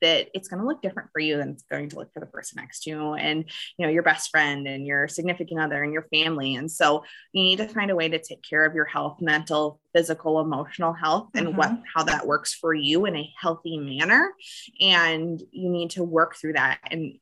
that 0.00 0.28
it's 0.34 0.48
going 0.48 0.60
to 0.60 0.66
look 0.66 0.82
different 0.82 1.10
for 1.12 1.20
you 1.20 1.36
than 1.36 1.50
it's 1.50 1.64
going 1.64 1.88
to 1.88 1.96
look 1.96 2.12
for 2.12 2.20
the 2.20 2.26
person 2.26 2.56
next 2.56 2.82
to 2.82 2.90
you 2.90 3.14
and 3.14 3.44
you 3.76 3.86
know 3.86 3.92
your 3.92 4.02
best 4.02 4.30
friend 4.30 4.66
and 4.66 4.86
your 4.86 5.08
significant 5.08 5.60
other 5.60 5.82
and 5.82 5.92
your 5.92 6.06
family 6.12 6.54
and 6.54 6.70
so 6.70 7.04
you 7.32 7.42
need 7.42 7.56
to 7.56 7.68
find 7.68 7.90
a 7.90 7.96
way 7.96 8.08
to 8.08 8.18
take 8.18 8.42
care 8.42 8.64
of 8.64 8.74
your 8.74 8.84
health 8.84 9.18
mental 9.20 9.80
physical 9.94 10.40
emotional 10.40 10.92
health 10.92 11.28
and 11.34 11.48
mm-hmm. 11.48 11.56
what 11.56 11.78
how 11.94 12.02
that 12.02 12.26
works 12.26 12.54
for 12.54 12.74
you 12.74 13.04
in 13.06 13.16
a 13.16 13.32
healthy 13.40 13.78
manner 13.78 14.32
and 14.80 15.42
you 15.50 15.68
need 15.68 15.90
to 15.90 16.02
work 16.02 16.36
through 16.36 16.52
that 16.52 16.78
and 16.90 17.18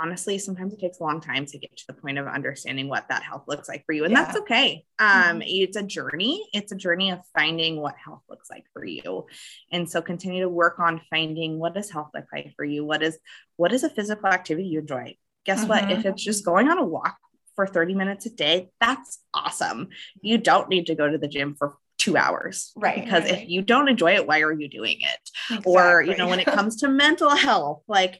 honestly 0.00 0.38
sometimes 0.38 0.72
it 0.72 0.80
takes 0.80 0.98
a 0.98 1.02
long 1.02 1.20
time 1.20 1.44
to 1.44 1.58
get 1.58 1.76
to 1.76 1.86
the 1.86 1.92
point 1.92 2.18
of 2.18 2.26
understanding 2.26 2.88
what 2.88 3.06
that 3.08 3.22
health 3.22 3.44
looks 3.46 3.68
like 3.68 3.84
for 3.84 3.92
you 3.92 4.04
and 4.04 4.12
yeah. 4.12 4.24
that's 4.24 4.38
okay 4.38 4.84
um 4.98 5.08
mm-hmm. 5.08 5.42
it's 5.44 5.76
a 5.76 5.82
journey 5.82 6.48
it's 6.52 6.72
a 6.72 6.76
journey 6.76 7.10
of 7.10 7.20
finding 7.36 7.80
what 7.80 7.94
health 8.02 8.22
looks 8.28 8.48
like 8.50 8.64
for 8.72 8.84
you 8.84 9.26
and 9.70 9.88
so 9.88 10.00
continue 10.00 10.42
to 10.42 10.48
work 10.48 10.78
on 10.78 11.00
finding 11.10 11.58
what 11.58 11.74
does 11.74 11.90
health 11.90 12.10
look 12.14 12.26
like 12.32 12.52
for 12.56 12.64
you 12.64 12.84
what 12.84 13.02
is 13.02 13.18
what 13.56 13.72
is 13.72 13.84
a 13.84 13.90
physical 13.90 14.28
activity 14.28 14.68
you 14.68 14.80
enjoy 14.80 15.14
guess 15.44 15.60
mm-hmm. 15.60 15.68
what 15.68 15.90
if 15.90 15.98
mm-hmm. 15.98 16.08
it's 16.08 16.22
just 16.22 16.44
going 16.44 16.68
on 16.68 16.78
a 16.78 16.84
walk 16.84 17.18
for 17.54 17.66
30 17.66 17.94
minutes 17.94 18.26
a 18.26 18.30
day 18.30 18.70
that's 18.80 19.18
awesome 19.34 19.88
you 20.22 20.38
don't 20.38 20.68
need 20.68 20.86
to 20.86 20.94
go 20.94 21.08
to 21.08 21.18
the 21.18 21.28
gym 21.28 21.54
for 21.54 21.76
two 21.98 22.16
hours 22.16 22.72
right 22.76 23.04
because 23.04 23.24
right. 23.24 23.42
if 23.42 23.48
you 23.50 23.60
don't 23.60 23.88
enjoy 23.88 24.14
it 24.14 24.26
why 24.26 24.40
are 24.40 24.52
you 24.52 24.68
doing 24.68 24.96
it 25.00 25.30
exactly. 25.50 25.72
or 25.74 26.02
you 26.02 26.16
know 26.16 26.28
when 26.28 26.40
it 26.40 26.46
comes 26.56 26.76
to 26.76 26.88
mental 26.88 27.28
health 27.28 27.82
like 27.86 28.18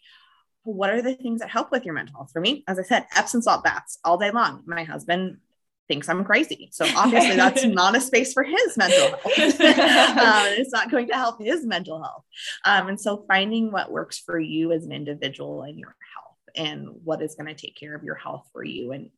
what 0.64 0.90
are 0.90 1.02
the 1.02 1.14
things 1.14 1.40
that 1.40 1.50
help 1.50 1.70
with 1.70 1.84
your 1.84 1.94
mental 1.94 2.16
health? 2.16 2.30
For 2.32 2.40
me, 2.40 2.64
as 2.68 2.78
I 2.78 2.82
said, 2.82 3.06
Epsom 3.14 3.42
salt 3.42 3.64
baths 3.64 3.98
all 4.04 4.18
day 4.18 4.30
long. 4.30 4.62
My 4.66 4.84
husband 4.84 5.38
thinks 5.88 6.08
I'm 6.08 6.24
crazy. 6.24 6.68
So 6.72 6.86
obviously 6.96 7.36
that's 7.36 7.64
not 7.64 7.96
a 7.96 8.00
space 8.00 8.32
for 8.32 8.44
his 8.44 8.76
mental 8.76 9.08
health. 9.08 9.26
um, 9.60 10.46
it's 10.56 10.72
not 10.72 10.90
going 10.90 11.08
to 11.08 11.14
help 11.14 11.42
his 11.42 11.66
mental 11.66 12.00
health. 12.02 12.24
Um, 12.64 12.88
and 12.88 13.00
so 13.00 13.24
finding 13.26 13.72
what 13.72 13.90
works 13.90 14.18
for 14.18 14.38
you 14.38 14.70
as 14.72 14.84
an 14.84 14.92
individual 14.92 15.62
and 15.62 15.78
your 15.78 15.96
health 16.14 16.36
and 16.54 16.88
what 17.02 17.22
is 17.22 17.34
going 17.34 17.52
to 17.52 17.60
take 17.60 17.76
care 17.76 17.94
of 17.94 18.04
your 18.04 18.14
health 18.14 18.48
for 18.52 18.62
you 18.62 18.92
and 18.92 19.10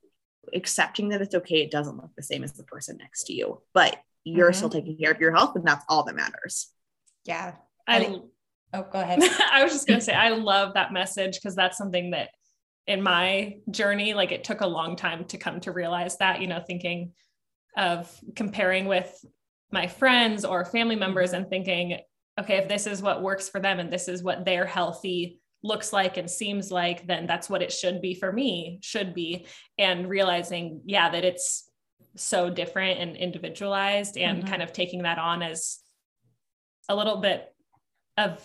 accepting 0.55 1.11
that 1.11 1.21
it's 1.21 1.35
okay. 1.35 1.63
It 1.63 1.71
doesn't 1.71 1.97
look 1.97 2.11
the 2.17 2.23
same 2.23 2.43
as 2.43 2.53
the 2.53 2.65
person 2.65 2.97
next 2.97 3.25
to 3.25 3.35
you, 3.35 3.61
but 3.75 3.99
you're 4.25 4.51
mm-hmm. 4.51 4.57
still 4.57 4.71
taking 4.71 4.97
care 4.97 5.11
of 5.11 5.21
your 5.21 5.35
health 5.35 5.57
and 5.57 5.67
that's 5.67 5.85
all 5.89 6.05
that 6.05 6.17
matters. 6.17 6.69
Yeah. 7.25 7.53
I, 7.87 8.21
Oh, 8.73 8.87
go 8.91 9.01
ahead. 9.01 9.21
I 9.53 9.63
was 9.63 9.73
just 9.73 9.87
going 9.87 10.01
to 10.01 10.05
say, 10.05 10.15
I 10.15 10.31
love 10.31 10.75
that 10.75 10.93
message 10.93 11.35
because 11.35 11.55
that's 11.55 11.77
something 11.77 12.11
that 12.13 12.31
in 12.87 13.03
my 13.03 13.59
journey, 13.71 14.15
like 14.15 14.33
it 14.33 14.45
took 14.45 14.61
a 14.61 14.67
long 14.67 14.97
time 14.97 15.25
to 15.27 15.39
come 15.39 15.61
to 15.61 15.73
realize 15.73 16.17
that, 16.19 16.41
you 16.41 16.47
know, 16.47 16.63
thinking 16.67 17.13
of 17.77 18.11
comparing 18.35 18.87
with 18.87 19.25
my 19.71 19.87
friends 19.87 20.45
or 20.45 20.65
family 20.65 20.97
members 20.97 21.33
and 21.33 21.49
thinking, 21.49 21.99
okay, 22.41 22.57
if 22.57 22.69
this 22.69 22.87
is 22.87 23.03
what 23.03 23.23
works 23.23 23.49
for 23.49 23.61
them 23.61 23.79
and 23.79 23.93
this 23.93 24.09
is 24.09 24.23
what 24.23 24.45
their 24.45 24.67
healthy 24.67 25.41
looks 25.63 25.93
like 25.93 26.17
and 26.17 26.31
seems 26.31 26.73
like, 26.73 27.07
then 27.07 27.27
that's 27.27 27.49
what 27.49 27.63
it 27.63 27.73
should 27.73 28.01
be 28.01 28.15
for 28.15 28.33
me, 28.33 28.79
should 28.83 29.15
be. 29.15 29.47
And 29.79 30.09
realizing, 30.09 30.81
yeah, 30.85 31.11
that 31.11 31.25
it's 31.25 31.71
so 32.17 32.51
different 32.51 33.01
and 33.01 33.17
individualized 33.17 34.19
and 34.19 34.39
mm-hmm. 34.39 34.49
kind 34.49 34.63
of 34.63 34.73
taking 34.73 35.03
that 35.03 35.19
on 35.19 35.43
as 35.43 35.79
a 36.89 36.97
little 36.97 37.19
bit 37.19 37.47
of 38.19 38.43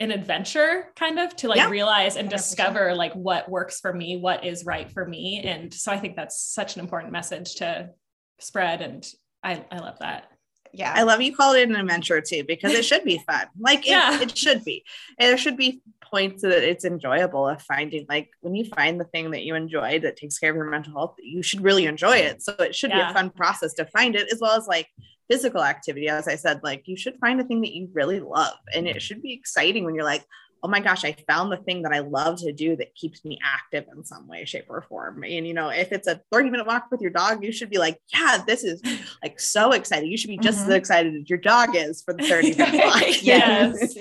an 0.00 0.10
adventure 0.12 0.92
kind 0.94 1.18
of 1.18 1.34
to 1.36 1.48
like 1.48 1.58
yeah. 1.58 1.68
realize 1.68 2.16
and 2.16 2.30
discover 2.30 2.94
like 2.94 3.12
what 3.14 3.48
works 3.48 3.80
for 3.80 3.92
me 3.92 4.16
what 4.16 4.44
is 4.44 4.64
right 4.64 4.90
for 4.90 5.04
me. 5.04 5.42
And 5.44 5.72
so 5.72 5.92
i 5.92 5.98
think 5.98 6.16
that's 6.16 6.40
such 6.40 6.76
an 6.76 6.80
important 6.80 7.12
message 7.12 7.56
to 7.56 7.90
spread 8.38 8.80
and 8.80 9.06
i 9.42 9.64
i 9.70 9.78
love 9.78 9.98
that. 10.00 10.30
Yeah. 10.72 10.92
I 10.94 11.02
love 11.02 11.20
you 11.20 11.34
called 11.34 11.56
it 11.56 11.68
an 11.68 11.76
adventure 11.76 12.20
too 12.20 12.44
because 12.46 12.72
it 12.72 12.84
should 12.84 13.04
be 13.04 13.18
fun. 13.26 13.46
Like 13.58 13.80
it, 13.80 13.90
yeah. 13.90 14.20
it 14.20 14.36
should 14.36 14.64
be. 14.64 14.84
And 15.18 15.30
there 15.30 15.38
should 15.38 15.56
be 15.56 15.80
points 16.02 16.42
that 16.42 16.62
it's 16.62 16.84
enjoyable 16.84 17.48
of 17.48 17.60
finding 17.62 18.06
like 18.08 18.30
when 18.40 18.54
you 18.54 18.64
find 18.64 19.00
the 19.00 19.04
thing 19.04 19.30
that 19.32 19.42
you 19.42 19.54
enjoy 19.54 20.00
that 20.00 20.16
takes 20.16 20.38
care 20.38 20.50
of 20.50 20.56
your 20.56 20.70
mental 20.70 20.92
health 20.94 21.16
you 21.18 21.42
should 21.42 21.60
really 21.60 21.86
enjoy 21.86 22.16
it. 22.16 22.42
So 22.42 22.54
it 22.58 22.74
should 22.74 22.90
yeah. 22.90 23.06
be 23.06 23.10
a 23.10 23.14
fun 23.14 23.30
process 23.30 23.74
to 23.74 23.86
find 23.86 24.14
it 24.14 24.32
as 24.32 24.40
well 24.40 24.56
as 24.56 24.66
like 24.66 24.88
physical 25.28 25.62
activity, 25.62 26.08
as 26.08 26.28
I 26.28 26.36
said, 26.36 26.60
like 26.62 26.86
you 26.86 26.96
should 26.96 27.18
find 27.18 27.40
a 27.40 27.44
thing 27.44 27.60
that 27.60 27.74
you 27.74 27.88
really 27.92 28.20
love. 28.20 28.54
And 28.74 28.86
it 28.86 29.02
should 29.02 29.22
be 29.22 29.32
exciting 29.32 29.84
when 29.84 29.94
you're 29.94 30.04
like, 30.04 30.24
oh 30.62 30.68
my 30.68 30.80
gosh, 30.80 31.04
I 31.04 31.12
found 31.28 31.52
the 31.52 31.56
thing 31.56 31.82
that 31.82 31.92
I 31.92 32.00
love 32.00 32.40
to 32.40 32.52
do 32.52 32.76
that 32.76 32.94
keeps 32.94 33.24
me 33.24 33.38
active 33.44 33.84
in 33.94 34.04
some 34.04 34.26
way, 34.26 34.44
shape, 34.44 34.66
or 34.68 34.82
form. 34.82 35.22
And, 35.22 35.46
you 35.46 35.54
know, 35.54 35.68
if 35.68 35.92
it's 35.92 36.08
a 36.08 36.20
30 36.32 36.50
minute 36.50 36.66
walk 36.66 36.88
with 36.90 37.00
your 37.00 37.10
dog, 37.10 37.44
you 37.44 37.52
should 37.52 37.70
be 37.70 37.78
like, 37.78 38.00
yeah, 38.12 38.42
this 38.46 38.64
is 38.64 38.82
like 39.22 39.38
so 39.38 39.72
exciting. 39.72 40.10
You 40.10 40.16
should 40.16 40.30
be 40.30 40.38
just 40.38 40.60
mm-hmm. 40.60 40.72
as 40.72 40.76
excited 40.76 41.14
as 41.14 41.30
your 41.30 41.38
dog 41.38 41.76
is 41.76 42.02
for 42.02 42.12
the 42.12 42.24
30 42.24 42.56
minute 42.56 42.74
walk. 42.84 43.22
yes. 43.22 43.96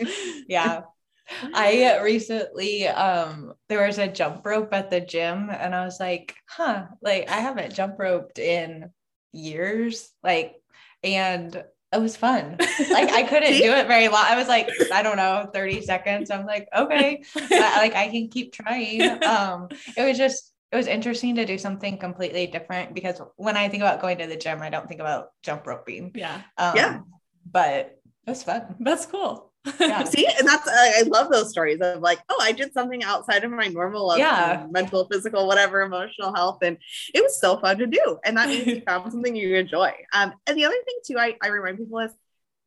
yeah. 0.48 0.82
I 1.54 2.00
recently 2.00 2.88
um 2.88 3.54
there 3.68 3.86
was 3.86 3.98
a 3.98 4.08
jump 4.08 4.46
rope 4.46 4.70
at 4.72 4.90
the 4.90 5.02
gym 5.02 5.50
and 5.50 5.76
I 5.76 5.84
was 5.84 6.00
like, 6.00 6.36
huh, 6.48 6.86
like 7.02 7.30
I 7.30 7.40
haven't 7.40 7.76
jump 7.76 8.00
roped 8.00 8.40
in 8.40 8.90
years. 9.34 10.10
Like 10.24 10.56
and 11.15 11.63
it 11.93 12.02
was 12.02 12.15
fun. 12.17 12.58
Like 12.89 13.10
I 13.12 13.24
couldn't 13.24 13.54
do 13.54 13.72
it 13.74 13.88
very 13.88 14.08
long. 14.08 14.24
I 14.26 14.36
was 14.36 14.48
like, 14.48 14.70
I 14.91 15.04
don't 15.04 15.17
know, 15.17 15.50
30 15.54 15.82
seconds. 15.82 16.32
I'm 16.32 16.46
like, 16.46 16.67
okay, 16.76 17.24
like 17.50 17.96
I 17.96 18.08
can 18.10 18.30
keep 18.30 18.54
trying. 18.54 19.24
Um, 19.24 19.70
it 19.96 20.04
was 20.04 20.17
just, 20.17 20.54
it 20.72 20.76
was 20.76 20.88
interesting 20.88 21.36
to 21.36 21.46
do 21.46 21.58
something 21.58 21.98
completely 21.98 22.48
different 22.48 22.93
because 22.96 23.22
when 23.36 23.56
I 23.56 23.70
think 23.70 23.84
about 23.84 24.02
going 24.02 24.17
to 24.17 24.28
the 24.28 24.36
gym, 24.36 24.62
I 24.62 24.70
don't 24.70 24.88
think 24.88 25.02
about 25.02 25.28
jump 25.43 25.67
roping. 25.67 26.12
Yeah. 26.15 26.41
Um, 26.58 26.76
yeah. 26.76 27.00
But 27.50 28.00
it 28.26 28.30
was 28.30 28.43
fun. 28.43 28.76
That's 28.80 29.06
cool. 29.06 29.46
Yeah. 29.80 30.04
See, 30.06 30.26
and 30.26 30.48
that's 30.48 30.67
I 30.67 31.04
love 31.08 31.32
those 31.32 31.50
stories 31.50 31.80
of 31.82 32.02
like, 32.02 32.20
oh, 32.30 32.39
I 32.41 32.52
did 32.52 32.74
something 32.74 33.04
outside 33.04 33.43
of 33.43 33.52
my 33.52 33.67
normal 33.67 34.17
yeah. 34.17 34.65
mental, 34.70 35.08
physical, 35.12 35.48
whatever, 35.48 35.82
emotional 35.82 36.34
health, 36.34 36.60
and 36.62 36.78
it 37.13 37.22
was 37.22 37.39
so 37.39 37.60
fun 37.60 37.78
to 37.80 37.88
do. 37.88 38.17
And 38.24 38.38
that 38.38 38.50
means 38.50 38.65
you 38.67 38.82
found 38.88 39.12
something 39.12 39.36
you 39.36 39.56
enjoy. 39.56 39.93
Um, 40.13 40.34
and 40.48 40.58
the 40.58 40.65
other 40.65 40.76
thing 40.86 40.96
too, 41.06 41.20
I, 41.20 41.36
I 41.43 41.50
remind 41.50 41.78
people 41.78 42.00
is 42.00 42.12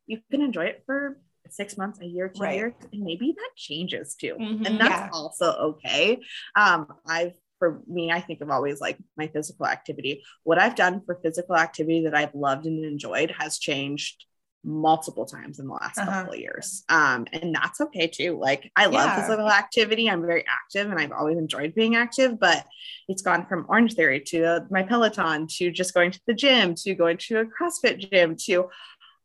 you 0.07 0.19
can 0.29 0.41
enjoy 0.41 0.65
it 0.65 0.83
for 0.85 1.17
six 1.49 1.77
months, 1.77 1.99
a 2.01 2.05
year, 2.05 2.29
two 2.29 2.43
right. 2.43 2.55
years, 2.55 2.73
and 2.93 3.01
maybe 3.01 3.33
that 3.35 3.49
changes 3.55 4.15
too, 4.15 4.35
mm-hmm, 4.39 4.65
and 4.65 4.79
that's 4.79 4.89
yeah. 4.91 5.09
also 5.11 5.51
okay. 5.51 6.19
Um, 6.55 6.87
I've 7.07 7.33
for 7.61 7.79
me, 7.87 8.11
I 8.11 8.19
think 8.19 8.41
of 8.41 8.49
always 8.49 8.81
like 8.81 8.97
my 9.15 9.27
physical 9.27 9.67
activity. 9.67 10.23
What 10.43 10.57
I've 10.57 10.73
done 10.73 10.99
for 11.05 11.19
physical 11.21 11.55
activity 11.55 12.05
that 12.05 12.15
I've 12.15 12.33
loved 12.33 12.65
and 12.65 12.83
enjoyed 12.83 13.29
has 13.37 13.59
changed 13.59 14.25
multiple 14.63 15.25
times 15.25 15.59
in 15.59 15.67
the 15.67 15.73
last 15.73 15.97
Uh-huh. 15.97 16.11
couple 16.11 16.33
of 16.33 16.39
years. 16.39 16.83
Um, 16.87 17.25
and 17.33 17.53
that's 17.55 17.81
okay 17.81 18.07
too. 18.07 18.37
Like 18.39 18.71
I 18.75 18.85
love 18.85 19.05
Yeah. 19.09 19.15
physical 19.21 19.49
activity. 19.49 20.09
I'm 20.09 20.21
very 20.21 20.45
active 20.47 20.89
and 20.91 20.99
I've 20.99 21.11
always 21.11 21.37
enjoyed 21.37 21.73
being 21.73 21.95
active, 21.95 22.39
but 22.39 22.65
it's 23.07 23.23
gone 23.23 23.45
from 23.47 23.65
Orange 23.69 23.95
Theory 23.95 24.19
to 24.27 24.43
uh, 24.43 24.59
my 24.69 24.83
Peloton 24.83 25.47
to 25.57 25.71
just 25.71 25.93
going 25.93 26.11
to 26.11 26.19
the 26.27 26.33
gym 26.33 26.75
to 26.75 26.93
going 26.93 27.17
to 27.27 27.39
a 27.39 27.45
CrossFit 27.45 28.09
gym 28.11 28.35
to 28.45 28.69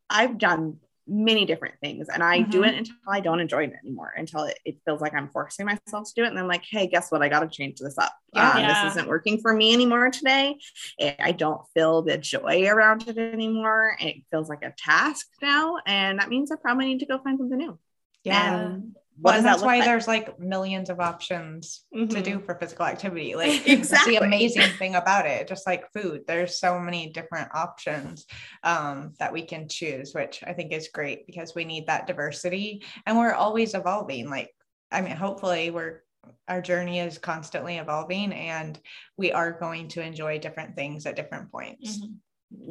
I've 0.08 0.38
done 0.38 0.78
many 1.08 1.44
different 1.44 1.74
things 1.80 2.08
and 2.08 2.22
I 2.22 2.40
do 2.42 2.62
Mhm. 2.62 2.68
it 2.68 2.74
until 2.76 2.96
I 3.08 3.20
don't 3.20 3.38
enjoy 3.40 3.64
it 3.64 3.72
anymore, 3.82 4.12
until 4.16 4.44
it, 4.44 4.58
it 4.64 4.78
feels 4.84 5.00
like 5.00 5.14
I'm 5.14 5.28
forcing 5.28 5.66
myself 5.66 6.08
to 6.08 6.12
do 6.16 6.24
it. 6.24 6.28
And 6.28 6.38
I'm 6.38 6.48
like, 6.48 6.64
hey, 6.68 6.86
guess 6.88 7.10
what? 7.12 7.22
I 7.22 7.28
got 7.28 7.40
to 7.40 7.48
change 7.48 7.78
this 7.78 7.96
up. 7.98 8.12
Yeah. 8.32 8.50
Um, 8.50 8.60
Yeah. 8.60 8.84
This 8.84 8.92
isn't 8.92 9.08
working 9.08 9.40
for 9.40 9.52
me 9.52 9.72
anymore 9.72 10.10
today. 10.10 10.58
I- 11.00 11.16
I 11.20 11.32
don't 11.32 11.60
feel 11.74 12.02
the 12.02 12.18
joy 12.18 12.66
around 12.66 13.06
it 13.08 13.18
anymore. 13.18 13.96
It 14.00 14.24
feels 14.30 14.48
like 14.48 14.62
a 14.64 14.74
task 14.76 15.28
now. 15.40 15.76
And 15.86 16.18
that 16.18 16.28
means 16.28 16.50
I 16.50 16.56
probably 16.56 16.86
need 16.86 17.00
to 17.00 17.06
go 17.06 17.18
find 17.18 17.38
something 17.38 17.56
new. 17.58 17.78
Yeah. 18.24 18.56
And 18.56 18.96
what 19.20 19.32
does 19.32 19.38
and 19.38 19.46
that 19.46 19.50
that's 19.52 19.60
look 19.62 19.66
why 19.66 19.76
like? 19.78 19.84
there's 19.86 20.06
like 20.08 20.38
millions 20.38 20.90
of 20.90 21.00
options 21.00 21.84
to 21.92 21.98
Mhm. 22.06 22.22
do 22.22 22.40
for 22.40 22.54
physical 22.56 22.84
activity. 22.86 23.34
Like 23.36 23.66
Exactly. 23.66 24.14
that's 24.14 24.20
the 24.20 24.26
amazing 24.26 24.70
thing 24.78 24.94
about 24.94 25.26
it. 25.26 25.48
Just 25.48 25.66
like 25.66 25.90
food, 25.92 26.22
there's 26.26 26.58
so 26.58 26.78
many 26.78 27.10
different 27.10 27.48
options 27.54 28.26
um, 28.62 29.14
that 29.18 29.32
we 29.32 29.42
can 29.42 29.68
choose, 29.68 30.12
which 30.14 30.42
I 30.46 30.52
think 30.52 30.72
is 30.72 30.88
great 30.92 31.26
because 31.26 31.54
we 31.54 31.64
need 31.64 31.86
that 31.86 32.06
diversity 32.06 32.84
and 33.06 33.16
we're 33.18 33.32
always 33.34 33.74
evolving. 33.74 34.28
Like, 34.30 34.50
I 34.90 35.00
mean, 35.00 35.16
hopefully 35.16 35.70
we're 35.70 36.02
our 36.48 36.60
journey 36.60 36.98
is 36.98 37.18
constantly 37.18 37.76
evolving 37.78 38.32
and 38.32 38.78
we 39.16 39.30
are 39.30 39.52
going 39.52 39.86
to 39.88 40.02
enjoy 40.02 40.38
different 40.40 40.74
things 40.74 41.06
at 41.06 41.14
different 41.16 41.50
points. 41.52 42.00
Mhm. 42.00 42.16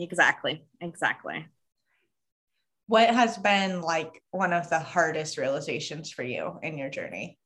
Exactly. 0.02 0.66
Exactly. 0.82 1.46
What 2.88 3.10
has 3.14 3.38
been 3.38 3.82
like 3.82 4.22
one 4.32 4.54
of 4.54 4.70
the 4.70 4.80
hardest 4.80 5.38
realizations 5.38 6.12
for 6.12 6.24
you 6.24 6.60
in 6.62 6.78
your 6.78 6.90
journey? 6.90 7.38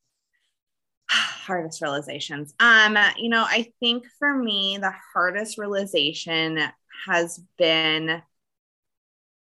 hardest 1.10 1.82
realizations 1.82 2.54
um 2.60 2.98
you 3.18 3.30
know 3.30 3.44
i 3.48 3.72
think 3.80 4.06
for 4.20 4.36
me 4.36 4.78
the 4.80 4.94
hardest 5.14 5.58
realization 5.58 6.60
has 7.08 7.40
been 7.58 8.22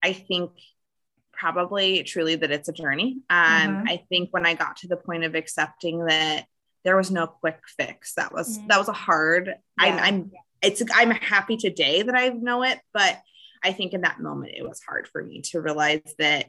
i 0.02 0.12
think 0.12 0.50
probably 1.32 2.02
truly 2.02 2.36
that 2.36 2.50
it's 2.50 2.68
a 2.68 2.72
journey 2.72 3.18
um 3.30 3.78
Mhm. 3.78 3.88
i 3.88 3.96
think 4.08 4.28
when 4.32 4.46
i 4.46 4.54
got 4.54 4.76
to 4.76 4.88
the 4.88 4.96
point 4.96 5.24
of 5.24 5.34
accepting 5.34 6.04
that 6.06 6.44
there 6.84 6.96
was 6.96 7.10
no 7.10 7.26
quick 7.26 7.60
fix 7.76 8.14
that 8.14 8.32
was 8.32 8.58
Mhm. 8.58 8.66
that 8.68 8.78
was 8.78 8.88
a 8.88 8.92
hard 8.92 9.54
I'm, 9.78 9.98
I'm 9.98 10.30
it's 10.62 10.82
i'm 10.94 11.10
happy 11.10 11.56
today 11.56 12.02
that 12.02 12.14
i 12.14 12.28
know 12.28 12.62
it 12.62 12.78
but 12.92 13.18
i 13.62 13.72
think 13.72 13.92
in 13.92 14.02
that 14.02 14.20
moment 14.20 14.52
it 14.56 14.66
was 14.66 14.80
hard 14.80 15.08
for 15.08 15.22
me 15.22 15.42
to 15.42 15.60
realize 15.60 16.14
that 16.18 16.46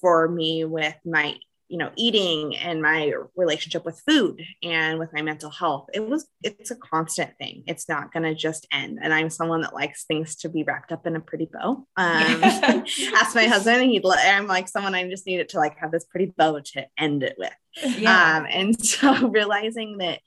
for 0.00 0.28
me 0.28 0.64
with 0.64 0.96
my 1.04 1.36
you 1.70 1.78
know 1.78 1.90
eating 1.96 2.56
and 2.56 2.82
my 2.82 3.12
relationship 3.36 3.84
with 3.84 4.02
food 4.06 4.42
and 4.62 4.98
with 4.98 5.12
my 5.12 5.22
mental 5.22 5.50
health 5.50 5.88
it 5.94 6.06
was 6.06 6.26
it's 6.42 6.72
a 6.72 6.76
constant 6.76 7.30
thing. 7.38 7.62
It's 7.66 7.88
not 7.88 8.12
going 8.12 8.24
to 8.24 8.34
just 8.34 8.66
end. 8.72 8.98
And 9.00 9.14
i'm 9.14 9.30
someone 9.30 9.60
that 9.60 9.72
likes 9.72 10.04
things 10.04 10.36
to 10.36 10.48
be 10.48 10.64
wrapped 10.64 10.90
up 10.90 11.06
in 11.06 11.14
a 11.14 11.20
pretty 11.20 11.48
bow. 11.50 11.86
Um 11.96 12.42
ask 12.42 13.34
my 13.34 13.46
husband 13.46 13.82
and 13.82 13.90
he'd 13.90 14.04
i'm 14.04 14.48
like 14.48 14.68
someone 14.68 14.96
i 14.96 15.08
just 15.08 15.26
need 15.26 15.38
it 15.38 15.50
to 15.50 15.58
like 15.58 15.78
have 15.78 15.92
this 15.92 16.04
pretty 16.04 16.32
bow 16.36 16.58
to 16.58 16.86
end 16.98 17.22
it 17.22 17.36
with. 17.38 17.54
Yeah. 17.98 18.38
um 18.38 18.46
and 18.50 18.84
so 18.84 19.28
realizing 19.28 19.98
that 19.98 20.18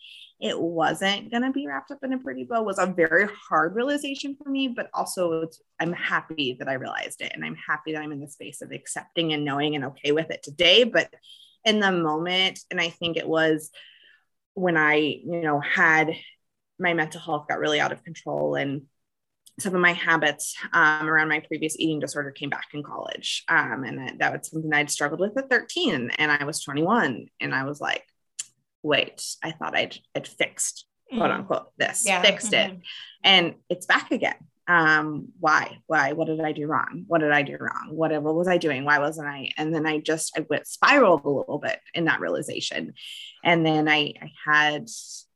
it 0.44 0.60
wasn't 0.60 1.32
going 1.32 1.42
to 1.42 1.52
be 1.52 1.66
wrapped 1.66 1.90
up 1.90 2.04
in 2.04 2.12
a 2.12 2.18
pretty 2.18 2.44
bow 2.44 2.62
was 2.62 2.78
a 2.78 2.86
very 2.86 3.28
hard 3.50 3.74
realization 3.76 4.36
for 4.36 4.50
me 4.50 4.68
but 4.68 4.90
also 4.94 5.48
i'm 5.80 5.94
happy 5.94 6.56
that 6.60 6.68
i 6.68 6.74
realized 6.74 7.22
it 7.22 7.32
and 7.34 7.46
i'm 7.46 7.56
happy 7.56 7.94
that 7.94 8.02
i'm 8.02 8.12
in 8.12 8.20
the 8.20 8.28
space 8.28 8.62
of 8.62 8.72
accepting 8.72 9.32
and 9.32 9.46
knowing 9.46 9.76
and 9.76 9.86
okay 9.86 10.12
with 10.12 10.30
it 10.30 10.44
today 10.44 10.84
but 10.84 11.12
in 11.64 11.80
the 11.80 11.92
moment 11.92 12.60
and 12.70 12.82
i 12.82 12.90
think 12.90 13.16
it 13.16 13.28
was 13.28 13.72
when 14.54 14.76
i 14.76 14.96
you 14.96 15.42
know 15.42 15.62
had 15.62 16.14
my 16.78 16.94
mental 16.94 17.22
health 17.22 17.48
got 17.48 17.60
really 17.60 17.80
out 17.80 17.94
of 17.94 18.04
control 18.04 18.56
and 18.56 18.82
some 19.60 19.76
of 19.76 19.82
my 19.82 19.94
habits 19.94 20.56
um, 20.74 21.08
around 21.08 21.30
my 21.30 21.40
previous 21.40 21.80
eating 21.80 22.00
disorder 22.00 22.32
came 22.32 22.50
back 22.50 22.66
in 22.74 22.82
college 22.84 23.44
um, 23.48 23.84
and 23.84 24.00
that, 24.00 24.20
that 24.20 24.34
was 24.34 24.50
something 24.50 24.74
i'd 24.74 24.92
struggled 24.92 25.22
with 25.22 25.38
at 25.38 25.50
13 25.50 26.12
and 26.18 26.32
i 26.32 26.44
was 26.44 26.62
21 26.62 27.28
and 27.40 27.56
i 27.56 27.64
was 27.64 27.80
like 27.80 28.04
wait 28.84 29.26
i 29.44 29.52
thought 29.52 29.76
i'd, 29.76 29.98
I'd 30.16 30.28
fixed 30.28 30.86
quote 31.10 31.30
Mhm. 31.32 31.36
unquote 31.36 31.68
this 31.78 32.06
Yeah. 32.06 32.22
fixed 32.22 32.54
it. 32.54 32.72
Mhm. 32.72 32.82
and 33.24 33.56
it's 33.70 33.86
back 33.86 34.12
again. 34.12 34.36
Um 34.68 35.28
why 35.40 35.78
why 35.88 36.14
what 36.14 36.28
did 36.28 36.40
i 36.40 36.54
do 36.54 36.66
wrong? 36.68 37.04
What 37.08 37.20
did 37.20 37.32
i 37.32 37.42
do 37.44 37.58
wrong? 37.60 37.90
What, 37.92 38.12
what 38.24 38.34
was 38.36 38.48
i 38.48 38.58
doing? 38.58 38.86
Why 38.86 38.98
wasn't 39.00 39.28
i? 39.28 39.52
And 39.58 39.76
then 39.76 39.86
i 39.86 40.00
just 40.00 40.38
i 40.38 40.46
went 40.50 40.66
spiraled 40.68 41.26
a 41.26 41.30
little 41.30 41.60
bit 41.60 41.80
in 41.94 42.06
that 42.06 42.22
realization. 42.22 42.94
And 43.44 43.66
then 43.66 43.88
i 43.90 44.14
i 44.22 44.32
had 44.46 44.88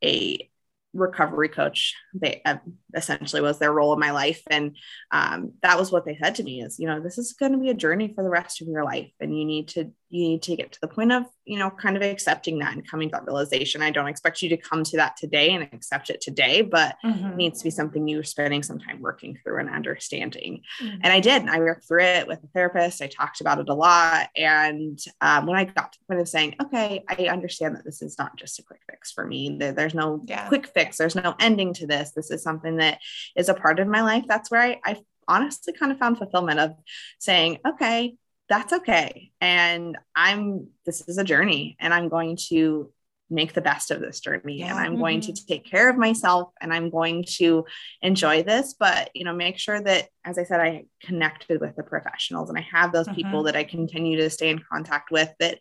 a 0.04 0.50
recovery 0.94 1.50
coach 1.50 1.94
they 2.14 2.42
uh, 2.46 2.58
essentially 2.96 3.42
was 3.42 3.60
their 3.60 3.72
role 3.74 3.94
in 3.94 4.00
my 4.00 4.12
life 4.12 4.42
and 4.48 4.76
um, 5.12 5.52
that 5.62 5.78
was 5.78 5.92
what 5.92 6.06
they 6.06 6.18
said 6.18 6.34
to 6.36 6.44
me 6.44 6.62
is 6.62 6.80
you 6.80 6.88
know 6.88 7.00
this 7.00 7.18
is 7.18 7.34
going 7.34 7.52
to 7.52 7.58
be 7.58 7.70
a 7.70 7.74
journey 7.74 8.12
for 8.16 8.24
the 8.24 8.30
rest 8.30 8.62
of 8.62 8.68
your 8.68 8.84
life 8.84 9.12
and 9.20 9.38
you 9.38 9.46
need 9.46 9.68
to 9.68 9.92
you 10.10 10.24
need 10.30 10.42
to 10.42 10.56
get 10.56 10.72
to 10.72 10.80
the 10.82 10.88
point 10.88 11.12
of 11.12 11.24
you 11.46 11.60
know 11.60 11.70
kind 11.70 11.98
of 11.98 12.02
accepting 12.02 12.60
that 12.60 12.74
and 12.74 12.90
coming 12.90 13.10
to 13.10 13.14
that 13.14 13.26
realization 13.26 13.82
i 13.82 13.92
don't 13.92 14.08
expect 14.08 14.42
you 14.42 14.50
to 14.50 14.58
come 14.58 14.84
to 14.84 14.98
that 14.98 15.16
today 15.18 15.52
and 15.54 15.64
accept 15.74 16.10
it 16.10 16.22
today 16.22 16.62
but 16.62 16.96
Mhm. 17.04 17.32
it 17.32 17.36
needs 17.36 17.60
to 17.60 17.66
be 17.66 17.70
something 17.70 18.08
you're 18.08 18.24
spending 18.24 18.64
some 18.64 18.80
time 18.80 19.02
working 19.02 19.38
through 19.44 19.60
and 19.60 19.70
understanding 19.70 20.62
Mhm. 20.82 21.00
and 21.04 21.14
I 21.14 21.20
did. 21.20 21.48
I 21.48 21.60
worked 21.60 21.88
through 21.88 22.04
it 22.04 22.28
with 22.28 22.44
a 22.44 22.48
therapist. 22.48 23.02
I 23.02 23.08
talked 23.08 23.42
about 23.42 23.60
it 23.60 23.70
a 23.70 23.74
lot. 23.74 24.30
And 24.36 25.00
um, 25.22 25.46
when 25.46 25.58
I 25.58 25.64
got 25.66 25.94
to 25.94 26.00
the 26.00 26.06
point 26.08 26.22
of 26.22 26.28
saying, 26.30 26.56
okay, 26.62 27.04
I 27.08 27.28
understand 27.28 27.76
that 27.76 27.84
this 27.86 28.02
is 28.02 28.18
not 28.18 28.36
just 28.36 28.60
a 28.60 28.64
quick 28.64 28.82
fix 28.98 29.12
for 29.12 29.26
me, 29.26 29.58
there, 29.60 29.72
there's 29.72 29.93
no 29.93 30.24
Yeah. 30.26 30.48
quick 30.48 30.68
fix, 30.68 30.98
there's 30.98 31.16
no 31.16 31.36
ending 31.39 31.74
to 31.76 31.88
this. 31.88 32.12
This 32.16 32.32
is 32.32 32.41
something 32.43 32.78
that 32.78 33.00
is 33.36 33.50
a 33.50 33.54
part 33.54 33.80
of 33.80 33.88
my 33.88 34.02
life. 34.02 34.26
That's 34.28 34.50
where 34.50 34.62
I, 34.62 34.80
I 34.84 34.98
honestly 35.28 35.74
kind 35.74 35.91
of 35.91 36.00
found 36.00 36.18
fulfillment 36.18 36.60
of 36.60 36.72
saying, 37.20 37.60
okay, 37.68 38.16
that's 38.50 38.74
okay. 38.74 39.32
And 39.41 39.98
I'm, 40.16 40.68
this 40.86 41.08
is 41.08 41.18
a 41.18 41.24
journey 41.24 41.76
and 41.80 41.93
I'm 41.93 42.10
going 42.10 42.38
to 42.50 42.91
make 43.30 43.53
the 43.53 43.61
best 43.61 43.91
of 43.91 43.99
this 43.99 44.19
journey 44.21 44.61
and 44.63 44.78
I'm 44.78 44.97
going 44.97 45.19
to 45.21 45.34
take 45.34 45.65
care 45.65 45.89
of 45.89 45.97
myself 45.97 46.53
and 46.61 46.73
I'm 46.73 46.89
going 46.89 47.25
to 47.38 47.65
enjoy 48.01 48.43
this, 48.43 48.73
but 48.80 49.09
you 49.13 49.25
know, 49.25 49.34
make 49.34 49.57
sure 49.57 49.82
that, 49.82 50.07
as 50.23 50.38
I 50.38 50.43
said, 50.43 50.61
I 50.61 50.86
connected 51.01 51.59
with 51.59 51.75
the 51.75 51.84
professionals 51.84 52.49
and 52.49 52.57
I 52.57 52.65
have 52.71 52.91
those 52.91 53.07
people 53.09 53.43
that 53.43 53.55
I 53.55 53.63
continue 53.63 54.17
to 54.17 54.30
stay 54.30 54.49
in 54.49 54.59
contact 54.59 55.11
with 55.11 55.30
that 55.39 55.59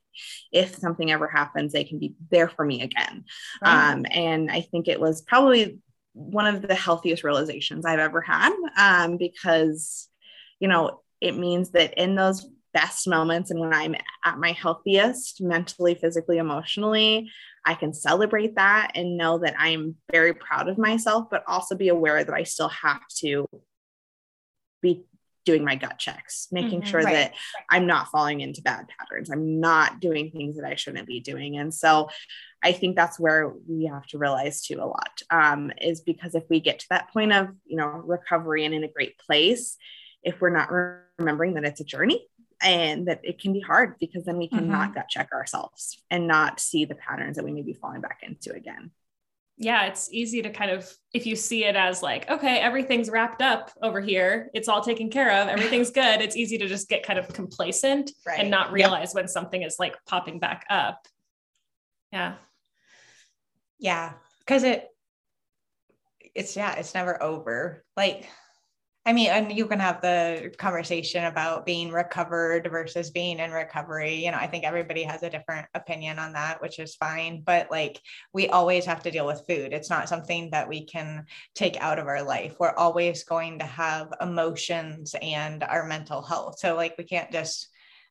if 0.53 0.77
something 0.77 1.11
ever 1.11 1.29
happens, 1.29 1.73
they 1.73 1.85
can 1.85 1.99
be 1.99 2.15
there 2.31 2.49
for 2.49 2.65
me 2.65 2.83
again. 2.83 3.25
Right. 3.61 3.93
Um, 3.93 4.07
and 4.11 4.51
I 4.51 4.61
think 4.61 4.87
it 4.87 5.01
was 5.01 5.23
probably 5.23 5.79
one 6.13 6.47
of 6.47 6.63
the 6.63 6.75
healthiest 6.75 7.25
realizations 7.25 7.85
I've 7.85 7.99
ever 7.99 8.21
had 8.21 8.53
um, 8.79 9.17
because, 9.17 10.09
you 10.61 10.69
know, 10.69 11.01
it 11.21 11.37
means 11.37 11.71
that 11.71 11.95
in 11.99 12.15
those 12.15 12.47
best 12.77 13.09
moments 13.09 13.51
and 13.51 13.59
when 13.59 13.73
I'm 13.73 13.95
at 14.23 14.39
my 14.39 14.53
healthiest, 14.53 15.41
mentally, 15.41 15.95
physically, 15.95 16.37
emotionally, 16.37 17.31
I 17.65 17.73
can 17.73 17.95
celebrate 17.95 18.57
that 18.57 18.91
and 18.95 19.17
know 19.17 19.39
that 19.39 19.55
I'm 19.59 19.97
very 20.13 20.35
proud 20.35 20.69
of 20.69 20.77
myself, 20.77 21.29
but 21.31 21.43
also 21.49 21.75
be 21.75 21.89
aware 21.89 22.23
that 22.23 22.35
I 22.35 22.43
still 22.43 22.69
have 22.69 23.01
to 23.21 23.49
be 24.83 25.07
doing 25.47 25.65
my 25.65 25.77
gut 25.77 25.99
checks, 25.99 26.49
making 26.53 26.83
Mhm. 26.83 26.87
sure 26.87 27.03
Right. 27.03 27.15
that 27.15 27.35
I'm 27.71 27.87
not 27.87 28.09
falling 28.09 28.43
into 28.43 28.61
bad 28.61 28.89
patterns. 28.89 29.31
I'm 29.31 29.59
not 29.59 30.01
doing 30.01 30.31
things 30.31 30.57
that 30.57 30.67
I 30.67 30.75
shouldn't 30.75 31.07
be 31.07 31.21
doing. 31.21 31.57
And 31.57 31.73
so 31.73 32.11
I 32.63 32.73
think 32.73 32.95
that's 32.95 33.19
where 33.19 33.49
we 33.67 33.87
have 33.87 34.07
to 34.09 34.19
realize 34.19 34.61
too 34.61 34.81
a 34.83 34.85
lot 34.85 35.23
um, 35.31 35.73
is 35.81 36.03
because 36.03 36.35
if 36.35 36.45
we 36.51 36.61
get 36.61 36.81
to 36.81 36.87
that 36.91 37.11
point 37.11 37.33
of, 37.33 37.49
you 37.65 37.79
know, 37.79 37.87
recovery 37.87 38.67
and 38.67 38.75
in 38.75 38.85
a 38.85 38.89
great 38.89 39.17
place, 39.19 39.79
if 40.23 40.41
we're 40.41 40.51
not 40.51 40.69
remembering 41.19 41.55
that 41.55 41.65
it's 41.65 41.81
a 41.81 41.85
journey 41.85 42.27
and 42.63 43.09
that 43.09 43.21
it 43.23 43.41
can 43.41 43.53
be 43.53 43.61
hard 43.61 43.97
because 43.99 44.25
then 44.25 44.39
we 44.39 44.49
can 44.49 44.61
mm-hmm. 44.61 44.73
not 44.73 44.95
gut 44.95 45.09
check 45.09 45.31
ourselves 45.33 46.03
and 46.11 46.27
not 46.27 46.59
see 46.61 46.85
the 46.85 46.95
patterns 46.95 47.37
that 47.37 47.45
we 47.45 47.53
may 47.53 47.63
be 47.63 47.75
falling 47.75 48.01
back 48.01 48.21
into 48.23 48.53
again. 48.55 48.91
yeah, 49.59 49.87
it's 49.87 50.13
easy 50.13 50.43
to 50.43 50.51
kind 50.51 50.71
of, 50.71 50.91
if 51.15 51.25
you 51.27 51.35
see 51.35 51.65
it 51.65 51.77
as 51.77 52.03
like, 52.03 52.29
okay, 52.31 52.59
everything's 52.59 53.09
wrapped 53.09 53.41
up 53.41 53.71
over 53.83 54.01
here, 54.03 54.51
it's 54.53 54.69
all 54.69 54.83
taken 54.83 55.09
care 55.09 55.33
of, 55.33 55.49
everything's 55.49 55.91
good. 56.03 56.21
It's 56.21 56.37
easy 56.37 56.59
to 56.59 56.67
just 56.69 56.89
get 56.89 57.03
kind 57.03 57.19
of 57.19 57.29
complacent 57.29 58.11
Right. 58.27 58.41
and 58.41 58.51
not 58.51 58.67
Yep. 58.67 58.73
realize 58.75 59.15
when 59.15 59.29
something 59.29 59.63
is 59.63 59.77
like 59.79 59.97
popping 60.07 60.39
back 60.39 60.67
up. 60.69 61.07
Yeah. 62.13 62.35
Yeah, 63.79 64.13
because 64.41 64.63
it 64.63 64.89
it's 66.35 66.55
yeah, 66.57 66.75
it's 66.75 66.95
never 66.95 67.23
over. 67.23 67.85
Like 67.97 68.29
I 69.07 69.13
mean, 69.13 69.31
and 69.31 69.57
you 69.57 69.67
can 69.67 69.79
have 69.79 70.01
the 70.01 70.53
conversation 70.59 71.25
about 71.27 71.65
being 71.65 71.93
recovered 71.93 72.69
versus 72.69 73.11
being 73.11 73.39
in 73.39 73.53
recovery. 73.53 74.25
You 74.25 74.33
know, 74.33 74.37
I 74.37 74.49
think 74.49 74.65
everybody 74.65 75.05
has 75.05 75.23
a 75.23 75.31
different 75.31 75.69
opinion 75.75 76.19
on 76.19 76.33
that, 76.33 76.61
which 76.61 76.81
is 76.81 76.97
fine. 76.97 77.43
But 77.47 77.71
like, 77.71 78.01
we 78.33 78.49
always 78.49 78.85
have 78.85 79.05
to 79.05 79.13
deal 79.13 79.25
with 79.25 79.45
food. 79.49 79.73
It's 79.73 79.91
not 79.91 80.09
something 80.09 80.51
that 80.51 80.69
we 80.69 80.87
can 80.87 81.27
take 81.55 81.77
out 81.77 82.01
of 82.01 82.09
our 82.09 82.25
life. 82.25 82.57
We're 82.59 82.75
always 82.75 83.23
going 83.23 83.61
to 83.61 83.65
have 83.65 84.13
emotions 84.21 85.15
and 85.23 85.63
our 85.63 85.87
mental 85.87 86.21
health. 86.21 86.59
So, 86.59 86.75
like, 86.75 86.97
we 86.99 87.05
can't 87.05 87.31
just 87.31 87.69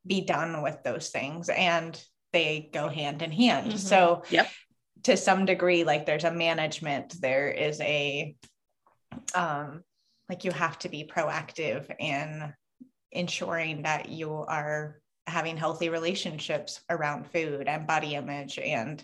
be 0.07 0.21
done 0.21 0.63
with 0.63 0.81
those 0.83 1.09
things. 1.09 1.49
And 1.49 2.01
they 2.31 2.69
go 2.71 2.87
hand 2.87 3.21
in 3.21 3.33
hand. 3.33 3.67
Mm-hmm. 3.67 3.77
So, 3.77 4.23
yep. 4.29 4.49
to 5.03 5.17
some 5.17 5.43
degree, 5.43 5.83
like, 5.83 6.05
there's 6.05 6.23
a 6.23 6.31
management, 6.31 7.19
there 7.21 7.49
is 7.49 7.81
a, 7.81 8.37
um, 9.33 9.83
like 10.29 10.43
you 10.43 10.51
have 10.51 10.79
to 10.79 10.89
be 10.89 11.09
proactive 11.11 11.93
in 11.99 12.53
ensuring 13.11 13.83
that 13.83 14.09
you 14.09 14.31
are 14.31 14.99
having 15.27 15.57
healthy 15.57 15.89
relationships 15.89 16.81
around 16.89 17.27
food 17.31 17.67
and 17.67 17.87
body 17.87 18.15
image. 18.15 18.59
And 18.59 19.03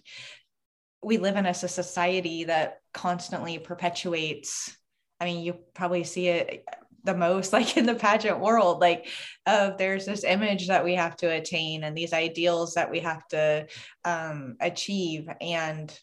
we 1.04 1.18
live 1.18 1.36
in 1.36 1.46
a 1.46 1.54
society 1.54 2.46
that 2.46 2.80
constantly 2.94 3.58
perpetuates 3.58 4.76
i 5.20 5.26
mean 5.26 5.44
you 5.44 5.54
probably 5.74 6.04
see 6.04 6.28
it 6.28 6.66
the 7.04 7.16
most 7.16 7.54
like 7.54 7.78
in 7.78 7.86
the 7.86 7.96
pageant 7.96 8.40
world 8.40 8.80
like 8.80 9.08
uh, 9.46 9.72
there's 9.78 10.06
this 10.06 10.24
image 10.24 10.68
that 10.68 10.84
we 10.84 10.96
have 10.96 11.16
to 11.16 11.28
attain 11.28 11.84
and 11.84 11.98
these 11.98 12.14
ideals 12.14 12.74
that 12.76 12.92
we 12.92 13.00
have 13.00 13.28
to 13.28 13.66
um, 14.06 14.56
achieve 14.60 15.28
and 15.40 15.98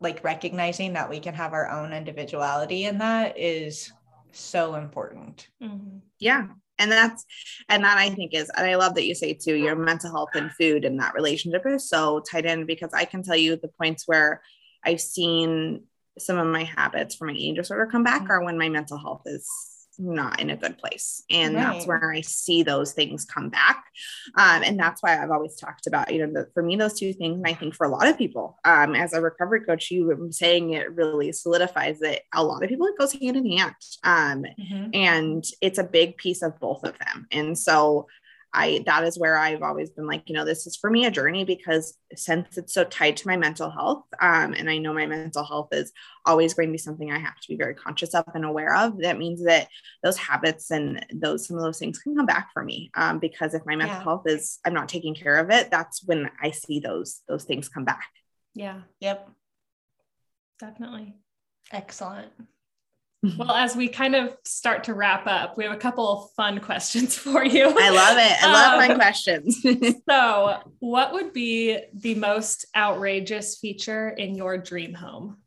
like 0.00 0.22
recognizing 0.22 0.92
that 0.92 1.10
we 1.10 1.18
can 1.18 1.34
have 1.34 1.52
our 1.52 1.68
own 1.68 1.92
individuality 1.92 2.84
in 2.84 2.98
that 2.98 3.36
is 3.36 3.92
so 4.32 4.74
important. 4.74 5.48
Mm-hmm. 5.62 5.98
Yeah. 6.18 6.46
And 6.78 6.92
that's, 6.92 7.24
and 7.68 7.84
that 7.84 7.98
I 7.98 8.10
think 8.10 8.34
is, 8.34 8.50
and 8.56 8.66
I 8.66 8.76
love 8.76 8.94
that 8.94 9.04
you 9.04 9.14
say 9.14 9.34
too, 9.34 9.54
your 9.54 9.74
mental 9.74 10.10
health 10.10 10.30
and 10.34 10.52
food 10.52 10.84
and 10.84 11.00
that 11.00 11.14
relationship 11.14 11.62
is 11.66 11.88
so 11.88 12.20
tied 12.20 12.46
in 12.46 12.66
because 12.66 12.90
I 12.94 13.04
can 13.04 13.22
tell 13.22 13.36
you 13.36 13.56
the 13.56 13.68
points 13.68 14.04
where 14.06 14.42
I've 14.84 15.00
seen 15.00 15.84
some 16.18 16.38
of 16.38 16.46
my 16.46 16.64
habits 16.64 17.16
from 17.16 17.28
my 17.28 17.34
eating 17.34 17.54
disorder 17.54 17.86
come 17.86 18.04
back 18.04 18.22
mm-hmm. 18.22 18.30
are 18.30 18.44
when 18.44 18.58
my 18.58 18.68
mental 18.68 18.98
health 18.98 19.22
is 19.26 19.48
not 19.98 20.40
in 20.40 20.50
a 20.50 20.56
good 20.56 20.78
place. 20.78 21.24
And 21.30 21.54
right. 21.54 21.62
that's 21.62 21.86
where 21.86 22.12
I 22.12 22.20
see 22.20 22.62
those 22.62 22.92
things 22.92 23.24
come 23.24 23.48
back. 23.48 23.84
Um, 24.36 24.62
and 24.62 24.78
that's 24.78 25.02
why 25.02 25.20
I've 25.20 25.30
always 25.30 25.56
talked 25.56 25.86
about, 25.86 26.12
you 26.12 26.24
know, 26.24 26.32
the, 26.32 26.48
for 26.54 26.62
me, 26.62 26.76
those 26.76 26.98
two 26.98 27.12
things, 27.12 27.36
and 27.36 27.46
I 27.46 27.54
think 27.54 27.74
for 27.74 27.86
a 27.86 27.90
lot 27.90 28.06
of 28.06 28.16
people, 28.16 28.58
um, 28.64 28.94
as 28.94 29.12
a 29.12 29.20
recovery 29.20 29.60
coach, 29.60 29.90
you 29.90 30.06
were 30.06 30.18
saying 30.30 30.72
it 30.72 30.94
really 30.94 31.32
solidifies 31.32 31.98
that 32.00 32.22
a 32.34 32.44
lot 32.44 32.62
of 32.62 32.68
people, 32.68 32.86
it 32.86 32.98
goes 32.98 33.12
hand 33.12 33.36
in 33.36 33.50
hand. 33.50 33.74
Um, 34.04 34.44
mm-hmm. 34.58 34.90
And 34.94 35.44
it's 35.60 35.78
a 35.78 35.84
big 35.84 36.16
piece 36.16 36.42
of 36.42 36.58
both 36.60 36.84
of 36.84 36.96
them. 36.98 37.26
And 37.32 37.58
so, 37.58 38.06
I 38.52 38.82
that 38.86 39.04
is 39.04 39.18
where 39.18 39.36
I've 39.36 39.62
always 39.62 39.90
been 39.90 40.06
like, 40.06 40.28
you 40.28 40.34
know, 40.34 40.44
this 40.44 40.66
is 40.66 40.76
for 40.76 40.90
me 40.90 41.04
a 41.04 41.10
journey 41.10 41.44
because 41.44 41.96
since 42.14 42.56
it's 42.56 42.72
so 42.72 42.84
tied 42.84 43.16
to 43.18 43.26
my 43.26 43.36
mental 43.36 43.70
health, 43.70 44.04
um, 44.20 44.54
and 44.54 44.70
I 44.70 44.78
know 44.78 44.94
my 44.94 45.06
mental 45.06 45.44
health 45.44 45.68
is 45.72 45.92
always 46.24 46.54
going 46.54 46.68
to 46.68 46.72
be 46.72 46.78
something 46.78 47.10
I 47.10 47.18
have 47.18 47.38
to 47.40 47.48
be 47.48 47.56
very 47.56 47.74
conscious 47.74 48.14
of 48.14 48.24
and 48.34 48.44
aware 48.44 48.74
of. 48.74 48.98
That 49.00 49.18
means 49.18 49.44
that 49.44 49.68
those 50.02 50.16
habits 50.16 50.70
and 50.70 51.04
those 51.12 51.46
some 51.46 51.56
of 51.56 51.62
those 51.62 51.78
things 51.78 51.98
can 51.98 52.16
come 52.16 52.26
back 52.26 52.50
for 52.54 52.64
me. 52.64 52.90
Um, 52.94 53.18
because 53.18 53.54
if 53.54 53.66
my 53.66 53.76
mental 53.76 53.96
yeah. 53.96 54.02
health 54.02 54.22
is 54.26 54.58
I'm 54.64 54.74
not 54.74 54.88
taking 54.88 55.14
care 55.14 55.36
of 55.36 55.50
it, 55.50 55.70
that's 55.70 56.02
when 56.04 56.30
I 56.42 56.50
see 56.50 56.80
those 56.80 57.20
those 57.28 57.44
things 57.44 57.68
come 57.68 57.84
back. 57.84 58.08
Yeah. 58.54 58.80
Yep. 59.00 59.28
Definitely. 60.58 61.14
Excellent. 61.70 62.32
Well, 63.22 63.50
as 63.50 63.74
we 63.74 63.88
kind 63.88 64.14
of 64.14 64.36
start 64.44 64.84
to 64.84 64.94
wrap 64.94 65.26
up, 65.26 65.56
we 65.56 65.64
have 65.64 65.72
a 65.72 65.78
couple 65.78 66.08
of 66.08 66.30
fun 66.36 66.60
questions 66.60 67.16
for 67.16 67.44
you. 67.44 67.64
I 67.66 67.90
love 67.90 68.16
it. 68.18 68.44
I 68.44 68.52
love 68.52 68.80
um, 68.80 68.86
fun 68.86 68.96
questions. 68.96 69.64
so, 70.08 70.58
what 70.78 71.12
would 71.12 71.32
be 71.32 71.78
the 71.92 72.14
most 72.14 72.66
outrageous 72.76 73.58
feature 73.58 74.08
in 74.08 74.36
your 74.36 74.56
dream 74.56 74.94
home? 74.94 75.38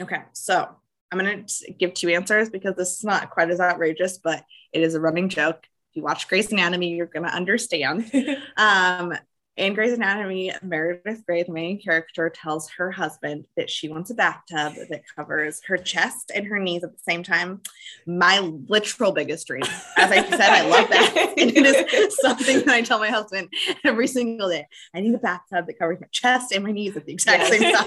Okay. 0.00 0.22
So, 0.32 0.68
I'm 1.12 1.18
going 1.18 1.46
to 1.46 1.72
give 1.72 1.94
two 1.94 2.08
answers 2.08 2.50
because 2.50 2.74
this 2.74 2.98
is 2.98 3.04
not 3.04 3.30
quite 3.30 3.50
as 3.50 3.60
outrageous, 3.60 4.18
but 4.18 4.44
it 4.72 4.82
is 4.82 4.94
a 4.94 5.00
running 5.00 5.28
joke. 5.28 5.68
If 5.90 5.96
you 5.96 6.02
watch 6.02 6.26
Grey's 6.26 6.50
Anatomy, 6.50 6.96
you're 6.96 7.06
going 7.06 7.22
to 7.22 7.32
understand. 7.32 8.10
um, 8.56 9.14
in 9.56 9.74
Grey's 9.74 9.92
Anatomy, 9.92 10.52
Meredith 10.62 11.24
Grey, 11.26 11.44
the 11.44 11.52
main 11.52 11.80
character, 11.80 12.28
tells 12.28 12.68
her 12.70 12.90
husband 12.90 13.46
that 13.56 13.70
she 13.70 13.88
wants 13.88 14.10
a 14.10 14.14
bathtub 14.14 14.74
that 14.90 15.02
covers 15.14 15.60
her 15.66 15.76
chest 15.76 16.32
and 16.34 16.44
her 16.46 16.58
knees 16.58 16.82
at 16.82 16.90
the 16.90 17.02
same 17.08 17.22
time. 17.22 17.60
My 18.04 18.40
literal 18.40 19.12
biggest 19.12 19.46
dream. 19.46 19.62
As 19.96 20.10
I 20.10 20.28
said, 20.28 20.40
I 20.40 20.68
love 20.68 20.88
that. 20.90 21.34
and 21.38 21.50
it 21.56 21.66
is 21.66 22.16
something 22.20 22.58
that 22.64 22.68
I 22.68 22.82
tell 22.82 22.98
my 22.98 23.10
husband 23.10 23.48
every 23.84 24.08
single 24.08 24.48
day. 24.48 24.66
I 24.92 25.00
need 25.00 25.14
a 25.14 25.18
bathtub 25.18 25.66
that 25.66 25.78
covers 25.78 26.00
my 26.00 26.08
chest 26.10 26.50
and 26.52 26.64
my 26.64 26.72
knees 26.72 26.96
at 26.96 27.06
the 27.06 27.12
exact 27.12 27.46
same 27.46 27.62
time. 27.62 27.84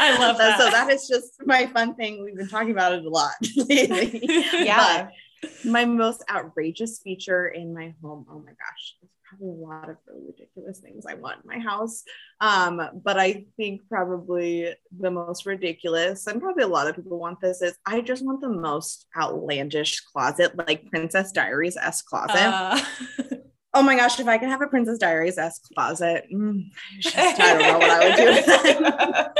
I 0.00 0.16
love 0.18 0.36
that. 0.38 0.58
So 0.58 0.68
that 0.70 0.90
is 0.90 1.06
just 1.06 1.46
my 1.46 1.66
fun 1.66 1.94
thing. 1.94 2.24
We've 2.24 2.36
been 2.36 2.48
talking 2.48 2.72
about 2.72 2.92
it 2.92 3.04
a 3.04 3.08
lot 3.08 3.34
lately. 3.56 4.20
Yeah. 4.52 5.04
But 5.04 5.12
my 5.64 5.84
most 5.84 6.24
outrageous 6.30 7.00
feature 7.00 7.48
in 7.48 7.74
my 7.74 7.94
home. 8.02 8.26
Oh 8.30 8.38
my 8.38 8.52
gosh, 8.52 8.96
there's 9.00 9.12
probably 9.28 9.48
a 9.48 9.66
lot 9.66 9.90
of 9.90 9.96
really 10.06 10.26
ridiculous 10.26 10.78
things 10.80 11.04
I 11.06 11.14
want 11.14 11.40
in 11.44 11.48
my 11.48 11.58
house. 11.58 12.02
Um, 12.40 12.80
but 13.04 13.18
I 13.18 13.46
think 13.56 13.82
probably 13.88 14.74
the 14.98 15.10
most 15.10 15.46
ridiculous, 15.46 16.26
and 16.26 16.40
probably 16.40 16.64
a 16.64 16.68
lot 16.68 16.88
of 16.88 16.96
people 16.96 17.18
want 17.18 17.40
this, 17.40 17.62
is 17.62 17.76
I 17.86 18.00
just 18.00 18.24
want 18.24 18.40
the 18.40 18.48
most 18.48 19.06
outlandish 19.16 20.00
closet, 20.00 20.56
like 20.56 20.90
Princess 20.90 21.32
Diaries 21.32 21.76
s 21.76 22.02
closet. 22.02 22.36
Uh. 22.36 22.80
Oh 23.76 23.82
my 23.82 23.94
gosh, 23.94 24.18
if 24.18 24.26
I 24.26 24.38
could 24.38 24.48
have 24.48 24.62
a 24.62 24.68
Princess 24.68 24.96
Diaries 24.96 25.36
s 25.36 25.58
closet, 25.58 26.24
mm, 26.32 26.70
I 27.14 27.36
don't 27.36 27.60
know 27.60 27.78
what 27.78 27.90
I 27.90 28.08
would 28.08 28.16
do 28.16 28.24
with 28.24 28.46
that. 28.46 29.32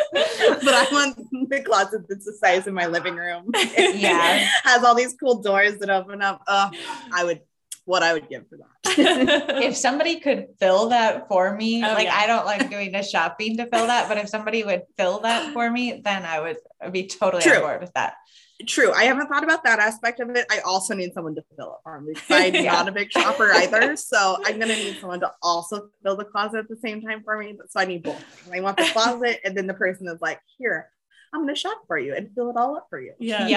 but 0.62 0.74
I 0.74 0.86
want 0.92 1.48
the 1.48 1.62
closet 1.62 2.02
that's 2.06 2.26
the 2.26 2.34
size 2.34 2.66
of 2.66 2.74
my 2.74 2.84
living 2.84 3.16
room. 3.16 3.50
Yeah. 3.54 4.46
has 4.64 4.84
all 4.84 4.94
these 4.94 5.14
cool 5.14 5.40
doors 5.40 5.78
that 5.78 5.88
open 5.88 6.20
up. 6.20 6.42
Oh, 6.46 6.70
I 7.14 7.24
would 7.24 7.40
what 7.86 8.02
I 8.02 8.12
would 8.12 8.28
give 8.28 8.46
for 8.48 8.58
that. 8.58 9.62
if 9.62 9.74
somebody 9.74 10.20
could 10.20 10.48
fill 10.58 10.90
that 10.90 11.28
for 11.28 11.56
me, 11.56 11.82
oh, 11.82 11.94
like 11.94 12.04
yeah. 12.04 12.18
I 12.18 12.26
don't 12.26 12.44
like 12.44 12.68
doing 12.68 12.92
the 12.92 13.02
shopping 13.02 13.56
to 13.56 13.64
fill 13.66 13.86
that, 13.86 14.06
but 14.06 14.18
if 14.18 14.28
somebody 14.28 14.64
would 14.64 14.82
fill 14.98 15.20
that 15.20 15.54
for 15.54 15.70
me, 15.70 16.02
then 16.04 16.26
I 16.26 16.40
would 16.40 16.58
be 16.92 17.06
totally 17.06 17.42
True. 17.42 17.54
on 17.54 17.60
board 17.62 17.80
with 17.80 17.94
that. 17.94 18.16
True. 18.64 18.92
I 18.92 19.04
haven't 19.04 19.28
thought 19.28 19.44
about 19.44 19.64
that 19.64 19.80
aspect 19.80 20.20
of 20.20 20.30
it. 20.30 20.46
I 20.50 20.60
also 20.60 20.94
need 20.94 21.12
someone 21.12 21.34
to 21.34 21.44
fill 21.56 21.74
it 21.74 21.78
for 21.82 22.00
me. 22.00 22.14
I'm 22.30 22.54
yeah. 22.54 22.72
not 22.72 22.88
a 22.88 22.92
big 22.92 23.12
shopper 23.12 23.52
either. 23.52 23.96
So 24.06 24.38
I'm 24.44 24.58
going 24.58 24.68
to 24.68 24.76
need 24.76 24.98
someone 24.98 25.20
to 25.20 25.32
also 25.42 25.88
fill 26.02 26.16
the 26.16 26.24
closet 26.24 26.58
at 26.58 26.68
the 26.68 26.76
same 26.76 27.02
time 27.02 27.22
for 27.22 27.36
me. 27.38 27.58
So 27.68 27.80
I 27.80 27.84
need 27.84 28.02
both. 28.02 28.22
I 28.52 28.60
want 28.60 28.76
the 28.76 28.84
closet 28.92 29.40
and 29.44 29.56
then 29.56 29.66
the 29.66 29.74
person 29.74 30.06
is 30.08 30.20
like, 30.20 30.40
here, 30.58 30.88
I'm 31.32 31.42
going 31.42 31.54
to 31.54 31.60
shop 31.60 31.82
for 31.86 31.98
you 31.98 32.14
and 32.14 32.30
fill 32.34 32.50
it 32.50 32.56
all 32.56 32.76
up 32.76 32.86
for 32.88 33.00
you. 33.00 33.12
Yes. 33.18 33.50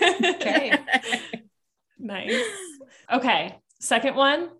Yeah. 0.00 0.30
okay. 0.34 0.78
nice. 1.98 2.44
Okay. 3.12 3.58
Second 3.80 4.14
one. 4.14 4.50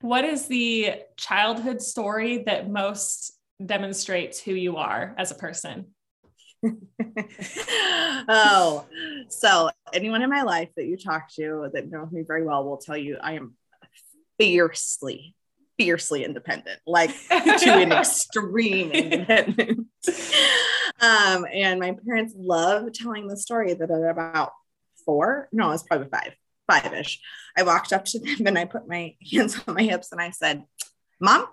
What 0.00 0.24
is 0.24 0.48
the 0.48 0.94
childhood 1.16 1.80
story 1.82 2.38
that 2.44 2.70
most 2.70 3.32
demonstrates 3.64 4.40
who 4.40 4.52
you 4.52 4.76
are 4.76 5.14
as 5.18 5.30
a 5.30 5.34
person? 5.34 5.86
oh, 8.28 8.86
so 9.28 9.70
anyone 9.92 10.22
in 10.22 10.30
my 10.30 10.42
life 10.42 10.68
that 10.76 10.86
you 10.86 10.96
talk 10.96 11.32
to 11.34 11.70
that 11.72 11.90
knows 11.90 12.10
me 12.10 12.22
very 12.26 12.44
well 12.44 12.64
will 12.64 12.76
tell 12.76 12.96
you 12.96 13.16
I 13.20 13.34
am 13.34 13.54
fiercely, 14.38 15.34
fiercely 15.78 16.24
independent, 16.24 16.80
like 16.86 17.10
to 17.28 17.70
an 17.70 17.92
extreme 17.98 18.90
independent. 18.90 19.86
um, 21.00 21.46
and 21.52 21.80
my 21.80 21.96
parents 22.06 22.34
love 22.36 22.92
telling 22.92 23.28
the 23.28 23.36
story 23.36 23.74
that 23.74 23.90
at 23.90 24.10
about 24.10 24.52
four, 25.04 25.48
no, 25.52 25.70
it's 25.72 25.82
probably 25.82 26.08
five, 26.08 26.34
five 26.70 26.92
ish. 26.92 27.20
I 27.56 27.62
walked 27.62 27.92
up 27.92 28.04
to 28.06 28.18
them 28.18 28.46
and 28.46 28.58
I 28.58 28.64
put 28.64 28.88
my 28.88 29.14
hands 29.32 29.60
on 29.66 29.74
my 29.74 29.82
hips 29.82 30.12
and 30.12 30.20
I 30.20 30.30
said, 30.30 30.64
Mom, 31.20 31.46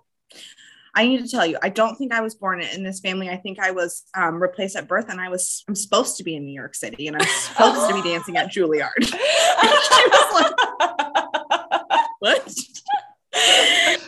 I 0.97 1.05
need 1.05 1.23
to 1.23 1.29
tell 1.29 1.45
you, 1.45 1.59
I 1.61 1.69
don't 1.69 1.95
think 1.95 2.11
I 2.11 2.21
was 2.21 2.33
born 2.33 2.59
in 2.59 2.81
this 2.81 2.99
family. 2.99 3.29
I 3.29 3.37
think 3.37 3.59
I 3.59 3.69
was 3.69 4.01
um, 4.15 4.41
replaced 4.41 4.75
at 4.75 4.87
birth, 4.87 5.09
and 5.09 5.21
I 5.21 5.29
was 5.29 5.63
I'm 5.67 5.75
supposed 5.75 6.17
to 6.17 6.23
be 6.23 6.35
in 6.35 6.43
New 6.43 6.55
York 6.55 6.73
City, 6.73 7.05
and 7.05 7.15
I'm 7.15 7.27
supposed 7.27 7.87
to 7.87 7.93
be 7.93 8.01
dancing 8.09 8.35
at 8.35 8.51
Juilliard. 8.51 8.89
like, 10.33 10.55
"What?" 12.17 12.51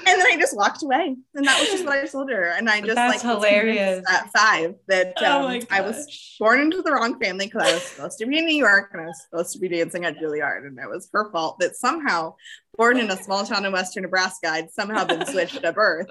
And 0.10 0.20
then 0.20 0.28
I 0.28 0.38
just 0.38 0.55
walked 0.55 0.84
away, 0.84 1.16
and 1.36 1.47
that 1.47 1.60
was 1.60 1.70
just 1.70 1.86
what 1.86 1.97
I 1.97 2.05
told 2.05 2.30
her. 2.32 2.53
And 2.57 2.70
I 2.70 2.82
just 2.82 2.95
That's 2.95 3.24
like 3.24 3.36
hilarious. 3.36 4.03
At 4.10 4.32
five, 4.32 4.76
that 4.88 5.14
Oh 5.18 5.39
um, 5.39 5.43
my 5.43 5.62
I 5.70 5.82
was 5.82 6.36
born 6.39 6.60
into 6.60 6.82
the 6.82 6.91
wrong 6.91 7.20
family 7.20 7.45
because 7.45 7.64
I 7.64 7.74
was 7.74 7.84
supposed 7.84 8.20
to 8.20 8.26
be 8.26 8.38
in 8.38 8.45
New 8.45 8.55
York 8.55 8.89
and 8.93 9.01
I 9.01 9.05
was 9.05 9.22
supposed 9.24 9.53
to 9.53 9.60
be 9.60 9.68
dancing 9.70 10.05
at 10.05 10.18
Juilliard, 10.18 10.66
and 10.66 10.78
it 10.80 10.89
was 10.89 11.10
her 11.14 11.32
fault 11.32 11.60
that 11.60 11.76
somehow, 11.76 12.36
born 12.78 12.97
in 12.97 13.12
a 13.12 13.18
small 13.18 13.45
town 13.45 13.66
in 13.66 13.72
Western 13.72 14.03
Nebraska, 14.03 14.47
I'd 14.49 14.72
somehow 14.72 15.03
been 15.05 15.26
switched 15.26 15.64
at 15.64 15.76
birth. 15.76 16.07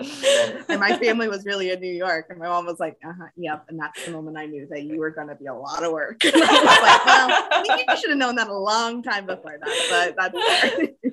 And 0.69 0.81
my 0.81 0.99
family 0.99 1.29
was 1.29 1.45
really 1.47 1.71
in 1.71 1.81
New 1.81 1.93
York, 1.93 2.27
and 2.31 2.39
my 2.39 2.49
mom 2.49 2.67
was 2.67 2.79
like, 2.79 2.97
"Uh 3.05 3.13
huh, 3.19 3.29
yep." 3.37 3.65
And 3.69 3.79
that's 3.81 4.05
the 4.05 4.13
moment 4.13 4.37
I 4.37 4.47
knew 4.47 4.67
that 4.71 4.83
you 4.83 4.99
were 4.99 5.11
going 5.11 5.29
to 5.29 5.35
be 5.35 5.47
a 5.47 5.55
lot 5.55 5.83
of 5.83 5.93
work. 5.93 6.23
And 6.25 6.35
I 6.35 6.53
was 6.53 6.83
like, 6.83 7.05
"Well, 7.07 7.49
I 7.53 7.77
think 7.77 7.91
you 7.91 7.97
should 7.97 8.11
have 8.11 8.19
known 8.19 8.37
that 8.37 8.49
a 8.49 8.59
long 8.59 9.03
time 9.03 9.27
before 9.27 9.59
that." 9.59 10.15
But 10.17 10.33
that's 10.35 10.63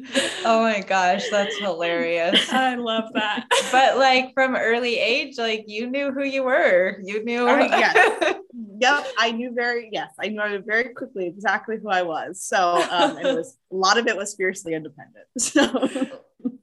fair. 0.13 0.41
oh 0.45 0.61
my 0.61 0.81
gosh, 0.81 1.29
that's 1.29 1.57
hilarious. 1.57 2.49
I 2.75 2.77
love 2.81 3.13
that. 3.13 3.45
But 3.71 3.97
like 3.97 4.33
from 4.33 4.55
early 4.55 4.97
age, 4.97 5.37
like 5.37 5.65
you 5.67 5.87
knew 5.87 6.11
who 6.11 6.23
you 6.23 6.43
were. 6.43 6.97
You 7.03 7.23
knew. 7.23 7.47
Oh, 7.47 7.57
yes. 7.59 8.35
yep, 8.79 9.05
I 9.17 9.31
knew 9.31 9.53
very 9.53 9.89
yes, 9.91 10.11
I 10.19 10.27
knew 10.27 10.61
very 10.65 10.89
quickly 10.93 11.27
exactly 11.27 11.77
who 11.81 11.89
I 11.89 12.01
was. 12.03 12.43
So 12.43 12.57
um, 12.89 13.17
it 13.17 13.35
was 13.35 13.57
a 13.71 13.75
lot 13.75 13.97
of 13.97 14.07
it 14.07 14.15
was 14.17 14.35
fiercely 14.35 14.73
independent. 14.73 15.25
So 15.37 15.61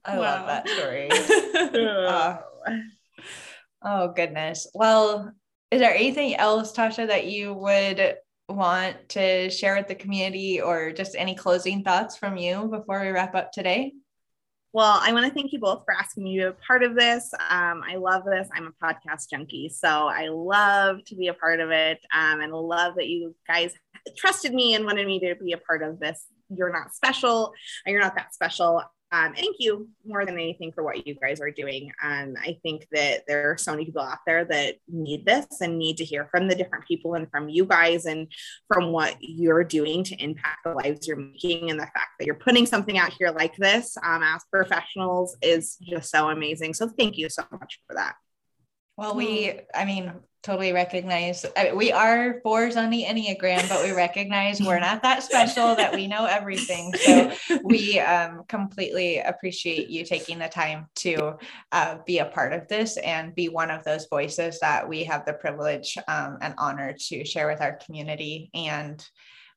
I 0.04 0.18
Wow. 0.18 0.20
love 0.20 0.46
that 0.46 0.68
story. 0.68 1.08
Uh, 2.06 2.36
oh 3.82 4.08
goodness. 4.14 4.66
Well, 4.74 5.32
is 5.70 5.80
there 5.80 5.94
anything 5.94 6.34
else, 6.36 6.72
Tosha, 6.72 7.06
that 7.08 7.26
you 7.26 7.54
would 7.54 8.16
want 8.48 9.08
to 9.10 9.48
share 9.50 9.76
with 9.76 9.88
the 9.88 9.94
community 9.94 10.60
or 10.60 10.92
just 10.92 11.16
any 11.16 11.34
closing 11.34 11.82
thoughts 11.82 12.16
from 12.16 12.36
you 12.36 12.68
before 12.68 13.00
we 13.00 13.08
wrap 13.08 13.34
up 13.34 13.52
today? 13.52 13.92
Well, 14.74 14.98
I 15.02 15.12
want 15.12 15.26
to 15.26 15.32
thank 15.32 15.52
you 15.52 15.58
both 15.58 15.84
for 15.84 15.92
asking 15.92 16.24
me 16.24 16.38
to 16.38 16.40
be 16.40 16.48
a 16.48 16.66
part 16.66 16.82
of 16.82 16.94
this. 16.94 17.30
Um, 17.50 17.82
I 17.86 17.96
love 17.96 18.24
this. 18.24 18.48
I'm 18.54 18.68
a 18.68 18.86
podcast 18.86 19.28
junkie, 19.28 19.68
so 19.68 20.08
I 20.08 20.28
love 20.28 21.04
to 21.06 21.14
be 21.14 21.28
a 21.28 21.34
part 21.34 21.60
of 21.60 21.70
it, 21.70 21.98
um, 22.14 22.40
and 22.40 22.52
love 22.54 22.94
that 22.96 23.06
you 23.06 23.34
guys 23.46 23.74
trusted 24.16 24.54
me 24.54 24.74
and 24.74 24.86
wanted 24.86 25.06
me 25.06 25.20
to 25.20 25.34
be 25.34 25.52
a 25.52 25.58
part 25.58 25.82
of 25.82 26.00
this. 26.00 26.24
You're 26.48 26.72
not 26.72 26.94
special, 26.94 27.52
you're 27.86 28.00
not 28.00 28.14
that 28.14 28.32
special. 28.34 28.82
Um, 29.12 29.34
thank 29.34 29.56
you 29.58 29.88
more 30.06 30.24
than 30.24 30.34
anything 30.36 30.72
for 30.72 30.82
what 30.82 31.06
you 31.06 31.14
guys 31.14 31.38
are 31.38 31.50
doing. 31.50 31.92
Um, 32.02 32.34
I 32.40 32.58
think 32.62 32.86
that 32.92 33.24
there 33.28 33.50
are 33.50 33.58
so 33.58 33.72
many 33.72 33.84
people 33.84 34.00
out 34.00 34.20
there 34.26 34.46
that 34.46 34.76
need 34.88 35.26
this 35.26 35.60
and 35.60 35.78
need 35.78 35.98
to 35.98 36.04
hear 36.04 36.28
from 36.30 36.48
the 36.48 36.54
different 36.54 36.86
people 36.86 37.12
and 37.12 37.30
from 37.30 37.50
you 37.50 37.66
guys 37.66 38.06
and 38.06 38.26
from 38.68 38.90
what 38.90 39.16
you're 39.20 39.64
doing 39.64 40.02
to 40.04 40.14
impact 40.16 40.60
the 40.64 40.72
lives 40.72 41.06
you're 41.06 41.18
making. 41.18 41.70
And 41.70 41.78
the 41.78 41.84
fact 41.84 42.12
that 42.18 42.24
you're 42.24 42.34
putting 42.36 42.64
something 42.64 42.96
out 42.96 43.12
here 43.12 43.30
like 43.30 43.54
this 43.56 43.98
um, 44.02 44.22
as 44.22 44.44
professionals 44.50 45.36
is 45.42 45.76
just 45.82 46.10
so 46.10 46.30
amazing. 46.30 46.72
So 46.72 46.88
thank 46.88 47.18
you 47.18 47.28
so 47.28 47.44
much 47.52 47.80
for 47.86 47.94
that. 47.94 48.14
Well, 49.02 49.16
we, 49.16 49.58
I 49.74 49.84
mean, 49.84 50.12
totally 50.44 50.72
recognize 50.72 51.44
I 51.56 51.64
mean, 51.64 51.76
we 51.76 51.90
are 51.90 52.38
fours 52.44 52.76
on 52.76 52.88
the 52.88 53.02
Enneagram, 53.02 53.68
but 53.68 53.82
we 53.82 53.90
recognize 53.90 54.60
we're 54.60 54.78
not 54.78 55.02
that 55.02 55.24
special, 55.24 55.74
that 55.74 55.92
we 55.92 56.06
know 56.06 56.26
everything. 56.26 56.94
So 56.94 57.32
we 57.64 57.98
um, 57.98 58.44
completely 58.46 59.18
appreciate 59.18 59.88
you 59.88 60.04
taking 60.04 60.38
the 60.38 60.46
time 60.46 60.86
to 60.98 61.36
uh, 61.72 61.96
be 62.06 62.18
a 62.18 62.26
part 62.26 62.52
of 62.52 62.68
this 62.68 62.96
and 62.96 63.34
be 63.34 63.48
one 63.48 63.72
of 63.72 63.82
those 63.82 64.06
voices 64.06 64.60
that 64.60 64.88
we 64.88 65.02
have 65.02 65.26
the 65.26 65.32
privilege 65.32 65.98
um, 66.06 66.38
and 66.40 66.54
honor 66.56 66.94
to 67.08 67.24
share 67.24 67.48
with 67.48 67.60
our 67.60 67.80
community 67.84 68.50
and 68.54 69.04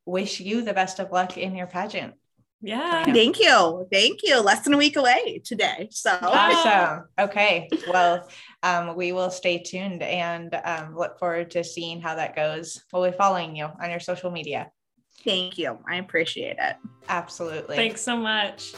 wish 0.08 0.40
you 0.40 0.64
the 0.64 0.74
best 0.74 0.98
of 0.98 1.12
luck 1.12 1.38
in 1.38 1.56
your 1.56 1.68
pageant. 1.68 2.16
Yeah. 2.62 3.04
Thank 3.06 3.40
you. 3.40 3.88
Thank 3.92 4.22
you. 4.24 4.40
Less 4.42 4.64
than 4.64 4.74
a 4.74 4.78
week 4.78 4.96
away 4.96 5.42
today. 5.44 5.90
So 5.92 6.18
Awesome. 6.22 7.06
Okay. 7.20 7.70
Well, 7.88 8.28
um, 8.64 8.96
we 8.96 9.12
will 9.12 9.30
stay 9.30 9.60
tuned 9.60 10.02
and 10.02 10.54
um, 10.64 10.96
look 10.96 11.20
forward 11.20 11.52
to 11.52 11.64
seeing 11.64 12.02
how 12.02 12.16
that 12.16 12.36
goes. 12.36 12.84
We'll 12.92 13.10
be 13.10 13.16
following 13.16 13.56
you 13.56 13.66
on 13.82 13.90
your 13.90 14.00
social 14.00 14.32
media. 14.32 14.72
thank 15.24 15.58
you. 15.58 15.78
I 15.90 15.98
appreciate 15.98 16.58
it. 16.60 16.76
Absolutely. 17.10 17.76
Thanks 17.76 18.02
so 18.02 18.18
much. 18.18 18.74